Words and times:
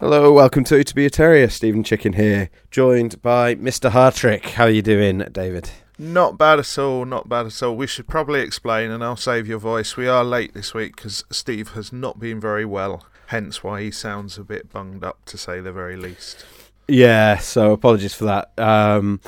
Hello, 0.00 0.32
welcome 0.32 0.64
to 0.64 0.82
To 0.82 0.94
Be 0.94 1.04
a 1.04 1.10
Terrier. 1.10 1.50
Steven 1.50 1.84
Chicken 1.84 2.14
here, 2.14 2.48
joined 2.70 3.20
by 3.20 3.56
Mr. 3.56 3.90
Hartrick. 3.90 4.52
How 4.52 4.64
are 4.64 4.70
you 4.70 4.80
doing, 4.80 5.18
David? 5.32 5.70
Not 5.98 6.38
bad 6.38 6.58
at 6.58 6.78
all, 6.78 7.04
not 7.04 7.28
bad 7.28 7.44
at 7.44 7.62
all. 7.62 7.76
We 7.76 7.86
should 7.86 8.08
probably 8.08 8.40
explain, 8.40 8.90
and 8.90 9.04
I'll 9.04 9.16
save 9.16 9.46
your 9.46 9.58
voice. 9.58 9.98
We 9.98 10.08
are 10.08 10.24
late 10.24 10.54
this 10.54 10.72
week 10.72 10.96
because 10.96 11.24
Steve 11.30 11.72
has 11.72 11.92
not 11.92 12.18
been 12.18 12.40
very 12.40 12.64
well, 12.64 13.04
hence 13.26 13.62
why 13.62 13.82
he 13.82 13.90
sounds 13.90 14.38
a 14.38 14.44
bit 14.44 14.72
bunged 14.72 15.04
up, 15.04 15.22
to 15.26 15.36
say 15.36 15.60
the 15.60 15.72
very 15.72 15.96
least. 15.96 16.46
Yeah, 16.86 17.36
so 17.36 17.72
apologies 17.72 18.14
for 18.14 18.24
that. 18.24 18.52
Um, 18.56 19.20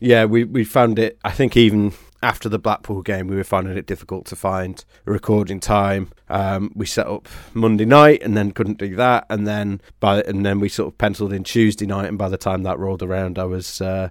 yeah, 0.00 0.26
we, 0.26 0.44
we 0.44 0.64
found 0.64 0.98
it, 0.98 1.18
I 1.24 1.30
think, 1.30 1.56
even 1.56 1.94
after 2.26 2.48
the 2.48 2.58
Blackpool 2.58 3.02
game, 3.02 3.28
we 3.28 3.36
were 3.36 3.44
finding 3.44 3.78
it 3.78 3.86
difficult 3.86 4.26
to 4.26 4.34
find 4.34 4.84
a 5.06 5.12
recording 5.12 5.60
time. 5.60 6.10
Um, 6.28 6.72
we 6.74 6.84
set 6.84 7.06
up 7.06 7.28
Monday 7.54 7.84
night 7.84 8.20
and 8.20 8.36
then 8.36 8.50
couldn't 8.50 8.78
do 8.78 8.96
that, 8.96 9.26
and 9.30 9.46
then 9.46 9.80
by 10.00 10.22
and 10.22 10.44
then 10.44 10.58
we 10.58 10.68
sort 10.68 10.88
of 10.92 10.98
penciled 10.98 11.32
in 11.32 11.44
Tuesday 11.44 11.86
night, 11.86 12.08
and 12.08 12.18
by 12.18 12.28
the 12.28 12.36
time 12.36 12.64
that 12.64 12.80
rolled 12.80 13.02
around, 13.02 13.38
I 13.38 13.44
was. 13.44 13.80
Uh, 13.80 14.10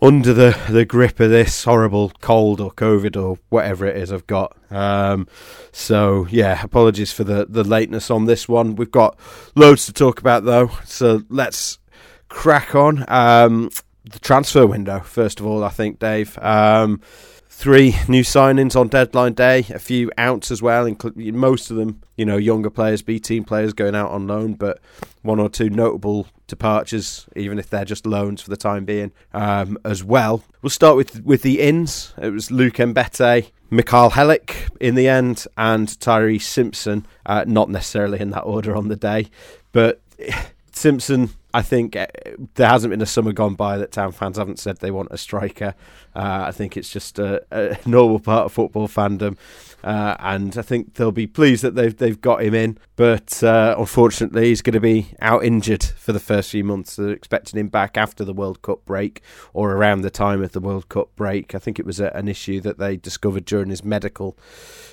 under 0.00 0.32
the, 0.32 0.56
the 0.70 0.84
grip 0.84 1.18
of 1.18 1.28
this 1.28 1.64
horrible 1.64 2.12
cold 2.20 2.60
or 2.60 2.70
COVID 2.70 3.20
or 3.20 3.36
whatever 3.48 3.84
it 3.84 3.96
is 3.96 4.12
I've 4.12 4.28
got. 4.28 4.56
Um, 4.70 5.26
so, 5.72 6.28
yeah, 6.30 6.62
apologies 6.62 7.10
for 7.10 7.24
the, 7.24 7.46
the 7.48 7.64
lateness 7.64 8.08
on 8.08 8.26
this 8.26 8.48
one. 8.48 8.76
We've 8.76 8.92
got 8.92 9.18
loads 9.56 9.86
to 9.86 9.92
talk 9.92 10.20
about, 10.20 10.44
though. 10.44 10.70
So 10.84 11.22
let's 11.28 11.80
crack 12.28 12.76
on. 12.76 13.04
Um, 13.08 13.70
the 14.10 14.18
transfer 14.18 14.66
window, 14.66 15.00
first 15.00 15.40
of 15.40 15.46
all, 15.46 15.64
I 15.64 15.68
think, 15.68 15.98
Dave. 15.98 16.38
Um, 16.38 17.00
three 17.48 17.96
new 18.06 18.22
signings 18.22 18.76
on 18.76 18.86
deadline 18.86 19.32
day, 19.32 19.66
a 19.70 19.78
few 19.80 20.10
outs 20.16 20.52
as 20.52 20.62
well, 20.62 20.86
including 20.86 21.36
most 21.36 21.70
of 21.70 21.76
them, 21.76 22.00
you 22.16 22.24
know, 22.24 22.36
younger 22.36 22.70
players, 22.70 23.02
B 23.02 23.18
team 23.18 23.42
players 23.42 23.72
going 23.72 23.96
out 23.96 24.10
on 24.10 24.28
loan, 24.28 24.54
but 24.54 24.78
one 25.22 25.40
or 25.40 25.48
two 25.48 25.68
notable 25.68 26.28
departures, 26.46 27.26
even 27.34 27.58
if 27.58 27.68
they're 27.68 27.84
just 27.84 28.06
loans 28.06 28.40
for 28.40 28.50
the 28.50 28.56
time 28.56 28.84
being, 28.84 29.10
um, 29.34 29.76
as 29.84 30.04
well. 30.04 30.44
We'll 30.62 30.70
start 30.70 30.96
with 30.96 31.24
with 31.24 31.42
the 31.42 31.60
ins. 31.60 32.14
It 32.16 32.30
was 32.30 32.52
Luke 32.52 32.74
Mbete, 32.74 33.50
Mikhail 33.70 34.10
Helik 34.10 34.68
in 34.80 34.94
the 34.94 35.08
end, 35.08 35.44
and 35.56 35.88
Tyreece 35.88 36.42
Simpson. 36.42 37.06
Uh, 37.26 37.44
not 37.46 37.68
necessarily 37.68 38.20
in 38.20 38.30
that 38.30 38.42
order 38.42 38.76
on 38.76 38.86
the 38.86 38.96
day, 38.96 39.30
but 39.72 40.00
Simpson 40.72 41.30
I 41.58 41.62
think 41.62 41.96
uh, 41.96 42.06
there 42.54 42.68
hasn't 42.68 42.92
been 42.92 43.02
a 43.02 43.06
summer 43.06 43.32
gone 43.32 43.56
by 43.56 43.78
that 43.78 43.90
town 43.90 44.12
fans 44.12 44.36
haven't 44.36 44.60
said 44.60 44.76
they 44.76 44.92
want 44.92 45.08
a 45.10 45.18
striker. 45.18 45.74
Uh, 46.14 46.44
I 46.46 46.52
think 46.52 46.76
it's 46.76 46.88
just 46.88 47.18
a, 47.18 47.44
a, 47.50 47.76
normal 47.84 48.20
part 48.20 48.44
of 48.44 48.52
football 48.52 48.86
fandom, 48.86 49.36
uh, 49.84 50.16
and 50.18 50.56
I 50.58 50.62
think 50.62 50.94
they'll 50.94 51.12
be 51.12 51.26
pleased 51.26 51.62
that 51.62 51.74
they've 51.74 51.96
they've 51.96 52.20
got 52.20 52.42
him 52.42 52.54
in. 52.54 52.78
But 52.96 53.42
uh, 53.42 53.76
unfortunately, 53.78 54.46
he's 54.46 54.62
going 54.62 54.74
to 54.74 54.80
be 54.80 55.08
out 55.20 55.44
injured 55.44 55.84
for 55.84 56.12
the 56.12 56.20
first 56.20 56.50
few 56.50 56.64
months. 56.64 56.96
They're 56.96 57.10
expecting 57.10 57.60
him 57.60 57.68
back 57.68 57.96
after 57.96 58.24
the 58.24 58.32
World 58.32 58.62
Cup 58.62 58.84
break 58.84 59.22
or 59.52 59.72
around 59.72 60.02
the 60.02 60.10
time 60.10 60.42
of 60.42 60.52
the 60.52 60.60
World 60.60 60.88
Cup 60.88 61.14
break. 61.14 61.54
I 61.54 61.58
think 61.58 61.78
it 61.78 61.86
was 61.86 62.00
a, 62.00 62.08
an 62.14 62.28
issue 62.28 62.60
that 62.60 62.78
they 62.78 62.96
discovered 62.96 63.44
during 63.44 63.70
his 63.70 63.84
medical. 63.84 64.36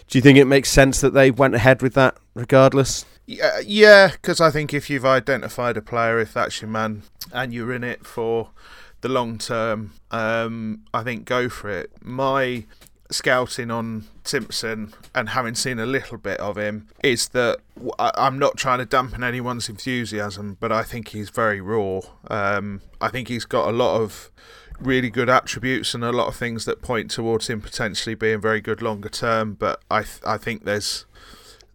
Do 0.08 0.18
you 0.18 0.22
think 0.22 0.38
it 0.38 0.46
makes 0.46 0.70
sense 0.70 1.02
that 1.02 1.14
they 1.14 1.32
went 1.32 1.56
ahead 1.56 1.82
with 1.82 1.96
that, 1.96 2.18
regardless? 2.36 3.06
Yeah, 3.26 4.12
because 4.12 4.40
I 4.40 4.52
think 4.52 4.72
if 4.72 4.90
you've 4.90 5.06
identified 5.06 5.78
a 5.78 5.82
player, 5.82 6.20
if 6.20 6.34
that's 6.34 6.62
your 6.62 6.70
man, 6.70 7.02
and 7.34 7.52
you're 7.52 7.74
in 7.74 7.84
it 7.84 8.06
for 8.06 8.52
the 9.02 9.10
long 9.10 9.40
term, 9.40 9.94
um, 10.12 10.84
I 10.94 11.04
think 11.04 11.26
go 11.26 11.50
for 11.50 11.72
it. 11.72 11.92
My 12.04 12.66
scouting 13.12 13.70
on 13.70 14.06
Simpson 14.24 14.94
and 15.14 15.30
having 15.30 15.56
seen 15.56 15.80
a 15.80 15.86
little 15.86 16.18
bit 16.18 16.40
of 16.40 16.58
him 16.58 16.88
is 17.04 17.30
that 17.30 17.60
I'm 18.00 18.40
not 18.40 18.58
trying 18.58 18.80
to 18.80 18.86
dampen 18.86 19.24
anyone's 19.24 19.70
enthusiasm, 19.70 20.58
but 20.60 20.72
I 20.72 20.84
think 20.84 21.10
he's 21.10 21.30
very 21.30 21.62
raw. 21.62 22.02
Um, 22.30 22.82
I 23.00 23.10
think 23.10 23.28
he's 23.28 23.46
got 23.46 23.68
a 23.68 23.72
lot 23.72 24.02
of 24.02 24.32
really 24.80 25.10
good 25.10 25.30
attributes 25.30 25.94
and 25.94 26.04
a 26.04 26.12
lot 26.12 26.28
of 26.28 26.36
things 26.36 26.66
that 26.66 26.82
point 26.82 27.12
towards 27.12 27.48
him 27.48 27.62
potentially 27.62 28.16
being 28.16 28.42
very 28.42 28.62
good 28.62 28.82
longer 28.82 29.10
term. 29.10 29.54
But 29.54 29.82
I 29.90 30.02
th- 30.02 30.22
I 30.26 30.38
think 30.38 30.66
there's 30.66 31.06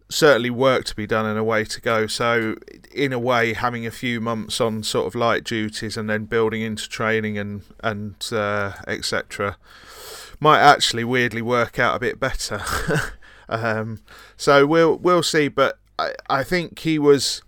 certainly 0.09 0.49
work 0.49 0.83
to 0.85 0.95
be 0.95 1.07
done 1.07 1.25
and 1.25 1.39
a 1.39 1.43
way 1.43 1.63
to 1.63 1.81
go. 1.81 2.05
So, 2.07 2.55
in 2.93 3.13
a 3.13 3.19
way, 3.19 3.53
having 3.53 3.85
a 3.85 3.91
few 3.91 4.19
months 4.19 4.59
on 4.59 4.83
sort 4.83 5.07
of 5.07 5.15
light 5.15 5.43
duties 5.43 5.97
and 5.97 6.09
then 6.09 6.25
building 6.25 6.61
into 6.61 6.87
training 6.89 7.37
and 7.37 7.63
and 7.83 8.15
uh, 8.31 8.73
etc. 8.87 9.57
might 10.41 10.59
actually 10.59 11.05
weirdly 11.05 11.41
work 11.41 11.79
out 11.79 11.95
a 11.95 11.99
bit 11.99 12.19
better. 12.19 12.61
um, 13.49 14.01
so 14.35 14.65
we'll 14.65 14.97
we'll 14.97 15.23
see. 15.23 15.47
But 15.47 15.79
I 15.97 16.13
I 16.29 16.43
think 16.43 16.79
he 16.79 16.99
was 16.99 17.41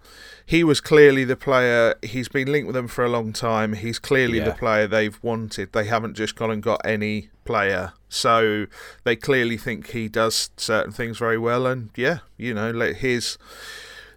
he 0.46 0.64
was 0.64 0.80
clearly 0.80 1.24
the 1.24 1.36
player. 1.36 1.96
He's 2.04 2.30
been 2.30 2.52
linked 2.52 2.68
with 2.68 2.76
them 2.76 2.88
for 2.88 3.04
a 3.04 3.10
long 3.10 3.34
time. 3.34 3.74
He's 3.74 4.00
clearly 4.00 4.38
yeah. 4.38 4.46
the 4.46 4.54
player 4.54 4.88
they've 4.88 5.22
wanted. 5.24 5.74
They 5.74 5.86
haven't 5.86 6.16
just 6.16 6.36
gone 6.36 6.52
and 6.52 6.62
got 6.62 6.82
any 6.86 7.30
player. 7.44 7.94
So 8.10 8.68
they 9.04 9.16
clearly 9.16 9.58
think 9.58 9.90
he 9.90 10.08
does 10.08 10.52
certain 10.56 10.92
things 10.92 11.18
very 11.18 11.38
well. 11.38 11.66
And 11.66 11.90
yeah, 11.96 12.20
you 12.38 12.54
know, 12.54 12.72
his 12.94 13.38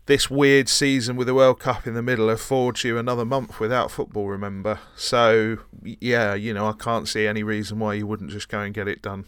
this 0.07 0.31
weird 0.31 0.69
season 0.69 1.17
with 1.17 1.27
the 1.27 1.35
World 1.35 1.59
Cup 1.59 1.87
in 1.87 1.95
the 1.95 2.03
middle 2.03 2.31
affords 2.31 2.85
you 2.85 2.97
another 2.97 3.25
month 3.25 3.61
without 3.61 3.91
football, 3.91 4.29
remember? 4.29 4.79
So, 4.97 5.59
yeah, 5.83 6.35
you 6.35 6.55
know, 6.55 6.67
I 6.69 6.73
can't 6.73 7.09
see 7.09 7.27
any 7.27 7.43
reason 7.43 7.79
why 7.81 7.95
you 7.95 8.07
wouldn't 8.07 8.31
just 8.31 8.49
go 8.49 8.61
and 8.61 8.73
get 8.73 8.89
it 8.89 9.03
done. 9.03 9.25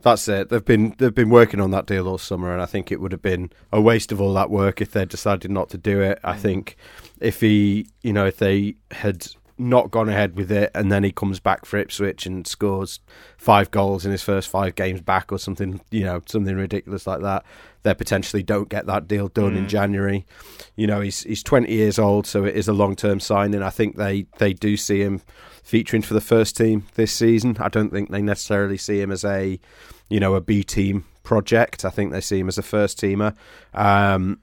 That's 0.00 0.26
it. 0.28 0.48
They've 0.48 0.64
been 0.64 0.94
they've 0.98 1.14
been 1.14 1.30
working 1.30 1.60
on 1.60 1.70
that 1.72 1.86
deal 1.86 2.08
all 2.08 2.18
summer, 2.18 2.52
and 2.52 2.62
I 2.62 2.66
think 2.66 2.90
it 2.90 3.00
would 3.00 3.12
have 3.12 3.22
been 3.22 3.50
a 3.72 3.80
waste 3.80 4.12
of 4.12 4.20
all 4.20 4.34
that 4.34 4.50
work 4.50 4.80
if 4.80 4.92
they 4.92 5.04
decided 5.04 5.50
not 5.50 5.68
to 5.70 5.78
do 5.78 6.00
it. 6.00 6.18
I 6.24 6.34
mm. 6.34 6.38
think 6.38 6.76
if 7.20 7.40
he, 7.40 7.86
you 8.02 8.12
know, 8.12 8.26
if 8.26 8.38
they 8.38 8.76
had 8.90 9.26
not 9.68 9.90
gone 9.90 10.08
ahead 10.08 10.36
with 10.36 10.50
it, 10.50 10.70
and 10.74 10.90
then 10.90 11.04
he 11.04 11.12
comes 11.12 11.40
back 11.40 11.64
for 11.64 11.78
Ipswich 11.78 12.26
and 12.26 12.46
scores 12.46 13.00
five 13.36 13.70
goals 13.70 14.04
in 14.04 14.12
his 14.12 14.22
first 14.22 14.48
five 14.48 14.74
games 14.74 15.00
back, 15.00 15.32
or 15.32 15.38
something, 15.38 15.80
you 15.90 16.04
know, 16.04 16.22
something 16.26 16.54
ridiculous 16.54 17.06
like 17.06 17.20
that. 17.22 17.44
They 17.82 17.94
potentially 17.94 18.42
don't 18.42 18.68
get 18.68 18.86
that 18.86 19.08
deal 19.08 19.28
done 19.28 19.54
mm. 19.54 19.58
in 19.58 19.68
January. 19.68 20.26
You 20.76 20.86
know, 20.86 21.00
he's 21.00 21.22
he's 21.22 21.42
20 21.42 21.72
years 21.72 21.98
old, 21.98 22.26
so 22.26 22.44
it 22.44 22.56
is 22.56 22.68
a 22.68 22.72
long 22.72 22.96
term 22.96 23.20
signing. 23.20 23.62
I 23.62 23.70
think 23.70 23.96
they 23.96 24.26
they 24.38 24.52
do 24.52 24.76
see 24.76 25.00
him 25.00 25.22
featuring 25.62 26.02
for 26.02 26.14
the 26.14 26.20
first 26.20 26.56
team 26.56 26.86
this 26.94 27.12
season. 27.12 27.56
I 27.60 27.68
don't 27.68 27.90
think 27.90 28.10
they 28.10 28.22
necessarily 28.22 28.76
see 28.76 29.00
him 29.00 29.10
as 29.10 29.24
a, 29.24 29.58
you 30.08 30.20
know, 30.20 30.34
a 30.34 30.40
B 30.40 30.62
team 30.62 31.04
project. 31.22 31.84
I 31.84 31.90
think 31.90 32.12
they 32.12 32.20
see 32.20 32.40
him 32.40 32.48
as 32.48 32.58
a 32.58 32.62
first 32.62 33.00
teamer. 33.00 33.34
Um, 33.72 34.40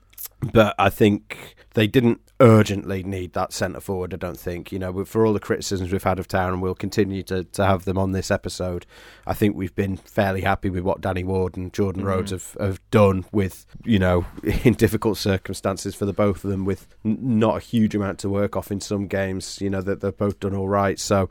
but 0.53 0.75
I 0.79 0.89
think 0.89 1.55
they 1.73 1.87
didn't 1.87 2.21
urgently 2.41 3.03
need 3.03 3.33
that 3.33 3.51
centre 3.51 3.81
forward. 3.81 4.13
I 4.13 4.17
don't 4.17 4.39
think 4.39 4.71
you 4.71 4.79
know 4.79 5.03
for 5.05 5.25
all 5.25 5.33
the 5.33 5.39
criticisms 5.39 5.91
we've 5.91 6.03
had 6.03 6.19
of 6.19 6.27
Town, 6.27 6.53
and 6.53 6.61
we'll 6.61 6.75
continue 6.75 7.23
to, 7.23 7.43
to 7.43 7.65
have 7.65 7.85
them 7.85 7.97
on 7.97 8.11
this 8.11 8.31
episode. 8.31 8.85
I 9.27 9.33
think 9.33 9.55
we've 9.55 9.75
been 9.75 9.97
fairly 9.97 10.41
happy 10.41 10.69
with 10.69 10.83
what 10.83 11.01
Danny 11.01 11.23
Ward 11.23 11.57
and 11.57 11.73
Jordan 11.73 12.01
mm-hmm. 12.01 12.09
Rhodes 12.09 12.31
have, 12.31 12.55
have 12.59 12.79
done 12.91 13.25
with 13.31 13.65
you 13.83 13.99
know 13.99 14.25
in 14.63 14.73
difficult 14.73 15.17
circumstances 15.17 15.95
for 15.95 16.05
the 16.05 16.13
both 16.13 16.43
of 16.43 16.49
them 16.49 16.65
with 16.65 16.87
not 17.03 17.57
a 17.57 17.59
huge 17.59 17.95
amount 17.95 18.19
to 18.19 18.29
work 18.29 18.55
off 18.55 18.71
in 18.71 18.79
some 18.79 19.07
games. 19.07 19.59
You 19.61 19.69
know 19.69 19.81
that 19.81 20.01
they've 20.01 20.15
both 20.15 20.39
done 20.39 20.55
all 20.55 20.69
right. 20.69 20.99
So 20.99 21.29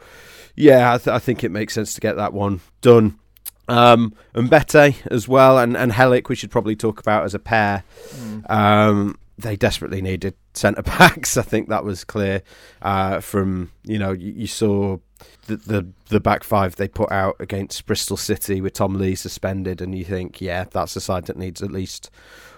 yeah, 0.55 0.93
I, 0.93 0.99
th- 0.99 1.09
I 1.09 1.19
think 1.19 1.43
it 1.43 1.51
makes 1.51 1.75
sense 1.75 1.95
to 1.95 2.01
get 2.01 2.17
that 2.17 2.33
one 2.33 2.61
done. 2.81 3.19
Um, 3.69 4.15
Mbete 4.35 5.07
as 5.11 5.29
well, 5.29 5.59
and, 5.59 5.77
and 5.77 5.93
Helik 5.93 6.31
we 6.31 6.35
should 6.35 6.51
probably 6.51 6.75
talk 6.75 7.01
about 7.01 7.25
as 7.25 7.35
a 7.35 7.39
pair. 7.39 7.85
Mm. 8.15 8.51
Um, 8.51 9.19
they 9.37 9.57
desperately 9.57 10.03
needed 10.03 10.35
centre 10.59 10.83
backs. 10.99 11.37
I 11.37 11.43
think 11.43 11.69
that 11.69 11.85
was 11.85 12.05
clear 12.05 12.43
uh, 12.83 13.21
from 13.21 13.71
you 13.85 13.99
know 13.99 14.13
you, 14.13 14.33
you 14.33 14.47
saw 14.47 14.99
the, 15.47 15.57
the, 15.57 15.89
the 16.09 16.21
back 16.21 16.45
five 16.45 16.77
they 16.77 16.89
put 16.89 17.11
out 17.11 17.37
against 17.41 17.87
Bristol 17.87 18.17
City 18.17 18.61
with 18.61 18.75
Tom 18.75 18.95
Lees 18.95 19.21
suspended, 19.21 19.81
and 19.81 19.97
you 19.97 20.05
think, 20.05 20.41
yeah, 20.41 20.65
that's 20.71 20.97
a 20.97 21.01
side 21.01 21.27
that 21.27 21.37
needs 21.37 21.63
at 21.63 21.71
least 21.71 22.11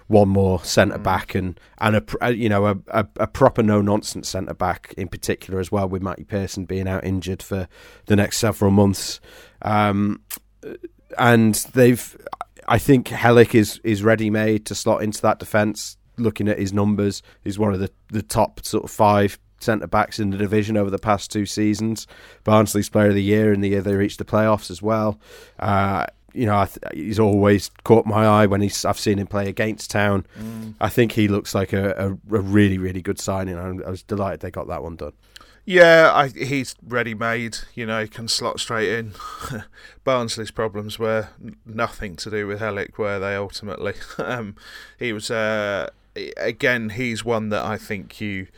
one 0.09 0.29
more 0.29 0.63
centre 0.65 0.99
mm. 0.99 1.05
back 1.05 1.37
and 1.37 1.59
and 1.79 2.03
a 2.21 2.35
you 2.35 2.49
know 2.49 2.67
a, 2.67 2.77
a, 2.89 3.07
a 3.21 3.27
proper 3.29 3.63
no 3.63 3.81
nonsense 3.81 4.29
centre 4.29 4.55
back 4.55 4.93
in 4.97 5.07
particular 5.07 5.61
as 5.61 5.71
well 5.71 5.89
with 5.89 6.03
Matty 6.03 6.25
Pearson 6.25 6.65
being 6.65 6.89
out 6.89 7.05
injured 7.05 7.43
for 7.43 7.69
the 8.07 8.17
next 8.17 8.39
several 8.39 8.73
months, 8.73 9.21
um, 9.63 10.23
and 11.19 11.55
they've. 11.75 12.17
I 12.69 12.79
think 12.79 13.09
Helik 13.09 13.55
is 13.55 13.81
is 13.83 14.05
ready 14.05 14.31
made 14.31 14.67
to 14.67 14.75
slot 14.77 15.03
into 15.03 15.23
that 15.23 15.39
defence 15.41 15.97
looking 16.21 16.49
at 16.49 16.59
his 16.59 16.73
numbers, 16.73 17.23
he's 17.43 17.59
one 17.59 17.73
of 17.73 17.81
the, 17.81 17.91
the 18.09 18.23
top 18.23 18.65
sort 18.65 18.85
of 18.85 18.91
five 18.91 19.39
centre 19.61 19.87
backs 19.87 20.19
in 20.19 20.31
the 20.31 20.39
division 20.39 20.77
over 20.77 20.91
the 20.91 20.99
past 20.99 21.31
two 21.31 21.47
seasons. 21.47 22.07
Barnsley's 22.45 22.89
Player 22.89 23.09
of 23.09 23.15
the 23.15 23.23
Year 23.23 23.53
in 23.53 23.61
the 23.61 23.71
year 23.71 23.83
they 23.83 23.95
reached 23.95 24.19
the 24.19 24.25
playoffs 24.25 24.71
as 24.71 24.83
well. 24.83 25.19
Uh, 25.59 26.07
you 26.33 26.47
know, 26.47 26.65
th- 26.65 26.79
he's 26.95 27.19
always 27.19 27.71
caught 27.85 28.07
my 28.07 28.25
eye 28.27 28.47
when 28.47 28.61
he's 28.61 28.85
I've 28.85 28.99
seen 28.99 29.19
him 29.19 29.27
play 29.27 29.49
against 29.49 29.91
Town. 29.91 30.27
Mm. 30.39 30.75
I 30.81 30.89
think 30.89 31.13
he 31.13 31.29
looks 31.29 31.55
like 31.55 31.73
a, 31.73 31.91
a, 31.93 32.37
a 32.37 32.41
really 32.41 32.79
really 32.79 33.03
good 33.03 33.19
signing. 33.19 33.59
I, 33.59 33.69
I 33.87 33.91
was 33.91 34.03
delighted 34.03 34.41
they 34.41 34.51
got 34.51 34.69
that 34.69 34.83
one 34.83 34.97
done. 34.97 35.13
Yeah, 35.67 36.11
I, 36.13 36.29
he's 36.29 36.75
ready 36.83 37.15
made. 37.15 37.59
You 37.75 37.87
know, 37.87 38.03
he 38.03 38.09
can 38.09 38.29
slot 38.29 38.61
straight 38.61 38.89
in. 38.89 39.13
Barnsley's 40.05 40.51
problems 40.51 40.99
were 40.99 41.29
nothing 41.67 42.17
to 42.17 42.31
do 42.31 42.47
with 42.47 42.61
Helik, 42.61 42.97
were 42.97 43.19
they? 43.19 43.37
Ultimately, 43.37 43.95
um, 44.19 44.57
he 44.99 45.13
was. 45.13 45.31
Uh, 45.31 45.91
again, 46.37 46.91
he's 46.91 47.25
one 47.25 47.49
that 47.51 47.65
I 47.65 47.77
think 47.77 48.21
you 48.21 48.49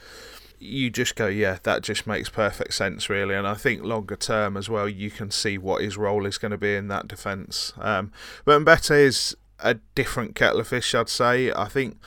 you 0.62 0.90
just 0.90 1.16
go, 1.16 1.26
yeah, 1.26 1.58
that 1.64 1.82
just 1.82 2.06
makes 2.06 2.28
perfect 2.28 2.72
sense, 2.75 3.08
really. 3.08 3.34
And 3.34 3.49
I 3.49 3.54
think 3.54 3.82
longer 3.82 4.14
term 4.14 4.56
as 4.56 4.69
well, 4.69 4.88
you 4.88 5.10
can 5.10 5.31
see 5.31 5.58
what 5.58 5.82
his 5.82 5.96
role 5.96 6.25
is 6.25 6.38
going 6.38 6.52
to 6.52 6.58
be 6.58 6.76
in 6.76 6.87
that 6.88 7.08
defence. 7.08 7.72
Um, 7.78 8.12
but 8.44 8.64
Mbete 8.64 8.96
is 8.96 9.37
a 9.58 9.75
different 9.96 10.37
kettle 10.37 10.60
of 10.60 10.69
fish, 10.69 10.94
I'd 10.94 11.08
say. 11.08 11.52
I 11.52 11.66
think 11.66 11.99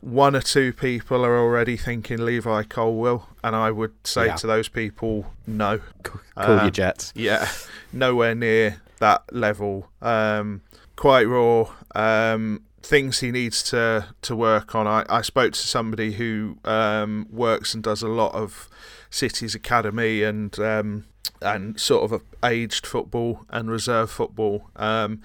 one 0.00 0.34
or 0.34 0.40
two 0.40 0.72
people 0.72 1.24
are 1.24 1.36
already 1.36 1.76
thinking 1.76 2.24
Levi 2.24 2.62
Colwill, 2.64 3.28
and 3.44 3.54
I 3.54 3.70
would 3.70 3.94
say 4.06 4.26
yeah. 4.26 4.36
to 4.36 4.46
those 4.46 4.68
people, 4.68 5.26
no. 5.46 5.80
Call 6.02 6.20
uh, 6.36 6.62
your 6.62 6.70
jets. 6.70 7.12
Yeah, 7.14 7.48
nowhere 7.92 8.34
near 8.34 8.80
that 9.00 9.24
level. 9.32 9.90
Um, 10.00 10.62
quite 10.96 11.24
raw. 11.24 11.68
Um, 11.94 12.62
things 12.88 13.20
he 13.20 13.30
needs 13.30 13.62
to 13.62 14.06
to 14.22 14.34
work 14.34 14.74
on. 14.74 14.86
I, 14.86 15.04
I 15.10 15.20
spoke 15.20 15.52
to 15.52 15.58
somebody 15.58 16.12
who 16.12 16.58
um, 16.64 17.26
works 17.30 17.74
and 17.74 17.82
does 17.82 18.02
a 18.02 18.08
lot 18.08 18.34
of 18.34 18.68
City's 19.10 19.54
academy 19.54 20.22
and 20.22 20.58
um, 20.58 21.04
and 21.42 21.78
sort 21.78 22.10
of 22.10 22.22
aged 22.42 22.86
football 22.86 23.44
and 23.50 23.70
reserve 23.70 24.10
football, 24.10 24.70
um, 24.76 25.20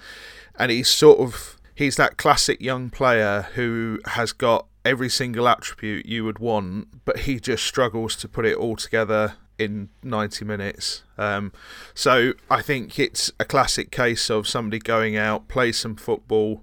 and 0.58 0.70
he's 0.70 0.88
sort 0.88 1.18
of 1.18 1.56
he's 1.74 1.96
that 1.96 2.18
classic 2.18 2.60
young 2.60 2.90
player 2.90 3.48
who 3.54 3.98
has 4.08 4.32
got 4.32 4.66
every 4.84 5.08
single 5.08 5.48
attribute 5.48 6.04
you 6.04 6.22
would 6.24 6.38
want, 6.38 7.04
but 7.06 7.20
he 7.20 7.40
just 7.40 7.64
struggles 7.64 8.14
to 8.16 8.28
put 8.28 8.44
it 8.44 8.56
all 8.56 8.76
together 8.76 9.36
in 9.58 9.88
90 10.02 10.44
minutes. 10.44 11.02
Um, 11.16 11.52
so 11.94 12.34
I 12.50 12.60
think 12.60 12.98
it's 12.98 13.32
a 13.40 13.46
classic 13.46 13.90
case 13.90 14.28
of 14.28 14.46
somebody 14.46 14.78
going 14.78 15.16
out, 15.16 15.48
play 15.48 15.72
some 15.72 15.96
football. 15.96 16.62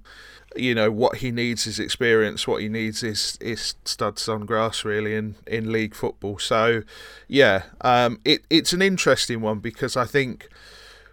You 0.56 0.75
know 0.75 0.92
what 0.92 1.18
he 1.18 1.31
needs 1.31 1.65
is 1.65 1.80
experience. 1.80 2.48
What 2.48 2.62
he 2.62 2.69
needs 2.69 3.03
is 3.03 3.38
is 3.39 3.75
studs 3.86 4.27
on 4.27 4.45
grass, 4.45 4.83
really, 4.83 5.15
in, 5.15 5.36
in 5.48 5.71
league 5.71 5.95
football. 5.95 6.39
So, 6.39 6.83
yeah, 7.27 7.63
um, 7.81 8.19
it 8.25 8.44
it's 8.50 8.74
an 8.74 8.81
interesting 8.81 9.42
one 9.42 9.59
because 9.59 9.95
I 9.95 10.06
think 10.06 10.50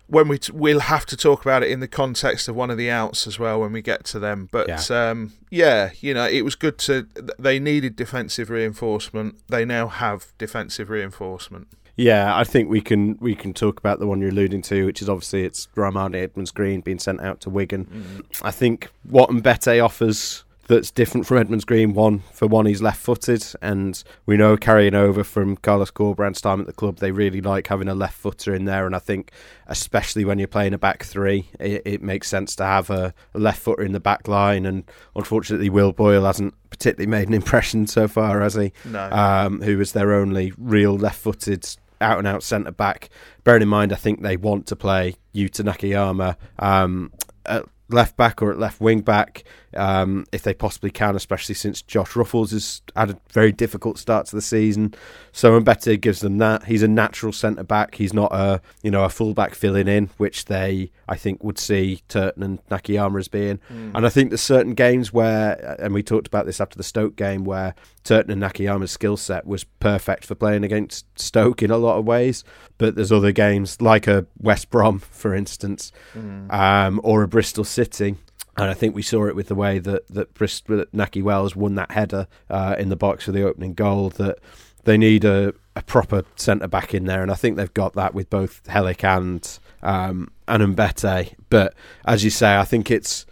when 0.08 0.26
we 0.26 0.38
t- 0.38 0.52
we'll 0.52 0.81
have 0.81 1.05
to 1.06 1.17
talk 1.17 1.43
about 1.43 1.62
it 1.62 1.70
in 1.70 1.81
the 1.81 1.88
context 1.88 2.49
of 2.49 2.56
one 2.56 2.70
of 2.70 2.79
the 2.79 2.90
outs 2.90 3.26
as 3.26 3.38
well 3.38 3.61
when 3.61 3.73
we 3.73 3.82
get 3.82 4.05
to 4.05 4.19
them. 4.19 4.49
But 4.50 4.69
yeah. 4.69 5.11
Um, 5.11 5.35
yeah, 5.50 5.90
you 6.00 6.14
know, 6.14 6.26
it 6.26 6.43
was 6.43 6.55
good 6.55 6.79
to. 6.79 7.06
They 7.38 7.58
needed 7.58 7.94
defensive 7.94 8.50
reinforcement. 8.50 9.37
They 9.49 9.64
now 9.64 9.88
have 9.88 10.32
defensive 10.38 10.90
reinforcement. 10.90 11.69
Yeah, 11.98 12.34
I 12.36 12.44
think 12.44 12.70
we 12.70 12.80
can 12.80 13.18
we 13.20 13.34
can 13.34 13.52
talk 13.52 13.80
about 13.80 13.98
the 13.98 14.06
one 14.06 14.20
you're 14.20 14.30
alluding 14.30 14.62
to, 14.62 14.86
which 14.86 15.02
is 15.02 15.08
obviously 15.08 15.42
it's 15.42 15.66
Rarmani 15.74 16.22
Edmonds 16.22 16.52
Green 16.52 16.80
being 16.80 17.00
sent 17.00 17.20
out 17.20 17.40
to 17.40 17.50
Wigan. 17.50 17.86
Mm. 17.86 18.40
I 18.40 18.52
think 18.52 18.88
what 19.02 19.30
Mbete 19.30 19.84
offers 19.84 20.44
that's 20.68 20.90
different 20.90 21.26
from 21.26 21.38
Edmonds 21.38 21.64
Green. 21.64 21.94
One 21.94 22.20
for 22.32 22.46
one, 22.46 22.66
he's 22.66 22.80
left-footed, 22.80 23.44
and 23.60 24.00
we 24.26 24.36
know 24.36 24.56
carrying 24.56 24.94
over 24.94 25.24
from 25.24 25.56
Carlos 25.56 25.90
Corberán's 25.90 26.40
time 26.40 26.60
at 26.60 26.66
the 26.66 26.72
club, 26.72 26.98
they 26.98 27.10
really 27.10 27.40
like 27.40 27.66
having 27.66 27.88
a 27.88 27.94
left-footer 27.94 28.54
in 28.54 28.66
there. 28.66 28.86
And 28.86 28.94
I 28.94 29.00
think, 29.00 29.32
especially 29.66 30.24
when 30.24 30.38
you're 30.38 30.46
playing 30.46 30.74
a 30.74 30.78
back 30.78 31.02
three, 31.02 31.48
it, 31.58 31.82
it 31.84 32.02
makes 32.02 32.28
sense 32.28 32.54
to 32.56 32.64
have 32.64 32.90
a, 32.90 33.12
a 33.34 33.38
left-footer 33.38 33.82
in 33.82 33.92
the 33.92 34.00
back 34.00 34.28
line. 34.28 34.66
And 34.66 34.84
unfortunately, 35.16 35.70
Will 35.70 35.92
Boyle 35.92 36.24
hasn't 36.24 36.54
particularly 36.70 37.10
made 37.10 37.28
an 37.28 37.34
impression 37.34 37.86
so 37.86 38.06
far, 38.06 38.40
has 38.42 38.54
he? 38.54 38.72
No. 38.84 39.10
Um, 39.10 39.62
who 39.62 39.78
was 39.78 39.92
their 39.92 40.12
only 40.12 40.52
real 40.58 40.96
left-footed 40.96 41.66
out 42.00 42.18
and 42.18 42.26
out 42.26 42.42
centre 42.42 42.72
back. 42.72 43.08
Bearing 43.44 43.62
in 43.62 43.68
mind, 43.68 43.92
I 43.92 43.96
think 43.96 44.22
they 44.22 44.36
want 44.36 44.66
to 44.66 44.76
play 44.76 45.16
Yuta 45.34 45.64
Nakayama 45.64 46.36
um, 46.58 47.12
at 47.46 47.64
left 47.88 48.16
back 48.16 48.42
or 48.42 48.50
at 48.50 48.58
left 48.58 48.80
wing 48.80 49.00
back 49.00 49.44
um, 49.76 50.26
if 50.32 50.42
they 50.42 50.54
possibly 50.54 50.90
can, 50.90 51.16
especially 51.16 51.54
since 51.54 51.82
Josh 51.82 52.16
Ruffles 52.16 52.52
has 52.52 52.82
had 52.96 53.10
a 53.10 53.18
very 53.30 53.52
difficult 53.52 53.98
start 53.98 54.26
to 54.26 54.36
the 54.36 54.42
season. 54.42 54.94
So 55.32 55.60
Mbete 55.60 56.00
gives 56.00 56.20
them 56.20 56.38
that. 56.38 56.64
He's 56.64 56.82
a 56.82 56.88
natural 56.88 57.32
centre 57.32 57.64
back. 57.64 57.96
He's 57.96 58.14
not 58.14 58.32
a 58.32 58.60
you 58.82 58.90
know 58.90 59.04
a 59.04 59.08
full 59.08 59.34
back 59.34 59.54
filling 59.54 59.88
in, 59.88 60.10
which 60.16 60.46
they 60.46 60.90
I 61.08 61.16
think 61.16 61.42
would 61.44 61.58
see 61.58 62.02
Turton 62.08 62.42
and 62.42 62.66
Nakayama 62.68 63.18
as 63.18 63.28
being. 63.28 63.58
Mm. 63.70 63.92
And 63.94 64.06
I 64.06 64.08
think 64.08 64.30
there's 64.30 64.40
certain 64.40 64.74
games 64.74 65.12
where, 65.12 65.76
and 65.78 65.92
we 65.92 66.02
talked 66.02 66.26
about 66.26 66.46
this 66.46 66.60
after 66.60 66.76
the 66.76 66.82
Stoke 66.84 67.16
game, 67.16 67.44
where 67.44 67.74
Turton 68.04 68.30
and 68.30 68.42
Nakayama's 68.42 68.90
skill 68.90 69.16
set 69.16 69.46
was 69.46 69.64
perfect 69.64 70.24
for 70.24 70.34
playing 70.34 70.64
against 70.64 71.06
Stoke 71.18 71.62
in 71.62 71.70
a 71.70 71.78
lot 71.78 71.98
of 71.98 72.06
ways. 72.06 72.44
But 72.78 72.94
there's 72.94 73.12
other 73.12 73.32
games 73.32 73.80
like 73.80 74.06
a 74.06 74.26
West 74.38 74.70
Brom, 74.70 74.98
for 75.10 75.34
instance, 75.34 75.92
mm. 76.14 76.52
um, 76.52 77.00
or 77.04 77.22
a 77.22 77.28
Bristol 77.28 77.64
City 77.64 78.16
and 78.58 78.70
I 78.70 78.75
think 78.75 78.94
we 78.94 79.02
saw 79.02 79.26
it 79.26 79.37
with 79.37 79.49
the 79.49 79.55
way 79.55 79.78
that 79.78 80.08
that, 80.08 80.34
Brist- 80.34 80.66
that 80.66 80.93
Nahki 80.93 81.22
Wells 81.22 81.55
won 81.55 81.76
that 81.76 81.93
header 81.93 82.26
uh, 82.50 82.76
in 82.78 82.88
the 82.88 82.96
box 82.96 83.25
for 83.25 83.32
the 83.32 83.43
opening 83.43 83.75
goal. 83.75 84.10
That 84.10 84.38
they 84.84 84.99
need 84.99 85.25
a, 85.25 85.55
a 85.76 85.82
proper 85.82 86.25
centre 86.37 86.69
back 86.69 86.94
in 86.94 87.05
there, 87.05 87.22
and 87.22 87.31
I 87.31 87.34
think 87.34 87.56
they've 87.56 87.72
got 87.72 87.94
that 87.94 88.14
with 88.14 88.28
both 88.31 88.62
Helik 88.64 89.05
and 89.05 89.58
um, 89.82 90.31
and 90.46 90.76
Mbete. 90.76 91.34
But 91.49 91.75
as 92.05 92.25
you 92.25 92.31
say, 92.31 92.56
I 92.56 92.64
think 92.64 92.90
it's 92.90 93.26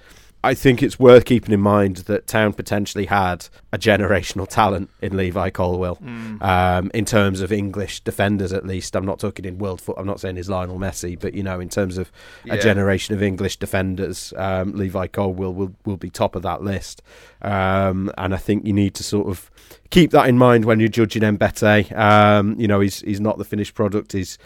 I 0.46 0.54
think 0.54 0.80
it's 0.80 0.96
worth 0.96 1.24
keeping 1.24 1.52
in 1.52 1.60
mind 1.60 1.96
that 2.06 2.28
Town 2.28 2.52
potentially 2.52 3.06
had 3.06 3.48
a 3.72 3.78
generational 3.78 4.46
talent 4.46 4.90
in 5.02 5.16
Levi 5.16 5.50
Colwill 5.50 5.96
mm. 5.96 6.40
um, 6.40 6.88
in 6.94 7.04
terms 7.04 7.40
of 7.40 7.50
English 7.50 8.02
defenders, 8.02 8.52
at 8.52 8.64
least. 8.64 8.94
I'm 8.94 9.04
not 9.04 9.18
talking 9.18 9.44
in 9.44 9.58
world 9.58 9.80
foot. 9.80 9.96
I'm 9.98 10.06
not 10.06 10.20
saying 10.20 10.36
he's 10.36 10.48
Lionel 10.48 10.78
Messi, 10.78 11.18
but 11.18 11.34
you 11.34 11.42
know, 11.42 11.58
in 11.58 11.68
terms 11.68 11.98
of 11.98 12.12
yeah. 12.44 12.54
a 12.54 12.60
generation 12.60 13.12
of 13.12 13.24
English 13.24 13.56
defenders, 13.56 14.32
um, 14.36 14.70
Levi 14.70 15.08
Colwill 15.08 15.52
will 15.52 15.74
will 15.84 15.96
be 15.96 16.10
top 16.10 16.36
of 16.36 16.42
that 16.42 16.62
list. 16.62 17.02
Um, 17.42 18.12
and 18.16 18.32
I 18.32 18.38
think 18.38 18.64
you 18.64 18.72
need 18.72 18.94
to 18.94 19.02
sort 19.02 19.26
of 19.26 19.50
keep 19.90 20.12
that 20.12 20.28
in 20.28 20.38
mind 20.38 20.64
when 20.64 20.78
you're 20.78 20.88
judging 20.88 21.22
Mbete. 21.22 21.96
Um, 21.98 22.54
you 22.56 22.68
know, 22.68 22.78
he's 22.78 23.00
he's 23.00 23.20
not 23.20 23.38
the 23.38 23.44
finished 23.44 23.74
product. 23.74 24.12
He's 24.12 24.38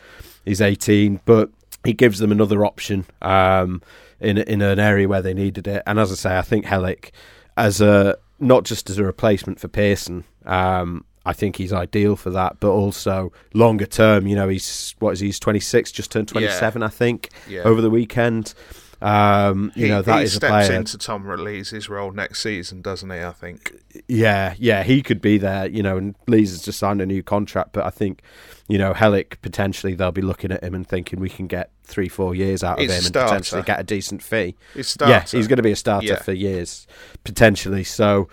he's 0.46 0.62
18, 0.62 1.20
but 1.26 1.50
he 1.84 1.92
gives 1.92 2.20
them 2.20 2.32
another 2.32 2.64
option. 2.64 3.04
Um, 3.20 3.82
in 4.20 4.38
in 4.38 4.62
an 4.62 4.78
area 4.78 5.08
where 5.08 5.22
they 5.22 5.34
needed 5.34 5.66
it. 5.66 5.82
And 5.86 5.98
as 5.98 6.12
I 6.12 6.14
say, 6.14 6.38
I 6.38 6.42
think 6.42 6.66
Helik 6.66 7.10
as 7.56 7.80
a 7.80 8.16
not 8.38 8.64
just 8.64 8.90
as 8.90 8.98
a 8.98 9.04
replacement 9.04 9.60
for 9.60 9.68
Pearson. 9.68 10.24
Um, 10.46 11.04
I 11.26 11.34
think 11.34 11.56
he's 11.56 11.72
ideal 11.72 12.16
for 12.16 12.30
that, 12.30 12.60
but 12.60 12.70
also 12.70 13.32
longer 13.52 13.84
term. 13.84 14.26
You 14.26 14.36
know, 14.36 14.48
he's 14.48 14.94
what 15.00 15.12
is 15.12 15.20
he, 15.20 15.26
he's 15.26 15.38
twenty 15.38 15.60
six, 15.60 15.92
just 15.92 16.10
turned 16.10 16.28
twenty 16.28 16.48
seven, 16.48 16.80
yeah. 16.80 16.86
I 16.86 16.90
think, 16.90 17.28
yeah. 17.48 17.62
over 17.62 17.80
the 17.80 17.90
weekend. 17.90 18.54
Um, 19.02 19.72
you 19.74 19.86
he, 19.86 19.90
know 19.90 20.02
that 20.02 20.18
he 20.18 20.24
is 20.24 20.34
steps 20.34 20.44
a 20.44 20.68
player. 20.68 20.78
into 20.78 20.98
Tom 20.98 21.26
Lees' 21.26 21.88
role 21.88 22.12
next 22.12 22.42
season, 22.42 22.82
doesn't 22.82 23.10
he? 23.10 23.20
I 23.20 23.32
think. 23.32 23.72
Yeah, 24.08 24.54
yeah, 24.58 24.82
he 24.82 25.02
could 25.02 25.20
be 25.20 25.38
there. 25.38 25.66
You 25.66 25.82
know, 25.82 25.96
and 25.96 26.14
Lees 26.26 26.50
has 26.50 26.62
just 26.62 26.78
signed 26.78 27.00
a 27.00 27.06
new 27.06 27.22
contract, 27.22 27.72
but 27.72 27.84
I 27.84 27.90
think, 27.90 28.22
you 28.70 28.78
know, 28.78 28.94
Helik 28.94 29.40
potentially 29.42 29.94
they'll 29.94 30.12
be 30.12 30.22
looking 30.22 30.52
at 30.52 30.62
him 30.62 30.74
and 30.74 30.86
thinking 30.86 31.20
we 31.20 31.28
can 31.28 31.46
get 31.46 31.70
three, 31.82 32.08
four 32.08 32.34
years 32.34 32.62
out 32.62 32.78
of 32.78 32.84
him 32.84 33.04
and 33.04 33.12
potentially 33.12 33.62
get 33.62 33.80
a 33.80 33.84
decent 33.84 34.22
fee. 34.22 34.54
He's 34.74 34.88
Yeah, 35.10 35.24
he's 35.38 35.48
going 35.48 35.56
to 35.56 35.62
be 35.62 35.72
a 35.72 35.76
starter 35.76 36.06
yeah. 36.06 36.22
for 36.22 36.32
years 36.32 36.86
potentially. 37.24 37.84
So, 37.84 38.28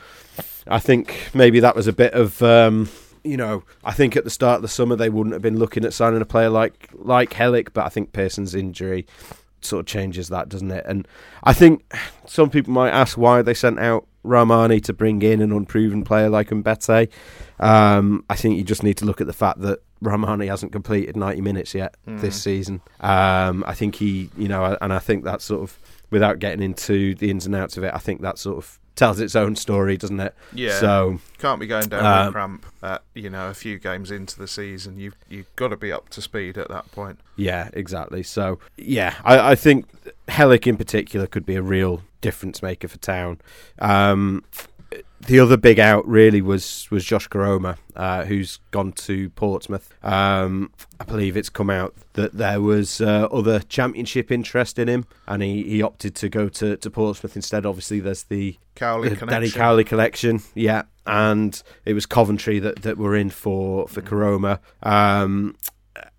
I 0.68 0.80
think 0.80 1.30
maybe 1.34 1.60
that 1.62 1.76
was 1.76 1.88
a 1.88 1.94
bit 1.94 2.14
of. 2.14 2.42
Um, 2.42 2.90
you 3.24 3.36
know, 3.36 3.64
I 3.84 3.92
think 3.92 4.16
at 4.16 4.24
the 4.24 4.30
start 4.30 4.58
of 4.58 4.62
the 4.62 4.70
summer 4.70 4.96
they 4.96 5.10
wouldn't 5.10 5.34
have 5.34 5.42
been 5.42 5.60
looking 5.60 5.84
at 5.84 5.94
signing 5.94 6.22
a 6.22 6.26
player 6.26 6.50
like 6.50 6.90
like 6.94 7.32
Helik, 7.32 7.74
but 7.74 7.86
I 7.86 7.90
think 7.90 8.14
Pearson's 8.14 8.56
injury 8.56 9.06
sort 9.62 9.82
of 9.82 9.86
changes 9.86 10.30
that, 10.30 10.50
doesn't 10.50 10.72
it? 10.72 10.86
And 10.88 11.08
I 11.44 11.54
think 11.54 11.94
some 12.26 12.50
people 12.50 12.74
might 12.74 12.92
ask 12.92 13.18
why 13.18 13.42
they 13.42 13.54
sent 13.54 13.80
out 13.80 14.08
Rarmani 14.24 14.84
to 14.84 14.94
bring 14.94 15.22
in 15.22 15.42
an 15.42 15.52
unproven 15.52 16.04
player 16.04 16.30
like 16.30 16.50
Mbete. 16.50 17.10
Um, 17.60 18.24
I 18.30 18.36
think 18.36 18.58
you 18.58 18.64
just 18.64 18.84
need 18.84 18.98
to 18.98 19.06
look 19.06 19.20
at 19.20 19.28
the 19.28 19.34
fact 19.34 19.62
that 19.62 19.80
Rarmani 20.04 20.48
hasn't 20.48 20.72
completed 20.72 21.16
90 21.16 21.42
minutes 21.42 21.74
yet 21.74 21.96
mm. 22.08 22.20
this 22.22 22.42
season. 22.42 22.82
Um, 23.00 23.64
I 23.66 23.74
think 23.74 23.96
he, 23.96 24.30
you 24.38 24.48
know, 24.48 24.78
and 24.82 24.94
I 24.94 25.00
think 25.00 25.24
that 25.24 25.42
sort 25.42 25.64
of, 25.64 25.78
without 26.10 26.40
getting 26.40 26.64
into 26.64 27.16
the 27.16 27.30
ins 27.30 27.46
and 27.46 27.56
outs 27.56 27.78
of 27.78 27.84
it, 27.84 27.94
I 27.94 27.98
think 27.98 28.22
that 28.22 28.38
sort 28.38 28.58
of 28.58 28.80
tells 28.98 29.20
its 29.20 29.36
own 29.36 29.56
story, 29.56 29.96
doesn't 29.96 30.20
it? 30.20 30.36
Yeah. 30.54 30.78
So 30.80 31.20
can't 31.38 31.60
be 31.60 31.68
going 31.68 31.88
down 31.88 32.06
um, 32.06 32.26
with 32.26 32.34
cramp 32.34 32.66
at 32.84 33.04
you 33.14 33.30
know 33.30 33.50
a 33.50 33.54
few 33.54 33.80
games 33.80 34.12
into 34.12 34.38
the 34.38 34.48
season. 34.48 35.00
You've 35.00 35.16
you've 35.30 35.56
got 35.56 35.70
to 35.70 35.78
be 35.78 35.92
up 35.92 36.10
to 36.10 36.22
speed 36.22 36.58
at 36.58 36.68
that 36.70 36.92
point. 36.92 37.20
Yeah, 37.38 37.70
exactly. 37.74 38.24
So 38.24 38.60
yeah, 38.76 39.16
I, 39.24 39.52
I 39.52 39.56
think 39.56 39.88
Helik 40.28 40.68
in 40.68 40.76
particular 40.76 41.28
could 41.28 41.46
be 41.46 41.56
a 41.56 41.62
real 41.62 42.04
difference 42.20 42.62
maker 42.62 42.90
for 42.90 42.98
Town. 42.98 43.40
Um, 43.80 44.44
the 45.22 45.40
other 45.40 45.58
big 45.58 45.80
out 45.80 46.08
really 46.08 46.42
was 46.42 46.88
was 46.90 47.04
Josh 47.04 47.28
Koroma, 47.28 47.78
uh, 47.96 48.26
who's 48.26 48.60
gone 48.72 48.94
to 48.94 49.30
Portsmouth. 49.32 49.92
Um, 50.04 50.72
I 51.00 51.04
believe 51.04 51.36
it's 51.36 51.50
come 51.50 51.70
out 51.70 51.96
that 52.14 52.34
there 52.34 52.62
was 52.62 53.02
uh, 53.02 53.28
other 53.32 53.60
championship 53.60 54.32
interest 54.32 54.80
in 54.80 54.88
him, 54.88 55.06
and 55.28 55.44
he, 55.44 55.64
he 55.64 55.82
opted 55.82 56.16
to 56.16 56.30
go 56.30 56.50
to, 56.50 56.78
to 56.78 56.90
Portsmouth 56.90 57.36
instead. 57.36 57.66
Obviously, 57.66 58.00
there's 58.00 58.24
the, 58.24 58.58
Cowley 58.76 59.10
the 59.10 59.16
connection. 59.16 59.42
Danny 59.42 59.52
Cowley 59.52 59.84
collection, 59.84 60.42
yeah, 60.56 60.84
and 61.06 61.62
it 61.86 61.94
was 61.94 62.06
Coventry 62.06 62.60
that, 62.60 62.84
that 62.84 62.98
were 62.98 63.16
in 63.16 63.30
for 63.30 63.88
for 63.88 64.02
Koroma. 64.02 64.60
Um, 64.84 65.56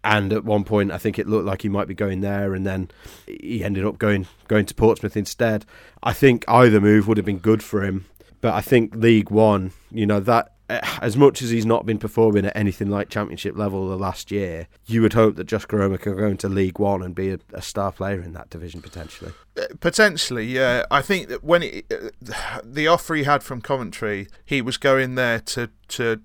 and 0.04 0.32
at 0.32 0.44
one 0.44 0.64
point, 0.64 0.90
I 0.90 0.98
think 0.98 1.18
it 1.18 1.28
looked 1.28 1.44
like 1.44 1.62
he 1.62 1.68
might 1.68 1.88
be 1.88 1.94
going 1.94 2.20
there, 2.20 2.54
and 2.54 2.66
then 2.66 2.90
he 3.26 3.64
ended 3.64 3.84
up 3.84 3.98
going 3.98 4.26
going 4.48 4.66
to 4.66 4.74
Portsmouth 4.74 5.16
instead. 5.16 5.64
I 6.02 6.12
think 6.12 6.44
either 6.48 6.80
move 6.80 7.08
would 7.08 7.16
have 7.16 7.26
been 7.26 7.38
good 7.38 7.62
for 7.62 7.84
him, 7.84 8.06
but 8.40 8.54
I 8.54 8.60
think 8.60 8.94
League 8.94 9.30
One, 9.30 9.72
you 9.90 10.06
know, 10.06 10.20
that 10.20 10.52
as 11.00 11.16
much 11.16 11.40
as 11.40 11.48
he's 11.50 11.64
not 11.64 11.86
been 11.86 11.98
performing 11.98 12.44
at 12.44 12.54
anything 12.54 12.90
like 12.90 13.08
Championship 13.08 13.56
level 13.56 13.88
the 13.88 13.96
last 13.96 14.30
year, 14.30 14.68
you 14.86 15.00
would 15.00 15.14
hope 15.14 15.36
that 15.36 15.44
Josh 15.44 15.66
Koroma 15.66 15.98
can 15.98 16.14
go 16.16 16.26
into 16.26 16.48
League 16.48 16.78
One 16.78 17.02
and 17.02 17.14
be 17.14 17.30
a, 17.30 17.38
a 17.54 17.62
star 17.62 17.90
player 17.90 18.20
in 18.20 18.34
that 18.34 18.50
division 18.50 18.82
potentially. 18.82 19.32
Uh, 19.56 19.62
Potentially, 19.80 20.44
yeah. 20.44 20.84
I 20.90 21.00
think 21.00 21.28
that 21.28 21.42
when 21.42 21.62
it, 21.62 21.86
uh, 21.90 22.60
the 22.62 22.86
offer 22.86 23.14
he 23.14 23.24
had 23.24 23.42
from 23.42 23.60
Coventry, 23.62 24.28
he 24.44 24.60
was 24.60 24.76
going 24.76 25.14
there 25.14 25.40
to 25.40 25.70
to 25.88 26.20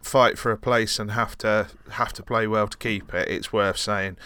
fight 0.00 0.38
for 0.38 0.52
a 0.52 0.56
place 0.56 0.98
and 0.98 1.10
have 1.10 1.36
to 1.38 1.66
have 1.90 2.12
to 2.14 2.22
play 2.22 2.46
well 2.46 2.68
to 2.68 2.78
keep 2.78 3.12
it. 3.12 3.28
It's 3.28 3.52
worth 3.52 3.78
saying. 3.78 4.16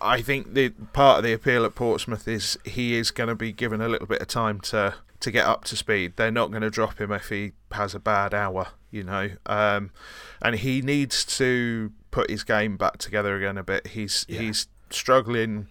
I 0.00 0.22
think 0.22 0.54
the 0.54 0.70
part 0.94 1.18
of 1.18 1.24
the 1.24 1.34
appeal 1.34 1.66
at 1.66 1.74
Portsmouth 1.74 2.26
is 2.26 2.58
he 2.64 2.96
is 2.96 3.10
going 3.10 3.28
to 3.28 3.34
be 3.34 3.52
given 3.52 3.82
a 3.82 3.88
little 3.88 4.06
bit 4.06 4.22
of 4.22 4.28
time 4.28 4.60
to 4.60 4.94
to 5.24 5.30
get 5.30 5.46
up 5.46 5.64
to 5.64 5.76
speed. 5.76 6.12
They're 6.16 6.30
not 6.30 6.50
going 6.50 6.62
to 6.62 6.70
drop 6.70 7.00
him 7.00 7.10
if 7.10 7.28
he 7.30 7.52
has 7.72 7.94
a 7.94 7.98
bad 7.98 8.32
hour, 8.34 8.68
you 8.90 9.02
know. 9.02 9.30
Um, 9.46 9.90
and 10.42 10.56
he 10.56 10.82
needs 10.82 11.24
to 11.38 11.92
put 12.10 12.30
his 12.30 12.44
game 12.44 12.76
back 12.76 12.98
together 12.98 13.36
again 13.36 13.58
a 13.58 13.64
bit. 13.64 13.88
He's 13.88 14.24
Yeah. 14.28 14.40
he's 14.40 14.68
struggling 14.90 15.68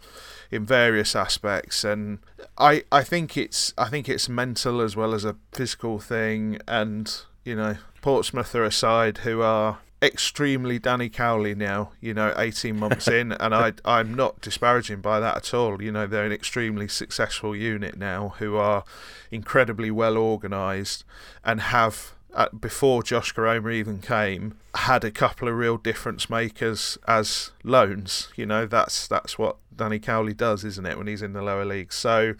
in 0.52 0.66
various 0.66 1.16
aspects 1.16 1.84
and 1.84 2.20
I, 2.58 2.84
I 2.92 3.04
think 3.04 3.38
it's 3.38 3.74
I 3.78 3.88
think 3.90 4.10
it's 4.10 4.28
mental 4.28 4.82
as 4.82 4.96
well 4.96 5.14
as 5.14 5.24
a 5.24 5.38
physical 5.54 5.98
thing 6.00 6.60
and 6.68 7.16
you 7.46 7.56
know 7.56 7.78
Portsmouth 8.02 8.54
are 8.54 8.66
a 8.66 8.72
side 8.72 9.20
who 9.20 9.42
are 9.42 9.80
extremely 10.04 10.78
Danny 10.78 11.10
Cowley 11.10 11.56
now 11.56 11.92
you 12.02 12.14
know 12.14 12.34
18 12.38 12.78
months 12.78 13.08
in 13.08 13.32
and 13.40 13.56
I 13.56 13.74
I'm 13.86 14.14
not 14.14 14.42
disparaging 14.42 15.00
by 15.02 15.20
that 15.22 15.38
at 15.38 15.54
all 15.54 15.82
you 15.82 15.92
know 15.92 16.06
they're 16.06 16.26
an 16.26 16.34
extremely 16.34 16.88
successful 16.88 17.56
unit 17.56 17.98
now 17.98 18.36
who 18.40 18.58
are 18.58 18.84
incredibly 19.32 19.90
well 19.90 20.18
organised 20.18 21.06
and 21.44 21.62
have 21.62 22.14
uh, 22.34 22.50
before 22.50 23.04
Josh 23.04 23.34
Koroma 23.34 23.72
even 23.74 24.00
came, 24.00 24.58
had 24.74 25.04
a 25.04 25.12
couple 25.12 25.48
of 25.48 25.56
real 25.56 25.78
difference 25.78 26.30
makers 26.30 26.98
as 27.08 27.52
loans. 27.64 28.30
You 28.36 28.46
know, 28.46 28.66
that's 28.66 29.08
that's 29.08 29.38
what 29.38 29.58
Danny 29.76 30.00
Cowley 30.00 30.34
does, 30.34 30.64
isn't 30.64 30.86
it, 30.86 30.98
when 30.98 31.08
he's 31.08 31.22
in 31.22 31.34
the 31.34 31.44
lower 31.44 31.66
leagues? 31.66 31.96
So, 31.96 32.34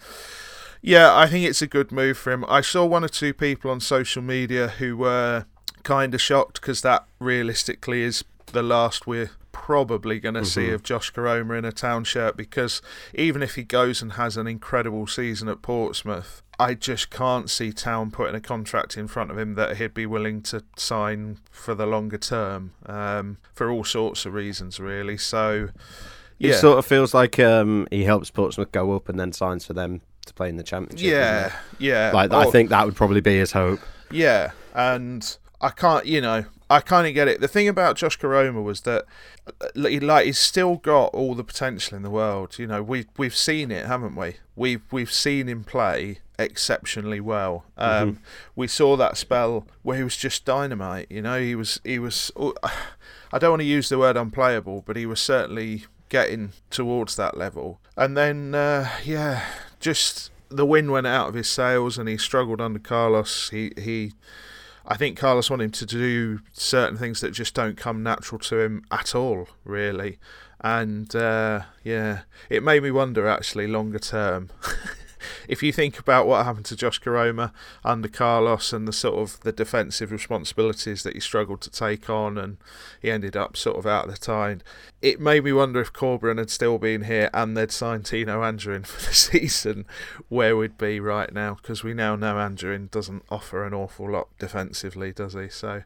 yeah, 0.82 1.16
I 1.16 1.26
think 1.26 1.46
it's 1.46 1.62
a 1.62 1.66
good 1.66 1.92
move 1.92 2.18
for 2.18 2.32
him. 2.32 2.44
I 2.48 2.60
saw 2.60 2.84
one 2.84 3.04
or 3.04 3.08
two 3.08 3.32
people 3.32 3.70
on 3.70 3.80
social 3.80 4.22
media 4.22 4.68
who 4.68 4.96
were 4.96 5.46
kind 5.84 6.14
of 6.14 6.20
shocked 6.20 6.60
because 6.60 6.80
that 6.82 7.04
realistically 7.20 8.02
is 8.02 8.24
the 8.52 8.62
last 8.62 9.06
we're 9.06 9.30
probably 9.52 10.18
going 10.18 10.34
to 10.34 10.44
see 10.44 10.66
Mhm. 10.68 10.74
of 10.74 10.82
Josh 10.82 11.12
Koroma 11.12 11.56
in 11.58 11.64
a 11.64 11.72
town 11.72 12.04
shirt 12.04 12.36
because 12.36 12.82
even 13.14 13.42
if 13.42 13.54
he 13.54 13.62
goes 13.62 14.02
and 14.02 14.14
has 14.14 14.36
an 14.36 14.46
incredible 14.46 15.06
season 15.06 15.48
at 15.48 15.62
Portsmouth, 15.62 16.42
I 16.58 16.74
just 16.74 17.10
can't 17.10 17.48
see 17.50 17.72
Town 17.72 18.10
putting 18.10 18.34
a 18.34 18.40
contract 18.40 18.96
in 18.96 19.08
front 19.08 19.30
of 19.30 19.38
him 19.38 19.54
that 19.54 19.76
he'd 19.78 19.94
be 19.94 20.06
willing 20.06 20.42
to 20.42 20.62
sign 20.76 21.38
for 21.50 21.74
the 21.74 21.86
longer 21.86 22.18
term 22.18 22.72
um, 22.86 23.38
for 23.54 23.70
all 23.70 23.84
sorts 23.84 24.24
of 24.26 24.34
reasons, 24.34 24.78
really. 24.80 25.16
So, 25.16 25.68
It 26.38 26.54
sort 26.54 26.78
of 26.78 26.84
feels 26.86 27.14
like 27.14 27.38
um, 27.38 27.86
he 27.90 28.04
helps 28.04 28.30
Portsmouth 28.30 28.70
go 28.72 28.92
up 28.94 29.08
and 29.08 29.18
then 29.18 29.32
signs 29.32 29.64
for 29.64 29.72
them 29.72 30.00
to 30.26 30.34
play 30.34 30.48
in 30.48 30.56
the 30.56 30.62
Championship. 30.62 31.06
yeah, 31.10 31.52
yeah. 31.78 32.10
like 32.14 32.32
I 32.32 32.44
think 32.50 32.70
that 32.70 32.84
would 32.86 32.96
probably 32.96 33.20
be 33.20 33.36
his 33.38 33.52
hope. 33.52 33.80
Yeah, 34.10 34.50
and 34.74 35.36
I 35.64 35.70
can't, 35.70 36.04
you 36.04 36.20
know, 36.20 36.44
I 36.68 36.80
kind 36.80 37.06
of 37.06 37.14
get 37.14 37.26
it. 37.26 37.40
The 37.40 37.48
thing 37.48 37.68
about 37.68 37.96
Josh 37.96 38.18
Koroma 38.18 38.62
was 38.62 38.82
that, 38.82 39.06
uh, 39.46 39.68
like, 39.74 40.26
he's 40.26 40.38
still 40.38 40.76
got 40.76 41.14
all 41.14 41.34
the 41.34 41.44
potential 41.44 41.96
in 41.96 42.02
the 42.02 42.10
world. 42.10 42.58
You 42.58 42.66
know, 42.66 42.82
we 42.82 43.06
we've 43.16 43.34
seen 43.34 43.70
it, 43.70 43.86
haven't 43.86 44.14
we? 44.14 44.36
We've 44.56 44.82
we've 44.90 45.12
seen 45.12 45.48
him 45.48 45.64
play 45.64 46.18
exceptionally 46.38 47.20
well. 47.20 47.64
Um, 47.78 48.18
We 48.56 48.66
saw 48.66 48.96
that 48.96 49.16
spell 49.16 49.66
where 49.82 49.96
he 49.96 50.04
was 50.04 50.16
just 50.16 50.44
dynamite. 50.44 51.06
You 51.08 51.22
know, 51.22 51.40
he 51.40 51.54
was 51.54 51.80
he 51.82 51.98
was. 51.98 52.30
I 53.32 53.38
don't 53.38 53.52
want 53.52 53.62
to 53.62 53.76
use 53.78 53.88
the 53.88 53.98
word 53.98 54.16
unplayable, 54.16 54.82
but 54.86 54.96
he 54.96 55.06
was 55.06 55.20
certainly 55.20 55.86
getting 56.10 56.52
towards 56.70 57.16
that 57.16 57.36
level. 57.36 57.80
And 57.96 58.16
then, 58.16 58.54
uh, 58.54 58.90
yeah, 59.02 59.44
just 59.80 60.30
the 60.50 60.66
wind 60.66 60.90
went 60.90 61.06
out 61.06 61.28
of 61.28 61.34
his 61.34 61.48
sails, 61.48 61.98
and 61.98 62.08
he 62.08 62.18
struggled 62.18 62.60
under 62.60 62.78
Carlos. 62.78 63.48
He 63.48 63.72
he. 63.76 64.12
I 64.86 64.96
think 64.96 65.16
Carlos 65.16 65.48
wanted 65.48 65.64
him 65.64 65.70
to 65.72 65.86
do 65.86 66.40
certain 66.52 66.98
things 66.98 67.20
that 67.20 67.30
just 67.30 67.54
don't 67.54 67.76
come 67.76 68.02
natural 68.02 68.38
to 68.40 68.60
him 68.60 68.84
at 68.90 69.14
all, 69.14 69.48
really. 69.64 70.18
And 70.60 71.14
uh, 71.14 71.62
yeah, 71.82 72.20
it 72.50 72.62
made 72.62 72.82
me 72.82 72.90
wonder 72.90 73.26
actually 73.26 73.66
longer 73.66 73.98
term. 73.98 74.50
if 75.48 75.62
you 75.62 75.72
think 75.72 75.98
about 75.98 76.26
what 76.26 76.44
happened 76.44 76.66
to 76.66 76.76
Josh 76.76 77.00
Koroma 77.00 77.52
under 77.84 78.08
Carlos 78.08 78.72
and 78.72 78.88
the 78.88 78.92
sort 78.92 79.16
of 79.16 79.40
the 79.40 79.52
defensive 79.52 80.10
responsibilities 80.10 81.02
that 81.02 81.14
he 81.14 81.20
struggled 81.20 81.60
to 81.62 81.70
take 81.70 82.08
on, 82.08 82.38
and 82.38 82.58
he 83.00 83.10
ended 83.10 83.36
up 83.36 83.56
sort 83.56 83.76
of 83.76 83.86
out 83.86 84.06
of 84.06 84.10
the 84.10 84.18
tide. 84.18 84.62
It 85.02 85.20
made 85.20 85.44
me 85.44 85.52
wonder 85.52 85.80
if 85.80 85.92
Corberan 85.92 86.38
had 86.38 86.50
still 86.50 86.78
been 86.78 87.04
here 87.04 87.30
and 87.34 87.56
they'd 87.56 87.70
signed 87.70 88.06
Tino 88.06 88.40
Anjorin 88.42 88.86
for 88.86 89.06
the 89.06 89.14
season, 89.14 89.86
where 90.28 90.56
we'd 90.56 90.78
be 90.78 91.00
right 91.00 91.32
now. 91.32 91.54
Because 91.54 91.84
we 91.84 91.94
now 91.94 92.16
know 92.16 92.34
Anjorin 92.34 92.90
doesn't 92.90 93.24
offer 93.30 93.64
an 93.64 93.74
awful 93.74 94.10
lot 94.10 94.28
defensively, 94.38 95.12
does 95.12 95.34
he? 95.34 95.48
So. 95.48 95.82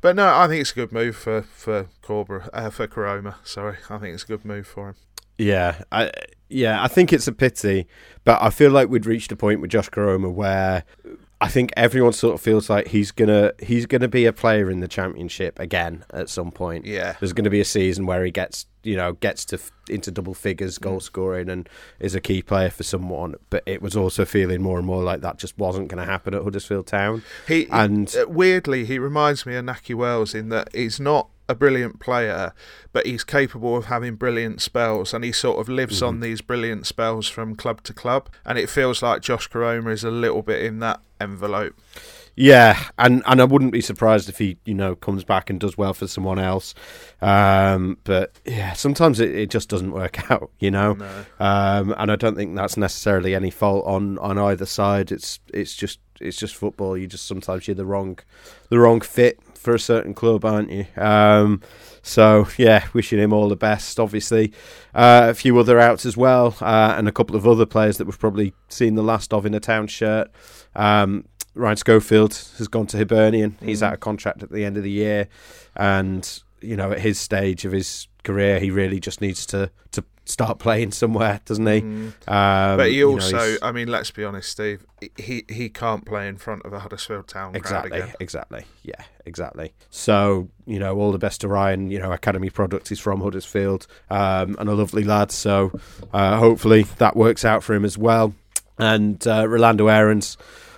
But 0.00 0.16
no, 0.16 0.34
I 0.34 0.48
think 0.48 0.60
it's 0.60 0.72
a 0.72 0.74
good 0.74 0.92
move 0.92 1.16
for 1.16 1.42
for 1.42 1.86
Corbra, 2.02 2.48
uh, 2.52 2.70
for 2.70 2.88
Koroma. 2.88 3.36
Sorry, 3.44 3.76
I 3.88 3.98
think 3.98 4.14
it's 4.14 4.24
a 4.24 4.26
good 4.26 4.44
move 4.44 4.66
for 4.66 4.88
him. 4.90 4.96
Yeah, 5.38 5.82
I 5.90 6.10
yeah, 6.48 6.82
I 6.82 6.88
think 6.88 7.12
it's 7.12 7.26
a 7.26 7.32
pity, 7.32 7.86
but 8.24 8.40
I 8.42 8.50
feel 8.50 8.70
like 8.70 8.88
we'd 8.88 9.06
reached 9.06 9.32
a 9.32 9.36
point 9.36 9.60
with 9.60 9.70
Josh 9.70 9.88
Koroma 9.88 10.32
where 10.32 10.84
I 11.40 11.48
think 11.48 11.72
everyone 11.76 12.12
sort 12.12 12.34
of 12.34 12.40
feels 12.40 12.68
like 12.70 12.88
he's 12.88 13.10
gonna 13.10 13.52
he's 13.60 13.86
gonna 13.86 14.06
be 14.08 14.26
a 14.26 14.32
player 14.32 14.70
in 14.70 14.80
the 14.80 14.86
championship 14.88 15.58
again 15.58 16.04
at 16.12 16.28
some 16.28 16.52
point. 16.52 16.84
Yeah, 16.84 17.16
There's 17.18 17.32
going 17.32 17.44
to 17.44 17.50
be 17.50 17.60
a 17.60 17.64
season 17.64 18.06
where 18.06 18.24
he 18.24 18.30
gets 18.30 18.66
you 18.84 18.96
know 18.96 19.14
gets 19.14 19.44
to 19.46 19.58
into 19.88 20.10
double 20.10 20.34
figures 20.34 20.78
Mm. 20.78 20.82
goal 20.82 21.00
scoring 21.00 21.48
and 21.48 21.68
is 21.98 22.14
a 22.14 22.20
key 22.20 22.42
player 22.42 22.70
for 22.70 22.82
someone, 22.84 23.34
but 23.50 23.62
it 23.66 23.80
was 23.82 23.96
also 23.96 24.24
feeling 24.24 24.62
more 24.62 24.76
and 24.78 24.86
more 24.86 25.02
like 25.02 25.20
that 25.22 25.38
just 25.38 25.56
wasn't 25.58 25.88
going 25.88 26.04
to 26.04 26.10
happen 26.10 26.34
at 26.34 26.42
Huddersfield 26.42 26.86
Town. 26.86 27.22
he 27.48 27.66
And 27.70 28.14
weirdly 28.28 28.84
he 28.84 28.98
reminds 28.98 29.46
me 29.46 29.56
of 29.56 29.64
Nahki 29.64 29.94
Wells 29.96 30.34
in 30.34 30.50
that 30.50 30.68
he's 30.74 31.00
not 31.00 31.28
a 31.52 31.54
brilliant 31.54 32.00
player, 32.00 32.52
but 32.92 33.06
he's 33.06 33.22
capable 33.22 33.76
of 33.76 33.84
having 33.84 34.16
brilliant 34.16 34.60
spells, 34.60 35.14
and 35.14 35.22
he 35.24 35.30
sort 35.30 35.60
of 35.60 35.68
lives 35.68 36.02
on 36.02 36.18
these 36.20 36.40
brilliant 36.40 36.86
spells 36.86 37.28
from 37.28 37.54
club 37.54 37.82
to 37.84 37.92
club. 37.92 38.28
And 38.44 38.58
it 38.58 38.68
feels 38.68 39.02
like 39.02 39.22
Josh 39.22 39.48
Koroma 39.48 39.92
is 39.92 40.02
a 40.02 40.10
little 40.10 40.42
bit 40.42 40.64
in 40.64 40.80
that 40.80 41.00
envelope. 41.20 41.74
Yeah, 42.34 42.82
and 42.98 43.22
and 43.26 43.42
I 43.42 43.44
wouldn't 43.44 43.72
be 43.72 43.82
surprised 43.82 44.28
if 44.30 44.38
he, 44.38 44.56
you 44.64 44.72
know, 44.72 44.96
comes 44.96 45.22
back 45.22 45.50
and 45.50 45.60
does 45.60 45.76
well 45.76 45.92
for 45.92 46.06
someone 46.06 46.38
else. 46.38 46.74
Um, 47.20 47.98
but 48.04 48.32
yeah, 48.46 48.72
sometimes 48.72 49.20
it, 49.20 49.34
it 49.34 49.50
just 49.50 49.68
doesn't 49.68 49.92
work 49.92 50.30
out, 50.30 50.50
you 50.58 50.70
know. 50.70 50.94
No. 50.94 51.24
Um, 51.38 51.94
and 51.98 52.10
I 52.10 52.16
don't 52.16 52.34
think 52.34 52.56
that's 52.56 52.78
necessarily 52.78 53.34
any 53.34 53.50
fault 53.50 53.84
on, 53.86 54.18
on 54.18 54.38
either 54.38 54.64
side. 54.64 55.12
It's 55.12 55.40
it's 55.52 55.74
just 55.74 56.00
it's 56.20 56.38
just 56.38 56.56
football. 56.56 56.96
You 56.96 57.06
just 57.06 57.26
sometimes 57.26 57.68
you're 57.68 57.74
the 57.74 57.84
wrong 57.84 58.18
the 58.70 58.78
wrong 58.78 59.02
fit 59.02 59.38
for 59.62 59.74
a 59.74 59.78
certain 59.78 60.12
club, 60.12 60.44
aren't 60.44 60.70
you? 60.70 60.86
Um, 60.96 61.62
so 62.02 62.48
yeah, 62.58 62.86
wishing 62.92 63.18
him 63.18 63.32
all 63.32 63.48
the 63.48 63.56
best. 63.56 64.00
Obviously, 64.00 64.52
uh, 64.94 65.28
a 65.30 65.34
few 65.34 65.56
other 65.58 65.78
outs 65.78 66.04
as 66.04 66.16
well, 66.16 66.56
uh, 66.60 66.94
and 66.98 67.08
a 67.08 67.12
couple 67.12 67.36
of 67.36 67.46
other 67.46 67.64
players 67.66 67.96
that 67.98 68.04
we've 68.06 68.18
probably 68.18 68.52
seen 68.68 68.96
the 68.96 69.02
last 69.02 69.32
of 69.32 69.46
in 69.46 69.54
a 69.54 69.60
town 69.60 69.86
shirt. 69.86 70.28
Um, 70.74 71.24
Ryan 71.54 71.76
Schofield 71.76 72.34
has 72.58 72.66
gone 72.66 72.86
to 72.88 72.96
Hibernian. 72.96 73.56
He's 73.62 73.80
Mhm. 73.82 73.86
out 73.86 73.94
of 73.94 74.00
contract 74.00 74.42
at 74.42 74.50
the 74.50 74.64
end 74.64 74.76
of 74.76 74.82
the 74.82 74.90
year, 74.90 75.28
and 75.76 76.28
you 76.60 76.76
know 76.76 76.92
at 76.92 77.00
his 77.00 77.18
stage 77.20 77.64
of 77.64 77.72
his 77.72 78.08
career, 78.22 78.58
he 78.58 78.70
really 78.70 79.00
just 79.00 79.20
needs 79.20 79.46
to 79.46 79.70
to 79.92 80.04
start 80.24 80.58
playing 80.58 80.92
somewhere, 80.92 81.40
doesn't 81.44 81.66
he? 81.66 81.80
Mm. 81.80 82.06
Um, 82.28 82.76
But 82.76 82.88
he 82.88 82.98
you 82.98 83.06
know, 83.06 83.12
also, 83.14 83.56
I 83.62 83.72
mean, 83.72 83.88
let's 83.88 84.10
be 84.10 84.24
honest, 84.24 84.50
Steve. 84.50 84.86
He 85.16 85.44
he 85.48 85.68
can't 85.68 86.04
play 86.06 86.28
in 86.28 86.36
front 86.36 86.64
of 86.64 86.72
a 86.72 86.78
Huddersfield 86.80 87.28
Town 87.28 87.52
crowd 87.52 87.56
exactly, 87.60 87.98
again. 87.98 88.14
exactly, 88.20 88.64
yeah, 88.82 89.02
exactly. 89.26 89.72
So 89.90 90.48
you 90.66 90.78
know, 90.78 90.96
all 90.98 91.12
the 91.12 91.18
best 91.18 91.40
to 91.42 91.48
Ryan. 91.48 91.90
You 91.90 91.98
know, 91.98 92.12
Academy 92.12 92.50
Products 92.50 92.92
is 92.92 93.00
from 93.00 93.20
Huddersfield, 93.20 93.86
um, 94.10 94.56
and 94.58 94.68
a 94.68 94.74
lovely 94.74 95.04
lad. 95.04 95.32
So 95.32 95.72
uh, 96.12 96.38
hopefully 96.38 96.84
that 96.98 97.16
works 97.16 97.44
out 97.44 97.62
for 97.64 97.74
him 97.74 97.84
as 97.84 97.98
well. 97.98 98.34
And 98.78 99.24
uh, 99.26 99.48
Rolando 99.48 99.88
Aarons. 99.88 100.36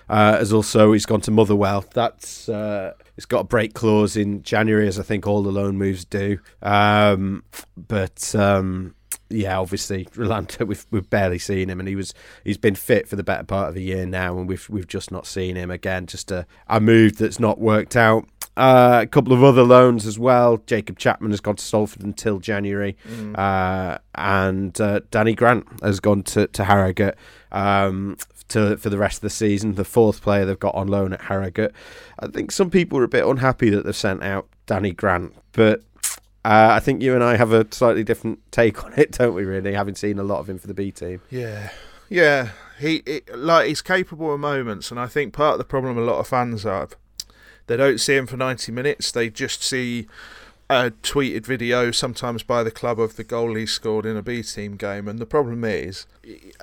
Uh, 0.08 0.38
has 0.38 0.52
also 0.52 0.92
he's 0.92 1.06
gone 1.06 1.20
to 1.22 1.30
Motherwell. 1.30 1.84
That's 1.92 2.48
uh, 2.48 2.92
it's 3.16 3.26
got 3.26 3.40
a 3.40 3.44
break 3.44 3.74
clause 3.74 4.16
in 4.16 4.42
January, 4.42 4.88
as 4.88 4.98
I 4.98 5.02
think 5.02 5.26
all 5.26 5.42
the 5.42 5.52
loan 5.52 5.76
moves 5.76 6.04
do. 6.04 6.38
Um, 6.62 7.44
but 7.76 8.34
um, 8.34 8.94
yeah, 9.30 9.58
obviously 9.58 10.08
Rolando, 10.16 10.64
we've 10.64 10.86
we've 10.90 11.08
barely 11.08 11.38
seen 11.38 11.70
him, 11.70 11.80
and 11.80 11.88
he 11.88 11.96
was 11.96 12.14
he's 12.44 12.58
been 12.58 12.74
fit 12.74 13.08
for 13.08 13.16
the 13.16 13.24
better 13.24 13.44
part 13.44 13.68
of 13.68 13.76
a 13.76 13.80
year 13.80 14.06
now, 14.06 14.38
and 14.38 14.48
we've 14.48 14.68
we've 14.68 14.88
just 14.88 15.10
not 15.10 15.26
seen 15.26 15.56
him 15.56 15.70
again. 15.70 16.06
Just 16.06 16.30
a, 16.30 16.46
a 16.68 16.80
move 16.80 17.18
that's 17.18 17.40
not 17.40 17.60
worked 17.60 17.96
out. 17.96 18.26
Uh, 18.56 19.00
a 19.02 19.06
couple 19.06 19.32
of 19.32 19.42
other 19.42 19.64
loans 19.64 20.06
as 20.06 20.16
well. 20.16 20.58
Jacob 20.58 20.96
Chapman 20.96 21.32
has 21.32 21.40
gone 21.40 21.56
to 21.56 21.64
Salford 21.64 22.02
until 22.02 22.38
January, 22.38 22.96
mm. 23.08 23.36
uh, 23.36 23.98
and 24.14 24.80
uh, 24.80 25.00
Danny 25.10 25.34
Grant 25.34 25.66
has 25.82 25.98
gone 25.98 26.22
to 26.24 26.46
to 26.48 26.64
Harrogate 26.64 27.14
um, 27.50 28.16
to 28.48 28.76
for 28.76 28.90
the 28.90 28.98
rest 28.98 29.18
of 29.18 29.22
the 29.22 29.30
season. 29.30 29.74
The 29.74 29.84
fourth 29.84 30.22
player 30.22 30.44
they've 30.44 30.58
got 30.58 30.74
on 30.74 30.88
loan 30.88 31.12
at 31.12 31.22
Harrogate. 31.22 31.72
I 32.18 32.28
think 32.28 32.50
some 32.50 32.70
people 32.70 32.98
are 32.98 33.04
a 33.04 33.08
bit 33.08 33.26
unhappy 33.26 33.70
that 33.70 33.84
they've 33.84 33.96
sent 33.96 34.22
out 34.22 34.48
Danny 34.66 34.92
Grant, 34.92 35.34
but 35.52 35.82
uh, 36.44 36.68
I 36.72 36.80
think 36.80 37.02
you 37.02 37.14
and 37.14 37.24
I 37.24 37.36
have 37.36 37.52
a 37.52 37.66
slightly 37.70 38.04
different 38.04 38.40
take 38.52 38.84
on 38.84 38.92
it, 38.98 39.12
don't 39.18 39.34
we? 39.34 39.44
Really, 39.44 39.72
having 39.72 39.94
seen 39.94 40.18
a 40.18 40.24
lot 40.24 40.40
of 40.40 40.48
him 40.48 40.58
for 40.58 40.66
the 40.66 40.74
B 40.74 40.90
team. 40.90 41.20
Yeah, 41.30 41.70
yeah. 42.08 42.50
He 42.78 42.96
it, 43.06 43.36
like 43.36 43.68
he's 43.68 43.82
capable 43.82 44.34
of 44.34 44.40
moments, 44.40 44.90
and 44.90 45.00
I 45.00 45.06
think 45.06 45.32
part 45.32 45.54
of 45.54 45.58
the 45.58 45.64
problem 45.64 45.96
a 45.96 46.02
lot 46.02 46.18
of 46.18 46.26
fans 46.26 46.64
have, 46.64 46.96
they 47.66 47.76
don't 47.76 47.98
see 47.98 48.16
him 48.16 48.26
for 48.26 48.36
ninety 48.36 48.72
minutes. 48.72 49.10
They 49.12 49.30
just 49.30 49.62
see 49.62 50.06
a 50.70 50.90
tweeted 51.02 51.46
video, 51.46 51.90
sometimes 51.90 52.42
by 52.42 52.62
the 52.62 52.70
club, 52.70 52.98
of 52.98 53.16
the 53.16 53.24
goal 53.24 53.54
he 53.54 53.66
scored 53.66 54.06
in 54.06 54.16
a 54.16 54.22
B 54.22 54.42
team 54.42 54.76
game. 54.76 55.08
And 55.08 55.18
the 55.18 55.26
problem 55.26 55.64
is, 55.64 56.06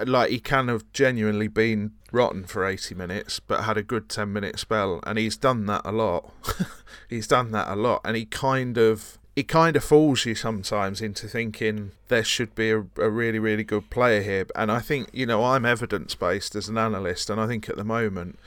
like, 0.05 0.29
he 0.31 0.39
can 0.39 0.67
have 0.67 0.91
genuinely 0.93 1.48
been 1.48 1.91
rotten 2.12 2.46
for 2.46 2.65
80 2.65 2.96
minutes, 2.96 3.39
but 3.39 3.63
had 3.63 3.77
a 3.77 3.84
good 3.84 4.10
10 4.10 4.34
minute 4.34 4.60
spell. 4.60 5.00
And 5.03 5.17
he's 5.17 5.38
done 5.38 5.65
that 5.67 5.81
a 5.86 5.91
lot. 5.91 6.34
he's 7.10 7.27
done 7.27 7.51
that 7.51 7.67
a 7.67 7.75
lot. 7.75 8.01
And 8.03 8.15
he 8.15 8.25
kind 8.25 8.77
of 8.77 9.17
it 9.36 9.48
kind 9.48 9.75
of 9.75 9.84
fools 9.84 10.25
you 10.25 10.36
sometimes 10.36 11.01
into 11.01 11.27
thinking 11.27 11.91
there 12.10 12.24
should 12.24 12.53
be 12.53 12.70
a, 12.70 12.79
a, 12.98 13.10
really, 13.10 13.39
really 13.39 13.63
good 13.63 13.89
player 13.89 14.22
here. 14.22 14.46
And 14.55 14.72
I 14.72 14.79
think, 14.79 15.10
you 15.13 15.25
know, 15.25 15.43
I'm 15.43 15.65
evidence 15.65 16.15
based 16.15 16.53
as 16.55 16.67
an 16.67 16.77
analyst, 16.77 17.29
and 17.29 17.39
I 17.39 17.48
think 17.48 17.70
at 17.70 17.77
the 17.77 17.86
moment, 17.86 18.38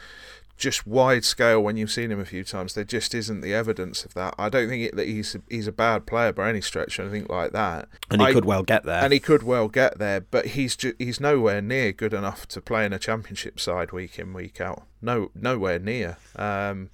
just 0.57 0.87
wide 0.87 1.25
scale 1.25 1.61
when 1.63 1.77
you've 1.77 1.91
seen 1.91 2.11
him 2.11 2.21
a 2.21 2.25
few 2.25 2.45
times, 2.45 2.75
there 2.75 2.85
just 2.85 3.15
isn't 3.15 3.41
the 3.41 3.55
evidence 3.55 4.05
of 4.05 4.15
that. 4.15 4.35
I 4.39 4.49
don't 4.49 4.69
think 4.69 4.85
it, 4.85 4.97
that 4.97 5.07
he's 5.07 5.35
a, 5.35 5.43
he's 5.49 5.67
a 5.67 5.73
bad 5.73 6.07
player 6.07 6.33
by 6.33 6.49
any 6.49 6.61
stretch 6.61 6.99
or 6.99 7.03
anything 7.03 7.27
like 7.29 7.53
that. 7.53 7.89
And 8.11 8.21
he 8.21 8.29
I, 8.29 8.33
could 8.33 8.45
well 8.45 8.63
get 8.63 8.85
there. 8.85 9.03
And 9.03 9.13
he 9.13 9.21
could 9.21 9.43
well 9.43 9.69
get 9.69 9.99
there, 9.99 10.21
but 10.21 10.47
he's 10.49 10.77
ju- 10.77 10.95
he's 10.99 11.21
nowhere 11.21 11.61
near 11.61 11.93
good 11.93 12.15
enough 12.15 12.47
to 12.49 12.61
play 12.61 12.85
in 12.87 12.93
a 12.93 12.99
championship 12.99 13.59
side 13.59 13.93
week 13.93 14.19
in 14.19 14.33
week 14.33 14.61
out. 14.61 14.85
No, 15.03 15.31
nowhere 15.35 15.79
near. 15.79 16.17
Um, 16.37 16.91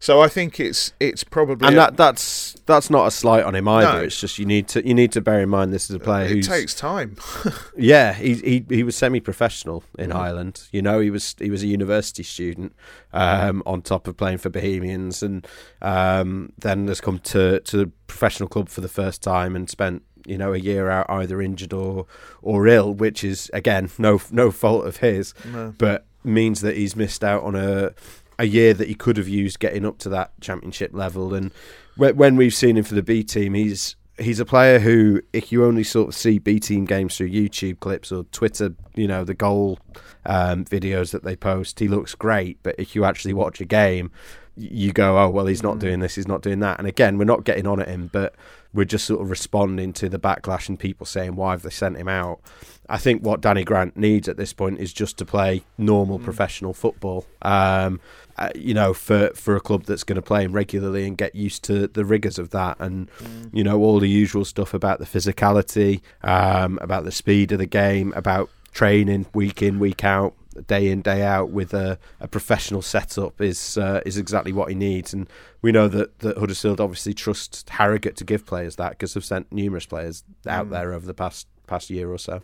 so 0.00 0.22
I 0.22 0.28
think 0.28 0.58
it's 0.58 0.94
it's 0.98 1.24
probably 1.24 1.68
and 1.68 1.76
that 1.76 1.98
that's 1.98 2.56
that's 2.64 2.88
not 2.88 3.06
a 3.06 3.10
slight 3.10 3.44
on 3.44 3.54
him 3.54 3.68
either. 3.68 3.98
No. 3.98 4.04
It's 4.04 4.18
just 4.18 4.38
you 4.38 4.46
need 4.46 4.66
to 4.68 4.86
you 4.86 4.94
need 4.94 5.12
to 5.12 5.20
bear 5.20 5.42
in 5.42 5.50
mind 5.50 5.74
this 5.74 5.90
is 5.90 5.94
a 5.94 5.98
player 5.98 6.26
who 6.26 6.40
takes 6.40 6.74
time. 6.74 7.16
yeah, 7.76 8.14
he 8.14 8.34
he 8.34 8.64
he 8.68 8.82
was 8.82 8.96
semi-professional 8.96 9.84
in 9.98 10.08
mm. 10.08 10.16
Ireland. 10.16 10.62
You 10.72 10.80
know, 10.80 11.00
he 11.00 11.10
was 11.10 11.36
he 11.38 11.50
was 11.50 11.62
a 11.62 11.66
university 11.66 12.22
student 12.22 12.74
um, 13.12 13.62
on 13.66 13.82
top 13.82 14.08
of 14.08 14.16
playing 14.16 14.38
for 14.38 14.48
Bohemians, 14.48 15.22
and 15.22 15.46
um, 15.82 16.54
then 16.56 16.88
has 16.88 17.02
come 17.02 17.18
to 17.18 17.60
to 17.60 17.76
the 17.76 17.86
professional 18.06 18.48
club 18.48 18.70
for 18.70 18.80
the 18.80 18.88
first 18.88 19.22
time 19.22 19.54
and 19.54 19.68
spent 19.68 20.02
you 20.26 20.38
know 20.38 20.54
a 20.54 20.58
year 20.58 20.88
out 20.88 21.10
either 21.10 21.42
injured 21.42 21.74
or 21.74 22.06
or 22.40 22.66
ill, 22.66 22.94
which 22.94 23.22
is 23.22 23.50
again 23.52 23.90
no 23.98 24.18
no 24.30 24.50
fault 24.50 24.86
of 24.86 24.96
his, 24.98 25.34
no. 25.44 25.74
but 25.76 26.06
means 26.24 26.60
that 26.60 26.76
he's 26.76 26.96
missed 26.96 27.24
out 27.24 27.42
on 27.42 27.54
a 27.54 27.92
a 28.40 28.44
year 28.44 28.72
that 28.72 28.88
he 28.88 28.94
could 28.94 29.18
have 29.18 29.28
used 29.28 29.60
getting 29.60 29.84
up 29.84 29.98
to 29.98 30.08
that 30.08 30.32
championship 30.40 30.94
level. 30.94 31.34
And 31.34 31.52
when 31.96 32.36
we've 32.36 32.54
seen 32.54 32.78
him 32.78 32.84
for 32.84 32.94
the 32.94 33.02
B 33.02 33.22
team, 33.22 33.52
he's 33.52 33.96
he's 34.18 34.40
a 34.40 34.46
player 34.46 34.78
who, 34.78 35.20
if 35.34 35.52
you 35.52 35.64
only 35.64 35.84
sort 35.84 36.08
of 36.08 36.14
see 36.14 36.38
B 36.38 36.58
team 36.58 36.86
games 36.86 37.16
through 37.16 37.30
YouTube 37.30 37.80
clips 37.80 38.10
or 38.10 38.24
Twitter, 38.24 38.74
you 38.94 39.06
know, 39.06 39.24
the 39.24 39.34
goal 39.34 39.78
um, 40.24 40.64
videos 40.64 41.12
that 41.12 41.22
they 41.22 41.36
post, 41.36 41.78
he 41.78 41.86
looks 41.86 42.14
great. 42.14 42.58
But 42.62 42.76
if 42.78 42.96
you 42.96 43.04
actually 43.04 43.34
watch 43.34 43.60
a 43.60 43.66
game, 43.66 44.10
you 44.56 44.92
go, 44.92 45.18
oh 45.18 45.28
well, 45.28 45.46
he's 45.46 45.62
not 45.62 45.76
mm. 45.76 45.80
doing 45.80 46.00
this, 46.00 46.14
he's 46.14 46.28
not 46.28 46.40
doing 46.40 46.60
that. 46.60 46.78
And 46.78 46.88
again, 46.88 47.18
we're 47.18 47.24
not 47.24 47.44
getting 47.44 47.66
on 47.66 47.78
at 47.78 47.88
him, 47.88 48.08
but 48.10 48.34
we're 48.72 48.84
just 48.84 49.04
sort 49.04 49.20
of 49.20 49.30
responding 49.30 49.92
to 49.94 50.08
the 50.08 50.18
backlash 50.18 50.68
and 50.68 50.78
people 50.78 51.06
saying 51.06 51.36
why 51.36 51.52
have 51.52 51.62
they 51.62 51.70
sent 51.70 51.96
him 51.96 52.08
out. 52.08 52.40
I 52.88 52.98
think 52.98 53.22
what 53.22 53.40
Danny 53.40 53.64
Grant 53.64 53.96
needs 53.96 54.28
at 54.28 54.36
this 54.36 54.52
point 54.52 54.80
is 54.80 54.92
just 54.92 55.16
to 55.18 55.24
play 55.24 55.62
normal 55.78 56.18
mm. 56.18 56.24
professional 56.24 56.74
football. 56.74 57.24
Um, 57.42 58.00
uh, 58.36 58.50
you 58.54 58.74
know, 58.74 58.94
for, 58.94 59.30
for 59.34 59.54
a 59.54 59.60
club 59.60 59.84
that's 59.84 60.02
going 60.02 60.16
to 60.16 60.22
play 60.22 60.44
him 60.44 60.52
regularly 60.52 61.06
and 61.06 61.16
get 61.16 61.34
used 61.34 61.62
to 61.64 61.86
the 61.86 62.04
rigors 62.04 62.38
of 62.38 62.50
that, 62.50 62.76
and 62.80 63.10
mm. 63.18 63.50
you 63.52 63.62
know 63.62 63.78
all 63.80 64.00
the 64.00 64.08
usual 64.08 64.44
stuff 64.44 64.72
about 64.72 64.98
the 64.98 65.04
physicality, 65.04 66.00
um, 66.22 66.78
about 66.80 67.04
the 67.04 67.12
speed 67.12 67.52
of 67.52 67.58
the 67.58 67.66
game, 67.66 68.12
about 68.16 68.50
training 68.72 69.26
week 69.34 69.62
in 69.62 69.78
week 69.78 70.04
out, 70.04 70.34
day 70.66 70.88
in 70.88 71.00
day 71.00 71.22
out 71.22 71.50
with 71.50 71.72
a, 71.72 71.98
a 72.18 72.28
professional 72.28 72.82
setup 72.82 73.40
is 73.40 73.78
uh, 73.78 74.00
is 74.04 74.16
exactly 74.16 74.52
what 74.52 74.68
he 74.68 74.74
needs. 74.74 75.12
And 75.12 75.28
we 75.62 75.72
know 75.72 75.88
that, 75.88 76.18
that 76.20 76.38
Huddersfield 76.38 76.80
obviously 76.80 77.14
trusts 77.14 77.64
Harrogate 77.68 78.16
to 78.16 78.24
give 78.24 78.46
players 78.46 78.76
that 78.76 78.90
because 78.90 79.14
they've 79.14 79.24
sent 79.24 79.52
numerous 79.52 79.86
players 79.86 80.24
out 80.46 80.66
mm. 80.66 80.70
there 80.70 80.92
over 80.92 81.06
the 81.06 81.14
past 81.14 81.46
past 81.66 81.90
year 81.90 82.10
or 82.10 82.18
so. 82.18 82.42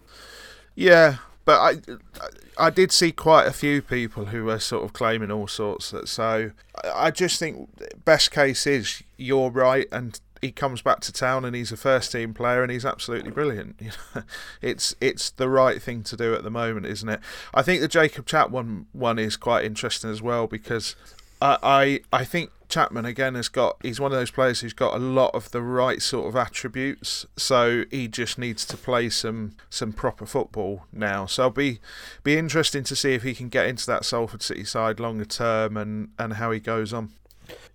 Yeah, 0.75 1.17
but 1.45 1.61
I, 1.61 2.67
I 2.67 2.71
did 2.71 2.93
see 2.93 3.13
quite 3.13 3.47
a 3.47 3.53
few 3.53 3.81
people 3.83 4.27
who 4.27 4.45
were 4.45 4.59
sort 4.59 4.85
of 4.85 4.93
claiming 4.93 5.31
all 5.31 5.49
sorts. 5.49 5.91
That 5.91 6.09
so 6.09 6.53
I 6.85 7.11
just 7.11 7.39
think 7.39 7.71
best 8.05 8.31
case 8.31 8.67
is 8.67 9.03
you're 9.17 9.51
right, 9.51 9.87
and 9.91 10.21
he 10.41 10.53
comes 10.53 10.83
back 10.83 11.01
to 11.01 11.13
town 11.13 11.45
and 11.45 11.55
he's 11.55 11.73
a 11.73 11.77
first 11.77 12.13
team 12.13 12.35
player 12.35 12.63
and 12.63 12.71
he's 12.71 12.85
absolutely 12.85 13.31
brilliant. 13.31 13.81
You 13.87 13.91
know, 14.15 14.23
it's 14.63 14.95
it's 15.01 15.31
the 15.31 15.49
right 15.49 15.81
thing 15.81 16.03
to 16.05 16.17
do 16.17 16.35
at 16.35 16.43
the 16.43 16.51
moment, 16.51 16.87
isn't 16.87 17.09
it? 17.09 17.21
I 17.55 17.63
think 17.63 17.81
the 17.81 17.89
Jacob 17.89 18.27
Chapman 18.27 18.87
one 18.93 19.19
is 19.19 19.37
quite 19.37 19.65
interesting 19.65 20.11
as 20.11 20.21
well 20.21 20.47
because 20.47 20.97
I 21.41 21.59
I, 21.63 22.01
I 22.13 22.25
think 22.25 22.51
Chapman 22.69 23.05
again 23.05 23.35
has 23.35 23.49
got 23.49 23.77
he's 23.83 24.01
one 24.01 24.13
of 24.13 24.19
those 24.19 24.31
players 24.31 24.61
who's 24.61 24.73
got 24.73 24.95
a 24.95 24.99
lot 24.99 25.35
of 25.35 25.51
the 25.53 25.63
right 25.63 26.03
sort 26.03 26.27
of 26.27 26.35
attributes 26.35 27.27
so 27.37 27.85
he 27.91 28.09
just 28.09 28.39
needs 28.39 28.65
to 28.67 28.77
play 28.77 29.09
some 29.09 29.55
some 29.71 29.93
proper 29.93 30.27
football 30.27 30.87
now 30.93 31.27
so 31.27 31.45
I'll 31.45 31.51
be 31.51 31.81
be 32.25 32.37
interesting 32.37 32.83
to 32.85 32.97
see 32.97 33.15
if 33.15 33.23
he 33.23 33.35
can 33.35 33.49
get 33.49 33.67
into 33.67 33.87
that 33.87 34.05
Salford 34.05 34.43
City 34.43 34.65
side 34.65 34.99
longer 34.99 35.25
term 35.25 35.77
and 35.77 36.09
and 36.19 36.35
how 36.35 36.51
he 36.51 36.59
goes 36.59 36.93
on 36.93 37.11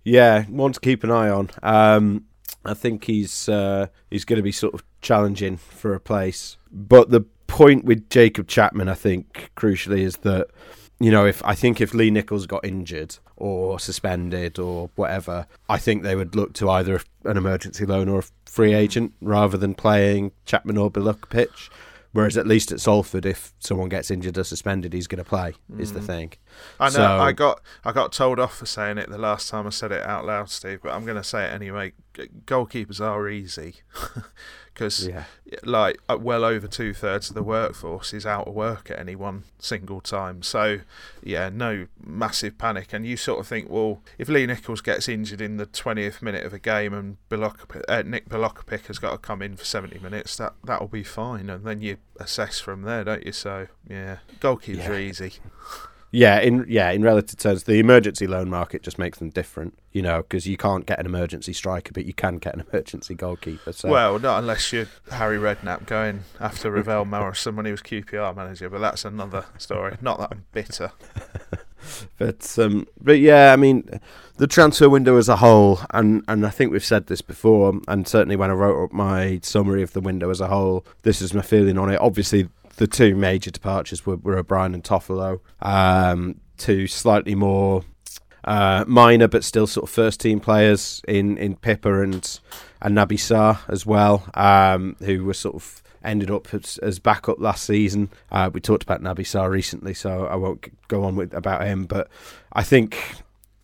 yeah 0.04 0.44
one 0.44 0.72
to 0.72 0.80
keep 0.80 1.02
an 1.04 1.10
eye 1.10 1.30
on 1.30 1.50
um, 1.62 2.26
I 2.64 2.74
think 2.74 3.04
he's 3.04 3.48
uh, 3.48 3.88
he's 4.10 4.24
going 4.24 4.38
to 4.38 4.42
be 4.42 4.52
sort 4.52 4.74
of 4.74 4.82
challenging 5.00 5.56
for 5.56 5.94
a 5.94 6.00
place 6.00 6.56
but 6.70 7.10
the 7.10 7.22
point 7.46 7.84
with 7.84 8.08
Jacob 8.08 8.46
Chapman 8.46 8.88
I 8.88 8.94
think 8.94 9.50
crucially 9.56 10.00
is 10.00 10.18
that 10.18 10.48
you 11.02 11.10
know, 11.10 11.26
if 11.26 11.44
I 11.44 11.56
think 11.56 11.80
if 11.80 11.94
Lee 11.94 12.12
Nicholls 12.12 12.46
got 12.46 12.64
injured 12.64 13.16
or 13.36 13.80
suspended 13.80 14.60
or 14.60 14.88
whatever, 14.94 15.48
I 15.68 15.76
think 15.78 16.04
they 16.04 16.14
would 16.14 16.36
look 16.36 16.52
to 16.54 16.70
either 16.70 17.00
an 17.24 17.36
emergency 17.36 17.84
loan 17.84 18.08
or 18.08 18.20
a 18.20 18.24
free 18.46 18.72
agent 18.72 19.12
rather 19.20 19.58
than 19.58 19.74
playing 19.74 20.30
Chapman 20.44 20.78
or 20.78 20.92
Bilokapic. 20.92 21.48
Whereas 22.12 22.36
at 22.36 22.46
least 22.46 22.70
at 22.72 22.80
Salford, 22.80 23.24
if 23.24 23.54
someone 23.58 23.88
gets 23.88 24.10
injured 24.10 24.36
or 24.36 24.44
suspended, 24.44 24.92
he's 24.92 25.06
going 25.06 25.22
to 25.22 25.28
play. 25.28 25.54
Is 25.78 25.92
mm. 25.92 25.94
the 25.94 26.00
thing. 26.02 26.32
I 26.78 26.86
know. 26.86 26.90
So, 26.90 27.04
I 27.04 27.32
got 27.32 27.60
I 27.84 27.92
got 27.92 28.12
told 28.12 28.38
off 28.38 28.58
for 28.58 28.66
saying 28.66 28.98
it 28.98 29.08
the 29.08 29.18
last 29.18 29.48
time 29.48 29.66
I 29.66 29.70
said 29.70 29.92
it 29.92 30.02
out 30.02 30.26
loud, 30.26 30.50
Steve. 30.50 30.80
But 30.82 30.92
I'm 30.92 31.04
going 31.04 31.16
to 31.16 31.24
say 31.24 31.46
it 31.46 31.52
anyway. 31.54 31.92
Goalkeepers 32.44 33.00
are 33.00 33.28
easy. 33.28 33.76
because 34.72 35.06
yeah. 35.06 35.24
like 35.64 35.98
uh, 36.08 36.16
well 36.20 36.44
over 36.44 36.66
two 36.66 36.94
thirds 36.94 37.28
of 37.28 37.34
the 37.34 37.42
workforce 37.42 38.12
is 38.12 38.24
out 38.24 38.48
of 38.48 38.54
work 38.54 38.90
at 38.90 38.98
any 38.98 39.14
one 39.14 39.44
single 39.58 40.00
time. 40.00 40.42
So 40.42 40.80
yeah, 41.22 41.48
no 41.48 41.86
massive 42.02 42.58
panic. 42.58 42.92
And 42.92 43.06
you 43.06 43.16
sort 43.16 43.40
of 43.40 43.46
think, 43.46 43.68
well, 43.68 44.02
if 44.18 44.28
Lee 44.28 44.46
Nicholls 44.46 44.80
gets 44.80 45.08
injured 45.08 45.40
in 45.40 45.56
the 45.56 45.66
twentieth 45.66 46.22
minute 46.22 46.44
of 46.44 46.52
a 46.52 46.58
game 46.58 46.94
and 46.94 47.16
Bilok- 47.28 47.82
uh, 47.88 48.02
Nick 48.02 48.28
Bilokapic 48.28 48.86
has 48.86 48.98
got 48.98 49.12
to 49.12 49.18
come 49.18 49.42
in 49.42 49.56
for 49.56 49.64
seventy 49.64 49.98
minutes, 49.98 50.36
that 50.36 50.54
that'll 50.64 50.88
be 50.88 51.04
fine. 51.04 51.50
And 51.50 51.64
then 51.64 51.80
you 51.80 51.98
assess 52.16 52.60
from 52.60 52.82
there, 52.82 53.04
don't 53.04 53.26
you? 53.26 53.32
So 53.32 53.68
yeah, 53.88 54.18
goalkeepers 54.40 54.78
yeah. 54.78 54.90
are 54.90 54.98
easy. 54.98 55.34
Yeah, 56.14 56.40
in 56.40 56.66
yeah, 56.68 56.90
in 56.90 57.02
relative 57.02 57.38
terms, 57.38 57.64
the 57.64 57.78
emergency 57.78 58.26
loan 58.26 58.50
market 58.50 58.82
just 58.82 58.98
makes 58.98 59.18
them 59.18 59.30
different. 59.30 59.78
You 59.92 60.02
know, 60.02 60.18
because 60.18 60.46
you 60.46 60.58
can't 60.58 60.84
get 60.84 61.00
an 61.00 61.06
emergency 61.06 61.54
striker, 61.54 61.92
but 61.92 62.04
you 62.04 62.12
can 62.12 62.36
get 62.36 62.54
an 62.54 62.64
emergency 62.70 63.14
goalkeeper. 63.14 63.72
So. 63.72 63.88
Well, 63.88 64.18
not 64.18 64.38
unless 64.38 64.72
you're 64.72 64.88
Harry 65.10 65.38
Redknapp 65.38 65.86
going 65.86 66.24
after 66.38 66.70
Ravel 66.70 67.06
Morrison 67.06 67.56
when 67.56 67.64
he 67.64 67.72
was 67.72 67.80
QPR 67.80 68.36
manager, 68.36 68.68
but 68.68 68.80
that's 68.80 69.06
another 69.06 69.46
story. 69.56 69.96
Not 70.02 70.18
that 70.18 70.28
I'm 70.32 70.44
bitter. 70.52 70.92
but 72.18 72.58
um, 72.58 72.86
but 73.00 73.18
yeah, 73.18 73.54
I 73.54 73.56
mean, 73.56 73.88
the 74.36 74.46
transfer 74.46 74.90
window 74.90 75.16
as 75.16 75.30
a 75.30 75.36
whole, 75.36 75.80
and 75.90 76.22
and 76.28 76.46
I 76.46 76.50
think 76.50 76.72
we've 76.72 76.84
said 76.84 77.06
this 77.06 77.22
before, 77.22 77.80
and 77.88 78.06
certainly 78.06 78.36
when 78.36 78.50
I 78.50 78.54
wrote 78.54 78.84
up 78.84 78.92
my 78.92 79.40
summary 79.42 79.82
of 79.82 79.94
the 79.94 80.00
window 80.00 80.28
as 80.28 80.42
a 80.42 80.48
whole, 80.48 80.84
this 81.02 81.22
is 81.22 81.32
my 81.32 81.42
feeling 81.42 81.78
on 81.78 81.90
it. 81.90 82.00
Obviously, 82.00 82.50
the 82.82 82.88
two 82.88 83.14
major 83.14 83.52
departures 83.52 84.04
were, 84.04 84.16
were 84.16 84.36
O'Brien 84.36 84.74
and 84.74 84.82
Toffolo. 84.82 85.38
Um, 85.60 86.40
two 86.56 86.88
slightly 86.88 87.36
more 87.36 87.84
uh, 88.42 88.84
minor 88.88 89.28
but 89.28 89.44
still 89.44 89.68
sort 89.68 89.84
of 89.84 89.90
first 89.90 90.18
team 90.18 90.40
players 90.40 91.00
in 91.06 91.38
in 91.38 91.54
Pipa 91.54 92.02
and 92.02 92.40
and 92.80 92.96
Naby 92.96 93.12
Sarr 93.12 93.60
as 93.68 93.86
well, 93.86 94.28
um, 94.34 94.96
who 94.98 95.24
were 95.24 95.32
sort 95.32 95.54
of 95.54 95.80
ended 96.02 96.28
up 96.28 96.52
as, 96.52 96.78
as 96.78 96.98
backup 96.98 97.38
last 97.38 97.62
season. 97.62 98.10
Uh, 98.32 98.50
we 98.52 98.60
talked 98.60 98.82
about 98.82 99.00
Naby 99.00 99.20
Sarr 99.20 99.48
recently, 99.48 99.94
so 99.94 100.26
I 100.26 100.34
won't 100.34 100.66
go 100.88 101.04
on 101.04 101.14
with 101.14 101.32
about 101.34 101.62
him. 101.62 101.84
But 101.84 102.08
I 102.52 102.64
think 102.64 102.98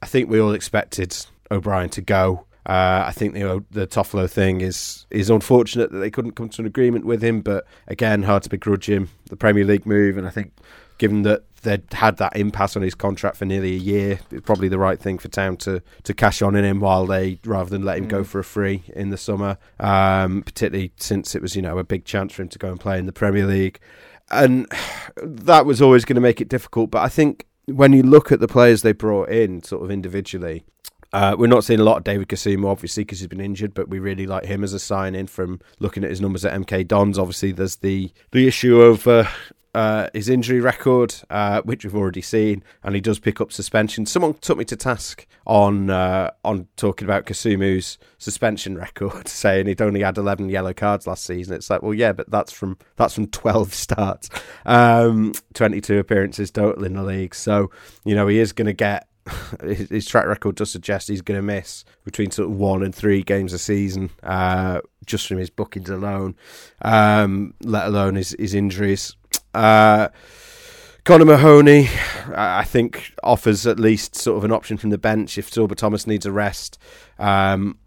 I 0.01 0.07
think 0.07 0.31
we 0.31 0.41
all 0.41 0.53
expected 0.53 1.17
O'Brien 1.51 1.89
to 1.91 2.03
go. 2.03 2.45
Uh, 2.69 3.05
I 3.07 3.13
think 3.13 3.33
the 3.33 3.65
the 3.71 3.87
Toffolo 3.87 4.29
thing 4.31 4.61
is 4.61 5.07
is 5.11 5.31
unfortunate 5.31 5.91
that 5.91 5.99
they 5.99 6.11
couldn't 6.11 6.33
come 6.33 6.51
to 6.51 6.63
an 6.63 6.67
agreement 6.67 7.07
with 7.07 7.25
him, 7.25 7.41
but 7.41 7.67
again, 7.87 8.25
hard 8.25 8.43
to 8.43 8.51
begrudge 8.51 8.89
him 8.89 9.09
the 9.27 9.37
Premier 9.37 9.65
League 9.65 9.87
move, 9.87 10.19
and 10.19 10.27
I 10.27 10.31
think 10.31 10.53
given 10.99 11.23
that 11.23 11.45
they'd 11.63 11.83
had 11.93 12.19
that 12.19 12.37
impasse 12.37 12.77
on 12.77 12.83
his 12.83 12.95
contract 12.95 13.37
for 13.37 13.45
nearly 13.45 13.75
a 13.75 13.79
year, 13.79 14.21
it's 14.31 14.45
probably 14.45 14.69
the 14.69 14.79
right 14.79 14.99
thing 15.01 15.19
for 15.19 15.29
Town 15.29 15.57
to, 15.57 15.83
to 16.05 16.15
cash 16.15 16.43
on 16.43 16.55
in 16.55 16.65
him 16.65 16.81
while 16.81 17.07
they 17.07 17.41
rather 17.45 17.71
than 17.71 17.85
let 17.85 17.99
him 17.99 18.07
mm. 18.07 18.11
go 18.11 18.25
for 18.25 18.39
a 18.39 18.45
free 18.45 18.85
in 18.95 19.11
the 19.11 19.17
summer. 19.17 19.59
Um, 19.81 20.43
particularly 20.43 20.93
since 20.97 21.35
it 21.35 21.43
was 21.43 21.57
you 21.57 21.63
know 21.63 21.79
a 21.79 21.85
big 21.85 22.05
chance 22.05 22.33
for 22.33 22.43
him 22.43 22.49
to 22.49 22.59
go 22.59 22.69
and 22.69 22.79
play 22.79 22.99
in 22.99 23.07
the 23.07 23.13
Premier 23.13 23.47
League, 23.47 23.81
and 24.31 24.71
that 25.23 25.65
was 25.65 25.81
always 25.81 26.05
going 26.05 26.17
to 26.17 26.21
make 26.21 26.41
it 26.41 26.49
difficult. 26.49 26.91
But 26.91 27.03
I 27.03 27.09
think 27.09 27.47
when 27.67 27.93
you 27.93 28.03
look 28.03 28.31
at 28.31 28.41
the 28.41 28.49
players 28.49 28.83
they 28.83 28.93
brought 28.93 29.31
in, 29.31 29.63
sort 29.63 29.83
of 29.83 29.91
individually, 29.91 30.65
uh, 31.13 31.37
we're 31.39 31.47
not 31.47 31.65
seeing 31.65 31.81
a 31.81 31.85
lot 31.85 31.97
of 31.97 32.05
David 32.05 32.29
Kasumu, 32.29 32.69
obviously, 32.69 33.05
because 33.05 33.21
he's 33.21 33.29
been 33.29 33.41
injured, 33.41 33.75
but 33.75 33.89
we 33.89 33.99
really 33.99 34.27
like 34.27 34.45
him 34.45 34.63
as 34.63 34.73
a 34.73 34.79
sign 34.79 35.15
in 35.15 35.27
from 35.27 35.61
looking 35.79 36.05
at 36.05 36.11
his 36.11 36.21
numbers 36.21 36.45
at 36.45 36.59
MK 36.61 36.87
Dons. 36.87 37.19
Obviously, 37.19 37.53
there's 37.53 37.77
the 37.77 38.13
the 38.33 38.47
issue 38.47 38.81
of 38.81 39.07
uh, 39.07 39.25
uh, 39.75 40.09
his 40.13 40.29
injury 40.29 40.61
record, 40.61 41.15
uh, 41.31 41.63
which 41.63 41.85
we've 41.85 41.95
already 41.95 42.21
seen, 42.21 42.63
and 42.83 42.95
he 42.95 43.01
does 43.01 43.19
pick 43.19 43.41
up 43.41 43.53
suspension. 43.53 44.07
Someone 44.07 44.35
took 44.35 44.59
me 44.59 44.65
to 44.67 44.77
task 44.77 45.27
on 45.47 45.89
uh, 45.89 46.31
on 46.45 46.69
talking 46.77 47.07
about 47.07 47.27
Kasumu's 47.27 47.97
suspension 48.19 48.77
record, 48.77 49.29
saying 49.29 49.67
he'd 49.67 49.81
only 49.81 50.03
had 50.03 50.19
eleven 50.19 50.49
yellow 50.49 50.73
cards 50.73 51.07
last 51.07 51.25
season. 51.25 51.55
It's 51.55 51.71
like, 51.71 51.83
well, 51.83 51.95
yeah, 51.95 52.13
but 52.13 52.31
that's 52.31 52.53
from 52.53 52.77
that's 52.97 53.15
from 53.15 53.29
twelve 53.29 53.73
starts, 53.75 54.29
um, 54.67 55.33
twenty 55.55 55.81
two 55.81 55.99
appearances 55.99 56.51
total 56.51 56.85
in 56.85 56.95
the 56.95 57.03
league. 57.03 57.35
So 57.35 57.71
you 58.05 58.15
know 58.15 58.27
he 58.27 58.39
is 58.39 58.53
going 58.53 58.67
to 58.67 58.73
get 58.73 59.09
his, 59.63 60.07
track 60.07 60.27
record 60.27 60.57
does 60.57 60.71
suggest 60.71 61.09
he's 61.09 61.23
going 61.23 61.39
to 61.39 61.43
miss 61.43 61.85
between 62.05 62.31
sort 62.31 62.51
of 62.51 62.57
one 62.57 62.83
and 62.83 62.95
three 62.95 63.23
games 63.23 63.53
a 63.53 63.59
season, 63.59 64.11
uh, 64.23 64.81
just 65.07 65.27
from 65.27 65.39
his 65.39 65.51
bookings 65.51 65.91
alone, 65.91 66.37
um, 66.83 67.55
let 67.63 67.87
alone 67.87 68.17
his, 68.17 68.37
his 68.39 68.55
injuries. 68.55 69.17
Uh, 69.55 70.09
Connor 71.05 71.25
Mahoney, 71.25 71.89
I 72.35 72.65
think, 72.65 73.15
offers 73.23 73.67
at 73.67 73.81
least 73.81 74.15
sort 74.15 74.37
of 74.37 74.45
an 74.45 74.53
option 74.53 74.77
from 74.77 74.91
the 74.91 74.99
bench 74.99 75.39
if 75.39 75.51
Sorba 75.51 75.75
Thomas 75.75 76.07
needs 76.07 76.27
a 76.27 76.33
rest. 76.33 76.79
Um, 77.19 77.79